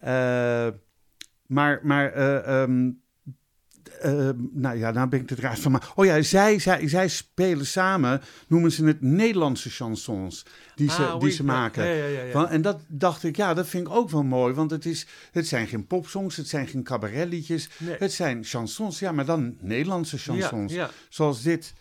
Uh, 0.04 0.68
maar, 1.46 1.80
maar 1.84 2.60
um, 2.62 3.02
uh, 4.06 4.30
nou 4.52 4.78
ja, 4.78 4.92
nou 4.92 5.10
ben 5.10 5.22
ik 5.22 5.30
het 5.30 5.40
raar 5.40 5.58
van. 5.58 5.72
Maar, 5.72 5.92
oh 5.96 6.06
ja, 6.06 6.22
zij, 6.22 6.60
zij, 6.60 6.88
zij 6.88 7.08
spelen 7.08 7.66
samen, 7.66 8.22
noemen 8.48 8.72
ze 8.72 8.86
het 8.86 9.02
Nederlandse 9.02 9.70
chansons 9.70 10.46
die 10.76 10.92
ze, 10.92 11.06
ah, 11.06 11.12
die 11.12 11.20
oui, 11.20 11.32
ze 11.32 11.44
maken. 11.44 11.86
Ja, 11.86 11.94
ja, 11.94 12.06
ja, 12.06 12.22
ja. 12.22 12.32
Van, 12.32 12.48
en 12.48 12.62
dat 12.62 12.82
dacht 12.88 13.24
ik, 13.24 13.36
ja, 13.36 13.54
dat 13.54 13.68
vind 13.68 13.88
ik 13.88 13.94
ook 13.94 14.10
wel 14.10 14.24
mooi. 14.24 14.54
Want 14.54 14.72
het, 14.72 14.86
is, 14.86 15.08
het 15.32 15.48
zijn 15.48 15.68
geen 15.68 15.88
popsongs, 15.88 16.36
het 16.36 16.48
zijn 16.48 16.68
geen 16.68 16.84
cabaretliedjes. 16.84 17.70
Nee. 17.78 17.96
Het 18.00 18.14
zijn 18.14 18.44
chansons, 18.44 19.00
ja, 19.00 19.12
maar 19.12 19.26
dan 19.26 19.58
Nederlandse 19.60 20.18
chansons. 20.18 20.74
Zoals 21.10 21.42
dit 21.42 21.74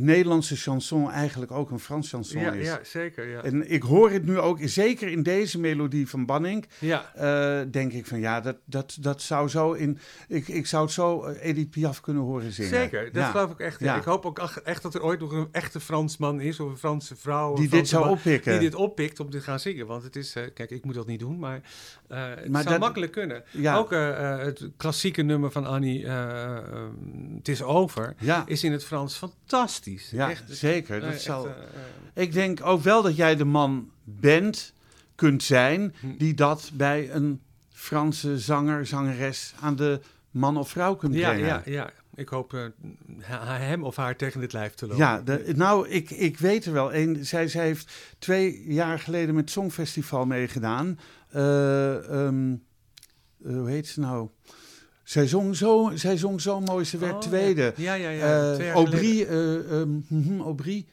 Nederlandse 0.00 0.56
chanson 0.56 1.10
eigenlijk 1.10 1.52
ook 1.52 1.70
een 1.70 1.78
Frans 1.80 2.10
chanson 2.10 2.40
ja, 2.40 2.52
is. 2.52 2.66
Ja, 2.66 2.80
zeker. 2.82 3.28
Ja. 3.28 3.42
En 3.42 3.70
ik 3.70 3.82
hoor 3.82 4.10
het 4.10 4.24
nu 4.24 4.38
ook, 4.38 4.58
zeker 4.62 5.08
in 5.08 5.22
deze 5.22 5.60
melodie 5.60 6.08
van 6.08 6.26
Banning, 6.26 6.66
ja. 6.78 7.12
uh, 7.16 7.70
denk 7.70 7.92
ik 7.92 8.06
van 8.06 8.20
ja, 8.20 8.40
dat, 8.40 8.56
dat, 8.64 8.96
dat 9.00 9.22
zou 9.22 9.48
zo 9.48 9.72
in. 9.72 9.98
Ik, 10.28 10.48
ik 10.48 10.66
zou 10.66 10.84
het 10.84 10.92
zo 10.92 11.26
uh, 11.28 11.44
Edith 11.44 11.70
Piaf 11.70 12.00
kunnen 12.00 12.22
horen 12.22 12.52
zingen. 12.52 12.70
Zeker, 12.70 13.04
dat 13.04 13.22
ja. 13.22 13.30
geloof 13.30 13.50
ik 13.50 13.58
echt. 13.58 13.80
Ja. 13.80 13.96
Ik 13.96 14.02
hoop 14.02 14.26
ook 14.26 14.38
echt 14.64 14.82
dat 14.82 14.94
er 14.94 15.02
ooit 15.02 15.20
nog 15.20 15.32
een 15.32 15.48
echte 15.52 15.80
Fransman 15.80 16.40
is 16.40 16.60
of 16.60 16.70
een 16.70 16.78
Franse 16.78 17.16
vrouw. 17.16 17.54
Die 17.54 17.68
dit 17.68 17.88
zou 17.88 18.04
man 18.04 18.12
oppikken. 18.12 18.52
Die 18.52 18.60
dit 18.60 18.74
oppikt 18.74 19.20
om 19.20 19.30
te 19.30 19.40
gaan 19.40 19.60
zingen. 19.60 19.86
Want 19.86 20.02
het 20.02 20.16
is, 20.16 20.36
uh, 20.36 20.42
kijk, 20.54 20.70
ik 20.70 20.84
moet 20.84 20.94
dat 20.94 21.06
niet 21.06 21.20
doen, 21.20 21.38
maar, 21.38 21.60
uh, 22.12 22.28
het 22.28 22.48
Maar 22.48 22.62
zou 22.62 22.74
dat- 22.74 22.82
makkelijk 22.82 23.12
kunnen. 23.12 23.42
Ja. 23.50 23.76
Ook 23.76 23.90
het 23.90 24.68
klassieke 24.76 25.22
nummer 25.22 25.50
van 25.50 25.66
Annie, 25.66 26.06
Het 27.36 27.48
is 27.48 27.62
over, 27.62 28.14
Ja. 28.18 28.42
is 28.46 28.64
in 28.64 28.72
het 28.72 28.84
Frans 28.84 29.14
fantastisch. 29.16 29.87
Ja, 29.96 30.30
echt, 30.30 30.42
zeker. 30.46 31.00
Dat 31.00 31.12
eh, 31.12 31.18
zal... 31.18 31.46
echt, 31.46 31.56
uh, 32.16 32.22
Ik 32.22 32.32
denk 32.32 32.64
ook 32.64 32.82
wel 32.82 33.02
dat 33.02 33.16
jij 33.16 33.36
de 33.36 33.44
man 33.44 33.90
bent, 34.04 34.72
kunt 35.14 35.42
zijn, 35.42 35.94
Hm. 36.00 36.16
die 36.16 36.34
dat 36.34 36.70
bij 36.74 37.10
een 37.12 37.40
Franse 37.72 38.38
zanger, 38.38 38.86
zangeres 38.86 39.54
aan 39.60 39.76
de 39.76 40.00
man 40.30 40.56
of 40.56 40.68
vrouw 40.68 40.94
kunt 40.94 41.14
ja, 41.14 41.28
brengen. 41.28 41.46
ja, 41.46 41.62
ja. 41.64 41.90
Ik 42.14 42.28
hoop 42.28 42.52
uh, 42.52 42.64
hem 43.58 43.84
of 43.84 43.96
haar 43.96 44.16
tegen 44.16 44.40
dit 44.40 44.52
lijf 44.52 44.74
te 44.74 44.86
lopen. 44.86 45.04
Ja, 45.04 45.20
de, 45.20 45.52
nou, 45.56 45.88
ik, 45.88 46.10
ik 46.10 46.38
weet 46.38 46.64
er 46.64 46.72
wel. 46.72 46.94
Een, 46.94 47.26
zij, 47.26 47.48
zij 47.48 47.64
heeft 47.64 47.92
twee 48.18 48.64
jaar 48.66 48.98
geleden 48.98 49.34
met 49.34 49.44
het 49.44 49.52
Songfestival 49.52 50.26
meegedaan. 50.26 50.98
Uh, 51.36 52.24
um, 52.26 52.62
uh, 53.38 53.56
hoe 53.58 53.68
heet 53.68 53.86
ze 53.86 54.00
nou? 54.00 54.28
Zij 55.08 55.26
zong 55.26 55.56
zo, 55.56 55.90
zij 55.94 56.16
zong 56.16 56.40
zo 56.40 56.60
mooi, 56.60 56.84
ze 56.84 56.98
werd 56.98 57.14
Oh, 57.14 57.20
tweede. 57.20 57.72
Ja, 57.76 57.94
ja, 57.94 58.10
ja. 58.10 58.58
Uh, 58.58 58.72
Aubry, 58.72 59.22
um, 59.22 60.04
mm, 60.08 60.40
Aubry 60.40 60.86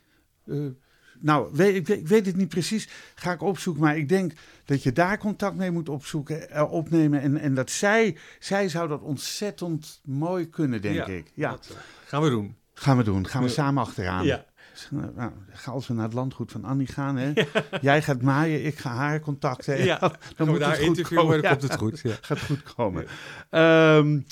nou, 1.19 1.49
weet, 1.53 1.75
ik, 1.75 1.87
ik, 1.87 2.07
weet 2.07 2.25
het 2.25 2.35
niet 2.35 2.49
precies, 2.49 2.89
ga 3.15 3.31
ik 3.31 3.41
opzoeken. 3.41 3.83
Maar 3.83 3.97
ik 3.97 4.09
denk 4.09 4.33
dat 4.65 4.83
je 4.83 4.91
daar 4.91 5.17
contact 5.17 5.55
mee 5.55 5.71
moet 5.71 5.89
opzoeken, 5.89 6.69
opnemen. 6.69 7.21
En, 7.21 7.37
en 7.37 7.53
dat 7.53 7.69
zij, 7.69 8.17
zij 8.39 8.69
zou 8.69 8.87
dat 8.87 9.01
ontzettend 9.01 10.01
mooi 10.03 10.49
kunnen, 10.49 10.81
denk 10.81 10.95
ja, 10.95 11.05
ik. 11.05 11.31
Ja, 11.33 11.51
dat, 11.51 11.77
gaan 12.05 12.21
we 12.21 12.29
doen. 12.29 12.55
Gaan 12.73 12.97
we 12.97 13.03
doen, 13.03 13.27
gaan 13.27 13.43
we 13.43 13.49
samen 13.49 13.83
achteraan. 13.83 14.25
Ja. 14.25 14.45
Nou, 14.91 15.31
als 15.65 15.87
we 15.87 15.93
naar 15.93 16.03
het 16.03 16.13
landgoed 16.13 16.51
van 16.51 16.63
Annie 16.63 16.87
gaan, 16.87 17.17
hè? 17.17 17.33
jij 17.81 18.01
gaat 18.01 18.21
maaien, 18.21 18.65
ik 18.65 18.77
ga 18.77 18.89
haar 18.89 19.19
contacten. 19.19 19.83
Ja, 19.85 19.99
dan, 19.99 20.11
dan 20.35 20.47
moet 20.47 20.59
daar 20.59 20.81
interviewen, 20.81 21.41
dan 21.41 21.51
komt 21.51 21.61
het 21.61 21.75
goed. 21.75 21.99
Ja. 22.03 22.15
Gaat 22.21 22.39
goed 22.39 22.63
komen. 22.75 23.05
Um, 23.51 24.25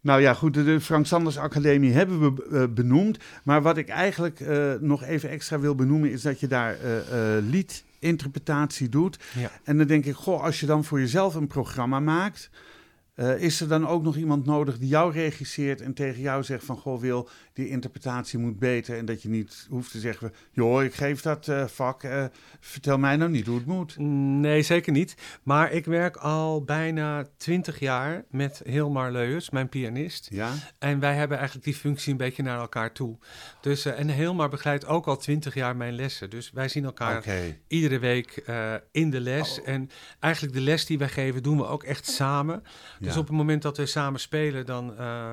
nou 0.00 0.20
ja, 0.20 0.34
goed, 0.34 0.54
de 0.54 0.80
Frank 0.80 1.06
Sanders 1.06 1.38
Academie 1.38 1.92
hebben 1.92 2.20
we 2.20 2.46
uh, 2.50 2.74
benoemd. 2.74 3.18
Maar 3.44 3.62
wat 3.62 3.76
ik 3.76 3.88
eigenlijk 3.88 4.40
uh, 4.40 4.72
nog 4.80 5.02
even 5.02 5.28
extra 5.28 5.58
wil 5.58 5.74
benoemen, 5.74 6.10
is 6.10 6.22
dat 6.22 6.40
je 6.40 6.46
daar 6.46 6.76
uh, 6.84 6.98
liedinterpretatie 7.40 8.88
doet. 8.88 9.18
Ja. 9.34 9.50
En 9.64 9.78
dan 9.78 9.86
denk 9.86 10.04
ik, 10.04 10.14
goh, 10.14 10.42
als 10.42 10.60
je 10.60 10.66
dan 10.66 10.84
voor 10.84 11.00
jezelf 11.00 11.34
een 11.34 11.46
programma 11.46 12.00
maakt. 12.00 12.50
Uh, 13.20 13.42
is 13.42 13.60
er 13.60 13.68
dan 13.68 13.86
ook 13.86 14.02
nog 14.02 14.16
iemand 14.16 14.46
nodig 14.46 14.78
die 14.78 14.88
jou 14.88 15.12
regisseert 15.12 15.80
en 15.80 15.94
tegen 15.94 16.20
jou 16.20 16.42
zegt 16.42 16.64
van 16.64 16.76
goh 16.76 17.00
Wil, 17.00 17.28
die 17.52 17.68
interpretatie 17.68 18.38
moet 18.38 18.58
beter 18.58 18.96
en 18.96 19.04
dat 19.04 19.22
je 19.22 19.28
niet 19.28 19.66
hoeft 19.70 19.90
te 19.90 19.98
zeggen 19.98 20.32
joh, 20.52 20.82
ik 20.82 20.94
geef 20.94 21.20
dat 21.22 21.48
uh, 21.48 21.66
vak, 21.66 22.02
uh, 22.02 22.24
vertel 22.60 22.98
mij 22.98 23.16
nou 23.16 23.30
niet 23.30 23.46
hoe 23.46 23.56
het 23.56 23.66
moet. 23.66 23.98
Nee, 23.98 24.62
zeker 24.62 24.92
niet. 24.92 25.14
Maar 25.42 25.72
ik 25.72 25.84
werk 25.84 26.16
al 26.16 26.62
bijna 26.64 27.26
twintig 27.36 27.78
jaar 27.78 28.24
met 28.30 28.60
Hilmar 28.64 29.12
Leus, 29.12 29.50
mijn 29.50 29.68
pianist. 29.68 30.28
Ja? 30.30 30.52
En 30.78 31.00
wij 31.00 31.14
hebben 31.14 31.36
eigenlijk 31.36 31.66
die 31.66 31.76
functie 31.76 32.12
een 32.12 32.18
beetje 32.18 32.42
naar 32.42 32.58
elkaar 32.58 32.92
toe. 32.92 33.18
Dus, 33.60 33.84
en 33.84 34.10
Hilmar 34.10 34.48
begeleidt 34.48 34.86
ook 34.86 35.06
al 35.06 35.16
twintig 35.16 35.54
jaar 35.54 35.76
mijn 35.76 35.94
lessen. 35.94 36.30
Dus 36.30 36.50
wij 36.50 36.68
zien 36.68 36.84
elkaar 36.84 37.18
okay. 37.18 37.60
iedere 37.66 37.98
week 37.98 38.44
in 38.90 39.10
de 39.10 39.20
les. 39.20 39.60
Oh. 39.60 39.68
En 39.68 39.90
eigenlijk 40.20 40.54
de 40.54 40.60
les 40.60 40.86
die 40.86 40.98
wij 40.98 41.08
geven 41.08 41.42
doen 41.42 41.56
we 41.56 41.66
ook 41.66 41.82
echt 41.82 42.06
samen. 42.06 42.62
Ja. 42.98 43.09
Dus 43.10 43.20
op 43.20 43.28
het 43.28 43.36
moment 43.36 43.62
dat 43.62 43.76
we 43.76 43.86
samen 43.86 44.20
spelen, 44.20 44.66
dan, 44.66 44.94
uh, 45.00 45.32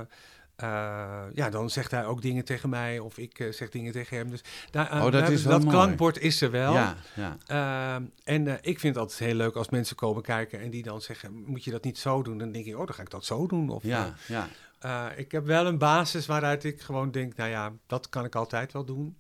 uh, 0.64 1.24
ja, 1.34 1.50
dan 1.50 1.70
zegt 1.70 1.92
hij 1.92 2.06
ook 2.06 2.22
dingen 2.22 2.46
tegen 2.46 2.70
mij 2.70 3.00
of 3.00 3.18
ik 3.18 3.40
uh, 3.40 3.52
zeg 3.52 3.70
dingen 3.70 3.92
tegen 3.92 4.18
hem. 4.18 4.30
Dus 4.30 4.42
daar, 4.72 5.06
oh, 5.06 5.12
dat 5.12 5.30
is 5.30 5.44
dat 5.44 5.66
klankbord 5.66 6.20
is 6.20 6.42
er 6.42 6.52
wel. 6.52 6.74
Ja, 6.74 6.96
ja. 7.16 8.02
en 8.24 8.48
ik 8.48 8.80
vind 8.80 8.96
het 8.96 8.98
altijd 8.98 9.20
heel 9.20 9.36
leuk 9.36 9.56
als 9.56 9.70
mensen 9.70 9.96
komen 9.96 10.24
kijken 10.24 10.60
en 10.60 10.70
die 10.70 10.84
dan 10.84 11.02
zeggen, 11.02 11.44
moet 11.46 11.64
je 11.64 11.72
dat 11.72 11.84
niet 11.84 11.98
zo 11.98 12.22
doen? 12.22 12.38
Dan 12.38 12.52
denk 12.52 12.66
ik, 12.66 12.78
oh, 12.78 12.86
dan 12.86 12.96
ga 12.96 13.02
ik 13.02 13.10
dat 13.10 13.26
zo 13.26 13.48
doen. 13.48 13.70
Of, 13.70 13.84
ja, 13.84 14.14
ja. 14.28 15.12
ik 15.12 15.32
heb 15.32 15.46
wel 15.46 15.66
een 15.66 15.78
basis 15.78 16.26
waaruit 16.26 16.64
ik 16.64 16.82
gewoon 16.82 17.12
denk, 17.12 17.36
nou 17.36 17.50
ja, 17.50 17.74
dat 17.88 18.10
kan 18.10 18.26
ik 18.26 18.36
altijd 18.36 18.74
wel 18.74 18.86
doen. 18.86 19.18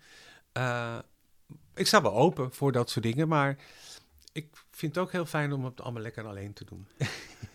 ik 1.75 1.87
sta 1.87 2.01
wel 2.01 2.13
open 2.13 2.53
voor 2.53 2.71
dat 2.71 2.89
soort 2.89 3.05
dingen, 3.05 3.27
maar 3.27 3.57
ik 4.31 4.47
vind 4.77 4.95
het 4.95 5.03
ook 5.03 5.11
heel 5.11 5.25
fijn 5.25 5.53
om 5.53 5.65
het 5.65 5.81
allemaal 5.81 6.01
lekker 6.01 6.25
alleen 6.25 6.53
te 6.53 6.65
doen. 6.65 6.87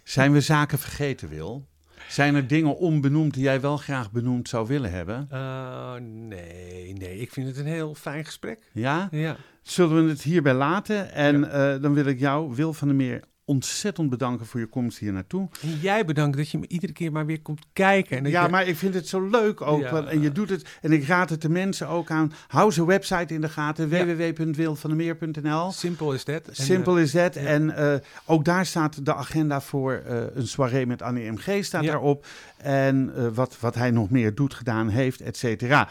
Zijn 0.03 0.33
we 0.33 0.41
zaken 0.41 0.79
vergeten, 0.79 1.29
Wil? 1.29 1.66
Zijn 2.09 2.35
er 2.35 2.47
dingen 2.47 2.77
onbenoemd 2.77 3.35
die 3.35 3.43
jij 3.43 3.61
wel 3.61 3.77
graag 3.77 4.11
benoemd 4.11 4.49
zou 4.49 4.66
willen 4.66 4.91
hebben? 4.91 5.29
Uh, 5.33 5.95
nee, 6.01 6.93
nee. 6.93 7.18
Ik 7.18 7.33
vind 7.33 7.47
het 7.47 7.57
een 7.57 7.66
heel 7.66 7.95
fijn 7.95 8.25
gesprek. 8.25 8.70
Ja? 8.73 9.09
Ja. 9.11 9.37
Zullen 9.62 10.05
we 10.05 10.11
het 10.11 10.23
hierbij 10.23 10.55
laten? 10.55 11.12
En 11.12 11.41
ja. 11.41 11.75
uh, 11.75 11.83
dan 11.83 11.95
wil 11.95 12.07
ik 12.07 12.18
jou, 12.18 12.55
Wil 12.55 12.73
van 12.73 12.89
der 12.89 12.97
Meer, 12.97 13.23
ontzettend 13.45 14.11
bedanken 14.11 14.47
voor 14.47 14.61
je 14.61 14.66
komst 14.66 14.99
hier 14.99 15.12
naartoe. 15.12 15.49
En 15.61 15.78
jij 15.80 16.05
bedankt 16.05 16.36
dat 16.36 16.51
je 16.51 16.59
me 16.59 16.68
iedere 16.68 16.93
keer 16.93 17.12
maar 17.12 17.26
weer 17.26 17.43
komt 17.43 17.66
kijken. 17.72 18.16
En 18.16 18.30
ja, 18.30 18.43
je... 18.43 18.49
maar 18.49 18.66
ik 18.66 18.76
vind 18.76 18.95
het 18.95 19.09
zo 19.09 19.28
leuk 19.28 19.61
ook. 19.61 19.80
Ja. 19.80 20.05
En 20.05 20.20
je 20.20 20.32
doet 20.32 20.51
het. 20.51 20.78
En 20.80 20.93
ik 20.93 21.05
raad 21.05 21.30
het 21.30 21.43
de 21.43 21.49
mensen 21.49 21.88
ook 21.88 22.11
aan. 22.11 22.32
Hou 22.47 22.72
zijn 22.72 22.86
website 22.86 23.34
in 23.34 23.40
de 23.40 23.49
gaten. 23.49 23.88
Ja. 23.88 24.05
www.wilvandermeer.nl 24.05 25.72
Simpel 25.72 26.12
is 26.12 26.24
dat. 26.24 26.49
Simpel 26.51 26.99
is 26.99 27.12
dat. 27.12 27.36
En 27.36 27.62
uh, 27.62 27.95
ook 28.24 28.45
daar 28.45 28.66
staat 28.66 29.05
de 29.05 29.14
agenda 29.14 29.61
voor 29.61 30.03
uh, 30.07 30.16
een 30.34 30.49
soirée 30.49 30.86
met 30.86 31.03
Annie 31.03 31.30
MG 31.30 31.64
staat 31.64 31.84
Ja. 31.84 31.90
daarop. 31.90 32.26
En 32.57 33.34
wat, 33.34 33.57
wat 33.61 33.74
hij 33.74 33.90
nog 33.90 34.11
meer 34.11 34.34
doet, 34.34 34.55
gedaan 34.55 34.88
heeft, 34.88 35.20
et 35.20 35.36
cetera. 35.36 35.88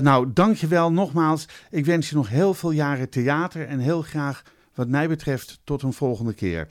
Nou, 0.00 0.30
dankjewel 0.32 0.92
nogmaals. 0.92 1.48
Ik 1.70 1.84
wens 1.84 2.08
je 2.08 2.16
nog 2.16 2.28
heel 2.28 2.54
veel 2.54 2.70
jaren 2.70 3.08
theater 3.08 3.66
en 3.66 3.78
heel 3.78 4.02
graag 4.02 4.42
wat 4.74 4.88
mij 4.88 5.08
betreft 5.08 5.60
tot 5.64 5.82
een 5.82 5.92
volgende 5.92 6.34
keer. 6.34 6.66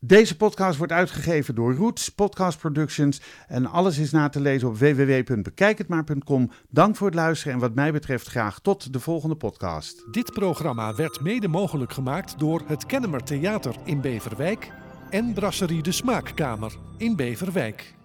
Deze 0.00 0.36
podcast 0.36 0.78
wordt 0.78 0.92
uitgegeven 0.92 1.54
door 1.54 1.74
Roots 1.74 2.08
Podcast 2.08 2.58
Productions 2.58 3.20
en 3.48 3.66
alles 3.66 3.98
is 3.98 4.10
na 4.10 4.28
te 4.28 4.40
lezen 4.40 4.68
op 4.68 4.78
www.bekijkhetmaar.com. 4.78 6.50
Dank 6.68 6.96
voor 6.96 7.06
het 7.06 7.16
luisteren 7.16 7.54
en 7.54 7.60
wat 7.60 7.74
mij 7.74 7.92
betreft 7.92 8.26
graag 8.26 8.60
tot 8.60 8.92
de 8.92 9.00
volgende 9.00 9.36
podcast. 9.36 10.12
Dit 10.12 10.32
programma 10.32 10.94
werd 10.94 11.20
mede 11.20 11.48
mogelijk 11.48 11.92
gemaakt 11.92 12.38
door 12.38 12.62
het 12.66 12.86
Kennemer 12.86 13.22
Theater 13.24 13.74
in 13.84 14.00
Beverwijk 14.00 14.70
en 15.10 15.32
Brasserie 15.32 15.82
de 15.82 15.92
Smaakkamer 15.92 16.76
in 16.96 17.16
Beverwijk. 17.16 17.97